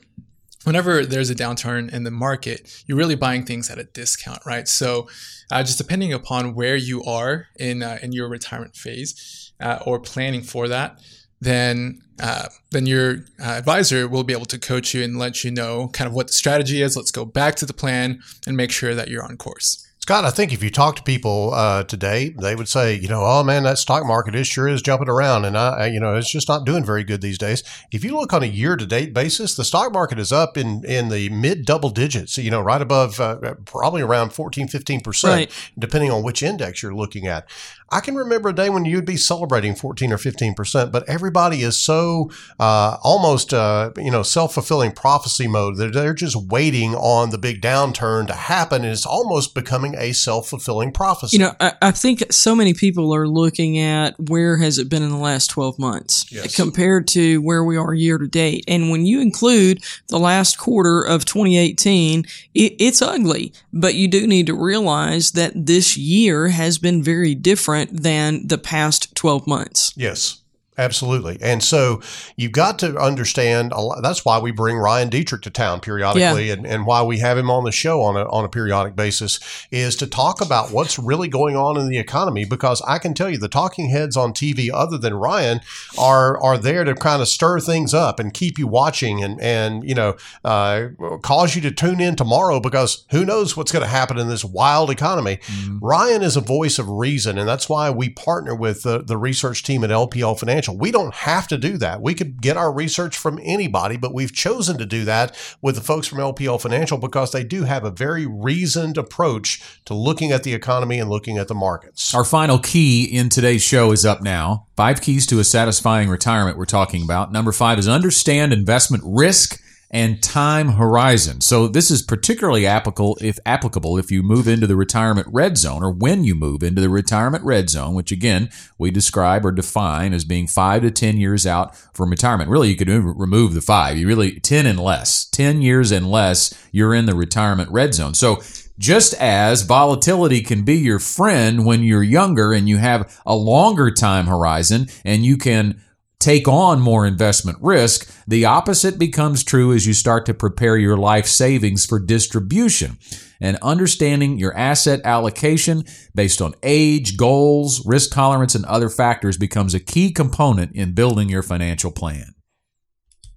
whenever 0.64 1.04
there's 1.04 1.30
a 1.30 1.34
downturn 1.34 1.92
in 1.92 2.04
the 2.04 2.10
market, 2.10 2.82
you're 2.86 2.98
really 2.98 3.14
buying 3.14 3.44
things 3.44 3.70
at 3.70 3.78
a 3.78 3.84
discount, 3.84 4.40
right? 4.44 4.66
So, 4.66 5.08
uh, 5.50 5.62
just 5.62 5.78
depending 5.78 6.12
upon 6.12 6.54
where 6.54 6.76
you 6.76 7.04
are 7.04 7.48
in 7.58 7.82
uh, 7.82 7.98
in 8.02 8.12
your 8.12 8.28
retirement 8.28 8.74
phase 8.74 9.52
uh, 9.60 9.78
or 9.86 10.00
planning 10.00 10.42
for 10.42 10.68
that, 10.68 11.00
then 11.40 12.02
uh, 12.20 12.48
then 12.70 12.86
your 12.86 13.18
uh, 13.40 13.52
advisor 13.52 14.08
will 14.08 14.24
be 14.24 14.32
able 14.32 14.46
to 14.46 14.58
coach 14.58 14.94
you 14.94 15.02
and 15.02 15.18
let 15.18 15.44
you 15.44 15.50
know 15.50 15.88
kind 15.92 16.08
of 16.08 16.14
what 16.14 16.28
the 16.28 16.32
strategy 16.32 16.82
is. 16.82 16.96
Let's 16.96 17.10
go 17.10 17.24
back 17.24 17.54
to 17.56 17.66
the 17.66 17.74
plan 17.74 18.20
and 18.46 18.56
make 18.56 18.70
sure 18.70 18.94
that 18.94 19.08
you're 19.08 19.24
on 19.24 19.36
course. 19.36 19.83
Scott, 20.04 20.26
I 20.26 20.30
think 20.30 20.52
if 20.52 20.62
you 20.62 20.68
talk 20.68 20.96
to 20.96 21.02
people 21.02 21.54
uh, 21.54 21.82
today, 21.84 22.34
they 22.38 22.54
would 22.54 22.68
say, 22.68 22.94
you 22.94 23.08
know, 23.08 23.22
oh 23.24 23.42
man, 23.42 23.62
that 23.62 23.78
stock 23.78 24.04
market 24.04 24.34
is 24.34 24.46
sure 24.46 24.68
is 24.68 24.82
jumping 24.82 25.08
around, 25.08 25.46
and 25.46 25.56
I, 25.56 25.86
you 25.86 25.98
know, 25.98 26.14
it's 26.14 26.30
just 26.30 26.46
not 26.46 26.66
doing 26.66 26.84
very 26.84 27.04
good 27.04 27.22
these 27.22 27.38
days. 27.38 27.62
If 27.90 28.04
you 28.04 28.14
look 28.14 28.34
on 28.34 28.42
a 28.42 28.46
year-to-date 28.46 29.14
basis, 29.14 29.54
the 29.54 29.64
stock 29.64 29.94
market 29.94 30.18
is 30.18 30.30
up 30.30 30.58
in 30.58 30.84
in 30.84 31.08
the 31.08 31.30
mid 31.30 31.64
double 31.64 31.88
digits. 31.88 32.36
You 32.36 32.50
know, 32.50 32.60
right 32.60 32.82
above 32.82 33.18
uh, 33.18 33.54
probably 33.64 34.02
around 34.02 34.34
14, 34.34 34.68
15 34.68 35.00
percent, 35.00 35.32
Right. 35.32 35.70
depending 35.78 36.10
on 36.10 36.22
which 36.22 36.42
index 36.42 36.82
you're 36.82 36.94
looking 36.94 37.26
at. 37.26 37.48
I 37.90 38.00
can 38.00 38.14
remember 38.16 38.48
a 38.48 38.52
day 38.54 38.70
when 38.70 38.84
you'd 38.84 39.04
be 39.04 39.16
celebrating 39.16 39.74
14 39.74 40.12
or 40.12 40.18
15 40.18 40.54
percent, 40.54 40.90
but 40.92 41.08
everybody 41.08 41.62
is 41.62 41.78
so 41.78 42.30
uh, 42.58 42.96
almost 43.02 43.52
uh, 43.54 43.90
you 43.96 44.10
know 44.10 44.22
self 44.22 44.54
fulfilling 44.54 44.92
prophecy 44.92 45.46
mode. 45.46 45.76
They're, 45.76 45.90
they're 45.90 46.14
just 46.14 46.34
waiting 46.36 46.94
on 46.94 47.30
the 47.30 47.38
big 47.38 47.60
downturn 47.60 48.26
to 48.28 48.32
happen, 48.34 48.82
and 48.82 48.92
it's 48.92 49.06
almost 49.06 49.54
becoming 49.54 49.94
a 49.96 50.12
self 50.12 50.48
fulfilling 50.48 50.92
prophecy. 50.92 51.36
You 51.36 51.44
know, 51.44 51.52
I, 51.60 51.72
I 51.82 51.90
think 51.90 52.32
so 52.32 52.54
many 52.54 52.74
people 52.74 53.14
are 53.14 53.28
looking 53.28 53.78
at 53.78 54.18
where 54.18 54.56
has 54.56 54.78
it 54.78 54.88
been 54.88 55.02
in 55.02 55.10
the 55.10 55.16
last 55.16 55.48
12 55.50 55.78
months 55.78 56.26
Yes. 56.32 56.56
compared 56.56 57.06
to 57.08 57.40
where 57.42 57.62
we 57.64 57.76
are 57.76 57.92
year 57.94 58.18
to 58.18 58.26
date. 58.26 58.64
And 58.66 58.90
when 58.90 59.04
you 59.06 59.20
include 59.20 59.84
the 60.08 60.18
last 60.18 60.58
quarter 60.58 61.02
of 61.02 61.24
2018, 61.24 62.24
it, 62.54 62.74
it's 62.78 63.02
ugly. 63.02 63.52
But 63.72 63.94
you 63.94 64.08
do 64.08 64.26
need 64.26 64.46
to 64.46 64.54
realize 64.54 65.32
that 65.32 65.52
this 65.54 65.96
year 65.96 66.48
has 66.48 66.78
been 66.78 67.02
very 67.02 67.34
different 67.34 67.73
than 67.92 68.46
the 68.46 68.58
past 68.58 69.14
12 69.14 69.46
months. 69.46 69.92
yes. 69.96 70.40
Absolutely. 70.76 71.38
And 71.40 71.62
so 71.62 72.02
you've 72.36 72.52
got 72.52 72.80
to 72.80 72.98
understand 72.98 73.70
a 73.72 73.80
lot, 73.80 74.02
that's 74.02 74.24
why 74.24 74.40
we 74.40 74.50
bring 74.50 74.76
Ryan 74.76 75.08
Detrick 75.08 75.42
to 75.42 75.50
town 75.50 75.78
periodically 75.78 76.50
and, 76.50 76.66
and 76.66 76.84
why 76.84 77.02
we 77.04 77.20
have 77.20 77.38
him 77.38 77.48
on 77.48 77.62
the 77.62 77.70
show 77.70 78.02
on 78.02 78.16
a, 78.16 78.28
on 78.28 78.44
a 78.44 78.48
periodic 78.48 78.96
basis 78.96 79.38
is 79.70 79.94
to 79.96 80.06
talk 80.08 80.40
about 80.40 80.72
what's 80.72 80.98
really 80.98 81.28
going 81.28 81.56
on 81.56 81.76
in 81.76 81.88
the 81.88 81.98
economy. 81.98 82.44
Because 82.44 82.82
I 82.82 82.98
can 82.98 83.14
tell 83.14 83.30
you 83.30 83.38
the 83.38 83.48
talking 83.48 83.90
heads 83.90 84.16
on 84.16 84.32
TV, 84.32 84.68
other 84.72 84.98
than 84.98 85.14
Ryan, 85.14 85.60
are, 85.96 86.42
are 86.42 86.58
there 86.58 86.82
to 86.82 86.94
kind 86.96 87.22
of 87.22 87.28
stir 87.28 87.60
things 87.60 87.94
up 87.94 88.18
and 88.18 88.34
keep 88.34 88.58
you 88.58 88.66
watching 88.66 89.22
and, 89.22 89.40
and 89.40 89.88
you 89.88 89.94
know, 89.94 90.16
uh, 90.44 90.88
cause 91.22 91.54
you 91.54 91.62
to 91.62 91.70
tune 91.70 92.00
in 92.00 92.16
tomorrow 92.16 92.58
because 92.58 93.04
who 93.10 93.24
knows 93.24 93.56
what's 93.56 93.70
going 93.70 93.84
to 93.84 93.88
happen 93.88 94.18
in 94.18 94.28
this 94.28 94.44
wild 94.44 94.90
economy. 94.90 95.36
Mm-hmm. 95.36 95.78
Ryan 95.78 96.22
is 96.22 96.36
a 96.36 96.40
voice 96.40 96.80
of 96.80 96.88
reason. 96.88 97.38
And 97.38 97.48
that's 97.48 97.68
why 97.68 97.90
we 97.90 98.08
partner 98.08 98.56
with 98.56 98.82
the, 98.82 99.00
the 99.00 99.16
research 99.16 99.62
team 99.62 99.84
at 99.84 99.90
LPL 99.90 100.36
Financial 100.36 100.63
Financial. 100.64 100.80
We 100.80 100.90
don't 100.90 101.14
have 101.14 101.46
to 101.48 101.58
do 101.58 101.76
that. 101.78 102.00
We 102.00 102.14
could 102.14 102.40
get 102.40 102.56
our 102.56 102.72
research 102.72 103.16
from 103.16 103.38
anybody, 103.42 103.96
but 103.96 104.14
we've 104.14 104.32
chosen 104.32 104.78
to 104.78 104.86
do 104.86 105.04
that 105.04 105.36
with 105.60 105.74
the 105.74 105.80
folks 105.80 106.06
from 106.06 106.18
LPL 106.18 106.60
Financial 106.60 106.96
because 106.96 107.32
they 107.32 107.44
do 107.44 107.64
have 107.64 107.84
a 107.84 107.90
very 107.90 108.26
reasoned 108.26 108.96
approach 108.96 109.62
to 109.84 109.94
looking 109.94 110.32
at 110.32 110.42
the 110.42 110.54
economy 110.54 110.98
and 110.98 111.10
looking 111.10 111.38
at 111.38 111.48
the 111.48 111.54
markets. 111.54 112.14
Our 112.14 112.24
final 112.24 112.58
key 112.58 113.04
in 113.04 113.28
today's 113.28 113.62
show 113.62 113.92
is 113.92 114.04
up 114.06 114.22
now. 114.22 114.66
Five 114.76 115.00
keys 115.00 115.26
to 115.26 115.38
a 115.38 115.44
satisfying 115.44 116.08
retirement 116.08 116.56
we're 116.56 116.64
talking 116.64 117.02
about. 117.02 117.30
Number 117.30 117.52
five 117.52 117.78
is 117.78 117.88
understand 117.88 118.52
investment 118.52 119.04
risk 119.06 119.60
and 119.94 120.20
time 120.20 120.70
horizon. 120.70 121.40
So 121.40 121.68
this 121.68 121.88
is 121.88 122.02
particularly 122.02 122.66
applicable 122.66 123.16
if 123.20 123.38
applicable 123.46 123.96
if 123.96 124.10
you 124.10 124.24
move 124.24 124.48
into 124.48 124.66
the 124.66 124.74
retirement 124.74 125.28
red 125.30 125.56
zone 125.56 125.84
or 125.84 125.92
when 125.92 126.24
you 126.24 126.34
move 126.34 126.64
into 126.64 126.82
the 126.82 126.88
retirement 126.88 127.44
red 127.44 127.70
zone, 127.70 127.94
which 127.94 128.10
again 128.10 128.50
we 128.76 128.90
describe 128.90 129.46
or 129.46 129.52
define 129.52 130.12
as 130.12 130.24
being 130.24 130.48
five 130.48 130.82
to 130.82 130.90
ten 130.90 131.16
years 131.16 131.46
out 131.46 131.76
from 131.94 132.10
retirement. 132.10 132.50
Really, 132.50 132.70
you 132.70 132.76
could 132.76 132.88
remove 132.88 133.54
the 133.54 133.60
five. 133.60 133.96
You 133.96 134.08
really 134.08 134.40
ten 134.40 134.66
and 134.66 134.80
less, 134.80 135.26
ten 135.26 135.62
years 135.62 135.92
and 135.92 136.10
less, 136.10 136.52
you're 136.72 136.92
in 136.92 137.06
the 137.06 137.14
retirement 137.14 137.70
red 137.70 137.94
zone. 137.94 138.14
So 138.14 138.42
just 138.76 139.14
as 139.14 139.62
volatility 139.62 140.40
can 140.40 140.64
be 140.64 140.74
your 140.74 140.98
friend 140.98 141.64
when 141.64 141.84
you're 141.84 142.02
younger 142.02 142.52
and 142.52 142.68
you 142.68 142.78
have 142.78 143.22
a 143.24 143.36
longer 143.36 143.92
time 143.92 144.26
horizon 144.26 144.88
and 145.04 145.24
you 145.24 145.36
can 145.36 145.80
take 146.24 146.48
on 146.48 146.80
more 146.80 147.06
investment 147.06 147.58
risk, 147.60 148.10
the 148.26 148.46
opposite 148.46 148.98
becomes 148.98 149.44
true 149.44 149.74
as 149.74 149.86
you 149.86 149.92
start 149.92 150.24
to 150.24 150.32
prepare 150.32 150.78
your 150.78 150.96
life 150.96 151.26
savings 151.26 151.84
for 151.84 152.00
distribution. 152.00 152.96
And 153.40 153.58
understanding 153.60 154.38
your 154.38 154.56
asset 154.56 155.02
allocation 155.04 155.84
based 156.14 156.40
on 156.40 156.54
age, 156.62 157.18
goals, 157.18 157.84
risk 157.84 158.12
tolerance, 158.12 158.54
and 158.54 158.64
other 158.64 158.88
factors 158.88 159.36
becomes 159.36 159.74
a 159.74 159.80
key 159.80 160.12
component 160.12 160.74
in 160.74 160.94
building 160.94 161.28
your 161.28 161.42
financial 161.42 161.92
plan. 161.92 162.34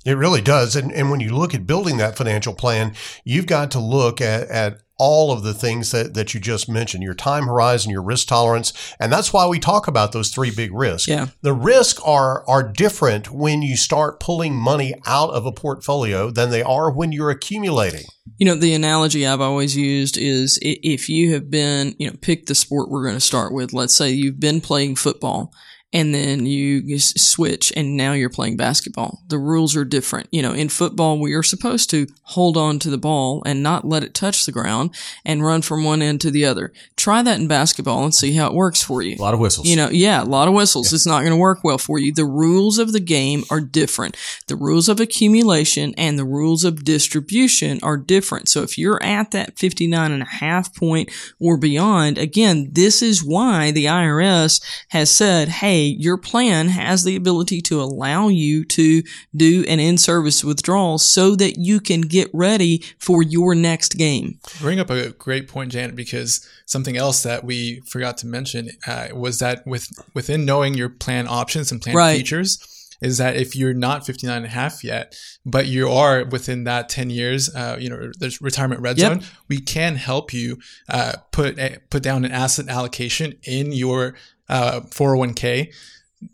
It 0.06 0.14
really 0.14 0.42
does. 0.42 0.78
And, 0.78 0.94
and 0.94 1.12
when 1.12 1.20
you 1.20 1.36
look 1.36 1.54
at 1.54 1.68
building 1.68 1.98
that 1.98 2.16
financial 2.16 2.54
plan, 2.54 2.96
you've 3.26 3.48
got 3.48 3.72
to 3.72 3.80
look 3.80 4.22
at, 4.22 4.48
at 4.48 4.80
all 4.98 5.32
of 5.32 5.44
the 5.44 5.54
things 5.54 5.92
that, 5.92 6.14
that 6.16 6.34
you 6.34 6.40
just 6.40 6.68
mentioned 6.68 7.04
your 7.04 7.14
time 7.14 7.46
horizon, 7.46 7.92
your 7.92 8.02
risk 8.02 8.28
tolerance. 8.28 8.74
And 9.00 9.12
that's 9.12 9.32
why 9.32 9.48
we 9.48 9.60
talk 9.60 9.88
about 9.88 10.12
those 10.12 10.30
three 10.30 10.52
big 10.52 10.74
risks. 10.74 11.08
Yeah. 11.08 11.28
The 11.42 11.54
risks 11.54 12.02
are, 12.04 12.48
are 12.48 12.64
different 12.64 13.32
when 13.32 13.62
you 13.62 13.78
start 13.78 14.20
pulling 14.20 14.56
money 14.56 14.96
out 15.06 15.30
of 15.30 15.46
a 15.46 15.52
portfolio 15.52 16.32
than 16.32 16.50
they 16.50 16.64
are 16.64 16.92
when 16.92 17.12
you're 17.12 17.30
accumulating. 17.30 18.06
You 18.38 18.46
know, 18.46 18.56
the 18.56 18.74
analogy 18.74 19.26
I've 19.26 19.42
always 19.42 19.76
used 19.78 20.18
is 20.18 20.60
if 20.62 21.10
you 21.10 21.34
have 21.34 21.50
been, 21.50 21.96
you 21.98 22.10
know, 22.10 22.16
pick 22.22 22.48
the 22.48 22.56
sport 22.56 22.90
we're 22.90 23.04
going 23.04 23.16
to 23.16 23.22
start 23.22 23.54
with. 23.54 23.74
Let's 23.74 23.96
say 23.96 24.12
you've 24.12 24.40
been 24.40 24.62
playing 24.62 24.96
football 24.96 25.54
and 25.94 26.14
then 26.14 26.46
you 26.46 27.00
switch 27.00 27.72
and 27.76 27.96
now 27.96 28.12
you're 28.12 28.30
playing 28.30 28.58
basketball. 28.58 29.22
The 29.30 29.40
rules 29.40 29.76
are 29.76 29.86
different. 29.86 30.28
You 30.32 30.42
know, 30.42 30.52
in 30.52 30.68
football, 30.68 31.18
we 31.18 31.34
are 31.34 31.44
supposed 31.44 31.90
to 31.92 32.08
hold 32.24 32.58
on 32.58 32.78
to 32.80 32.90
the 32.90 32.98
ball 32.98 33.42
and 33.46 33.64
not 33.64 33.86
let 33.86 34.04
it 34.04 34.14
touch 34.14 34.46
the 34.46 34.52
ground 34.52 34.94
and 35.24 35.46
run 35.46 35.62
from 35.62 35.86
one 35.86 36.02
end 36.02 36.20
to 36.22 36.32
the 36.32 36.44
other. 36.44 36.74
Try 36.98 37.22
that 37.22 37.40
in 37.40 37.48
basketball 37.48 38.04
and 38.04 38.14
see 38.14 38.34
how 38.34 38.48
it 38.48 38.54
works 38.54 38.82
for 38.82 39.02
you. 39.02 39.16
A 39.16 39.22
lot 39.22 39.34
of 39.34 39.40
whistles. 39.40 39.68
You 39.68 39.78
know, 39.78 39.90
yeah, 39.90 40.22
a 40.22 40.26
lot 40.26 40.50
of 40.50 40.54
whistles. 40.54 40.92
Yeah. 40.92 40.98
It's 40.98 41.08
not 41.08 41.22
going 41.22 41.32
to 41.32 41.38
work 41.38 41.64
well 41.64 41.78
for 41.78 42.00
you. 42.00 42.14
The 42.14 42.26
rules 42.26 42.80
of 42.80 42.92
the 42.92 43.00
game 43.00 43.44
are 43.50 43.62
different. 43.62 44.18
The 44.48 44.58
rules 44.58 44.90
of 44.90 45.00
accumulation 45.00 45.94
and 45.98 46.20
the 46.20 46.26
rules 46.26 46.66
of 46.66 46.84
distribution 46.84 47.80
are 47.82 47.98
different. 47.98 48.50
So 48.50 48.62
if 48.62 48.78
you're 48.78 49.02
at 49.02 49.32
that 49.32 49.58
59 49.58 50.12
and 50.12 50.24
a 50.24 50.26
half 50.26 50.76
point 50.76 51.10
or 51.40 51.58
beyond, 51.58 52.18
again, 52.18 52.72
this 52.74 53.02
is 53.02 53.24
why 53.24 53.72
the 53.72 53.86
IRS 53.86 54.62
has 54.90 55.10
said, 55.10 55.48
Hey, 55.48 55.77
your 55.86 56.18
plan 56.18 56.70
has 56.70 57.04
the 57.04 57.16
ability 57.16 57.62
to 57.62 57.82
allow 57.82 58.28
you 58.28 58.66
to 58.66 59.04
do 59.36 59.66
an 59.68 59.80
in-service 59.80 60.44
withdrawal 60.44 60.98
so 60.98 61.36
that 61.36 61.58
you 61.58 61.80
can 61.80 62.02
get 62.02 62.30
ready 62.34 62.84
for 63.00 63.22
your 63.22 63.56
next 63.56 63.98
game. 63.98 64.40
Bring 64.60 64.80
up 64.80 64.90
a 64.90 65.10
great 65.12 65.48
point, 65.48 65.72
Janet, 65.72 65.96
because 65.96 66.48
something 66.66 66.98
else 66.98 67.24
that 67.24 67.44
we 67.44 67.82
forgot 67.82 68.18
to 68.20 68.28
mention 68.28 68.70
uh, 68.86 69.10
was 69.14 69.40
that 69.40 69.66
with 69.66 69.88
within 70.14 70.46
knowing 70.46 70.74
your 70.74 70.90
plan 70.90 71.28
options 71.28 71.72
and 71.72 71.82
plan 71.82 71.96
right. 71.96 72.18
features, 72.18 72.77
is 73.02 73.18
that 73.18 73.36
if 73.36 73.56
you're 73.56 73.74
not 73.74 74.06
59 74.06 74.36
and 74.36 74.46
a 74.46 74.50
half 74.50 74.84
yet, 74.84 75.16
but 75.46 75.68
you 75.68 75.90
are 75.90 76.26
within 76.26 76.64
that 76.66 76.90
10 76.90 77.10
years, 77.10 77.54
uh, 77.56 77.78
you 77.80 77.90
know, 77.90 78.12
there's 78.20 78.42
retirement 78.42 78.82
red 78.82 78.98
yep. 78.98 79.14
zone, 79.14 79.30
we 79.48 79.60
can 79.60 79.96
help 79.96 80.34
you 80.34 80.58
uh, 80.90 81.14
put 81.32 81.58
put 81.90 82.04
down 82.04 82.26
an 82.26 82.32
asset 82.32 82.68
allocation 82.68 83.34
in 83.44 83.72
your 83.72 84.16
uh, 84.50 84.82
401k 84.82 85.74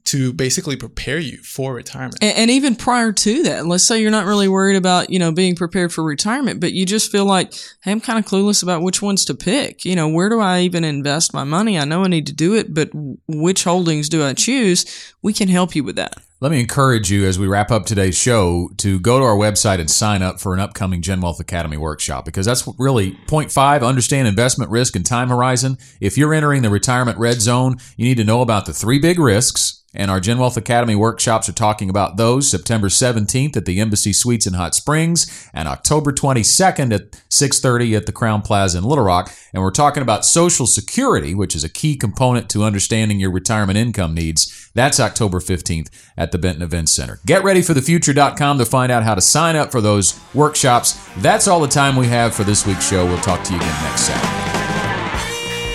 to 0.06 0.32
basically 0.32 0.78
prepare 0.78 1.20
you 1.20 1.38
for 1.40 1.74
retirement. 1.74 2.18
And, 2.22 2.38
and, 2.38 2.52
even 2.52 2.76
prior 2.76 3.12
to 3.12 3.44
that, 3.44 3.66
let's 3.66 3.86
say 3.86 4.02
you're 4.02 4.12
not 4.12 4.26
really 4.26 4.48
worried 4.48 4.78
about, 4.78 5.10
you 5.10 5.20
know, 5.20 5.34
being 5.34 5.56
prepared 5.56 5.92
for 5.92 6.04
retirement, 6.04 6.62
but 6.62 6.72
you 6.72 6.86
just 6.86 7.12
feel 7.12 7.26
like, 7.26 7.54
hey, 7.82 7.92
I'm 7.92 8.00
kind 8.00 8.18
of 8.18 8.26
clueless 8.26 8.64
about 8.64 8.82
which 8.82 9.02
ones 9.02 9.26
to 9.26 9.34
pick. 9.34 9.84
You 9.84 9.96
know, 9.96 10.08
where 10.08 10.30
do 10.30 10.40
I 10.40 10.62
even 10.62 10.86
invest 10.86 11.34
my 11.34 11.44
money? 11.44 11.78
I 11.78 11.84
know 11.84 12.04
I 12.04 12.08
need 12.08 12.28
to 12.28 12.34
do 12.34 12.56
it, 12.56 12.74
but 12.74 12.92
which 13.28 13.66
holdings 13.66 14.08
do 14.08 14.24
I 14.24 14.34
choose? 14.34 15.14
We 15.22 15.34
can 15.34 15.50
help 15.50 15.76
you 15.76 15.84
with 15.84 15.98
that. 15.98 16.16
Let 16.44 16.52
me 16.52 16.60
encourage 16.60 17.10
you 17.10 17.26
as 17.26 17.40
we 17.40 17.48
wrap 17.48 17.72
up 17.72 17.86
today's 17.86 18.18
show 18.18 18.70
to 18.80 19.00
go 19.00 19.18
to 19.18 19.24
our 19.24 19.38
website 19.38 19.80
and 19.80 19.90
sign 19.90 20.22
up 20.22 20.42
for 20.42 20.54
an 20.54 20.60
upcoming 20.60 21.02
GenWealth 21.02 21.40
Academy 21.40 21.78
workshop 21.78 22.26
because 22.26 22.46
that's 22.46 22.68
really 22.78 23.12
point 23.28 23.50
five, 23.50 23.82
understand 23.82 24.28
investment 24.28 24.70
risk 24.70 24.98
and 24.98 25.06
time 25.06 25.30
horizon. 25.30 25.78
If 26.02 26.18
you're 26.18 26.34
entering 26.34 26.62
the 26.62 26.70
retirement 26.70 27.18
red 27.18 27.40
zone, 27.40 27.78
you 27.96 28.04
need 28.04 28.18
to 28.18 28.26
know 28.26 28.42
about 28.42 28.66
the 28.66 28.74
three 28.74 29.00
big 29.00 29.20
risks 29.20 29.83
and 29.94 30.10
our 30.10 30.20
GenWealth 30.20 30.58
Academy 30.58 30.96
workshops 30.96 31.48
are 31.48 31.54
talking 31.54 31.90
about 31.90 32.18
those 32.18 32.50
September 32.50 32.88
17th 32.88 33.56
at 33.56 33.66
the 33.66 33.80
Embassy 33.80 34.14
Suites 34.14 34.48
in 34.48 34.54
Hot 34.54 34.76
Springs 34.76 35.50
and 35.54 35.68
October 35.68 36.12
22nd 36.12 36.94
at 36.94 37.12
6:30 37.30 37.96
at 37.96 38.06
the 38.06 38.12
Crowne 38.12 38.44
Plaza 38.44 38.78
in 38.78 38.84
Little 38.84 39.04
Rock. 39.04 39.32
And 39.54 39.62
we're 39.62 39.72
talking 39.72 40.02
about 40.02 40.26
Social 40.26 40.66
Security, 40.66 41.36
which 41.36 41.56
is 41.56 41.64
a 41.64 41.70
key 41.70 41.96
component 41.96 42.50
to 42.50 42.64
understanding 42.64 43.20
your 43.20 43.32
retirement 43.32 43.78
income 43.78 44.14
needs. 44.14 44.70
That's 44.74 45.00
October 45.00 45.40
15th 45.40 45.90
at 46.18 46.32
the 46.32 46.38
Benton 46.38 46.64
Events 46.64 46.92
Center. 46.92 47.20
Get 47.26 47.44
ready 47.44 47.62
for 47.62 47.74
thefuture.com 47.74 48.58
to 48.58 48.66
find 48.66 48.92
out 48.92 49.04
how 49.04 49.16
to 49.16 49.22
sign 49.22 49.56
up 49.56 49.72
for 49.72 49.82
those 49.82 50.20
workshops. 50.34 51.00
That's 51.18 51.48
all 51.48 51.60
the 51.60 51.68
time 51.68 51.96
we 51.96 52.08
have 52.08 52.34
for 52.34 52.44
this 52.44 52.66
week's 52.66 52.88
show. 52.90 53.06
We'll 53.06 53.18
talk 53.20 53.44
to 53.44 53.52
you 53.52 53.58
again 53.58 53.84
next 53.84 54.02
Saturday. 54.02 54.63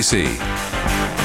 DC. 0.00 1.19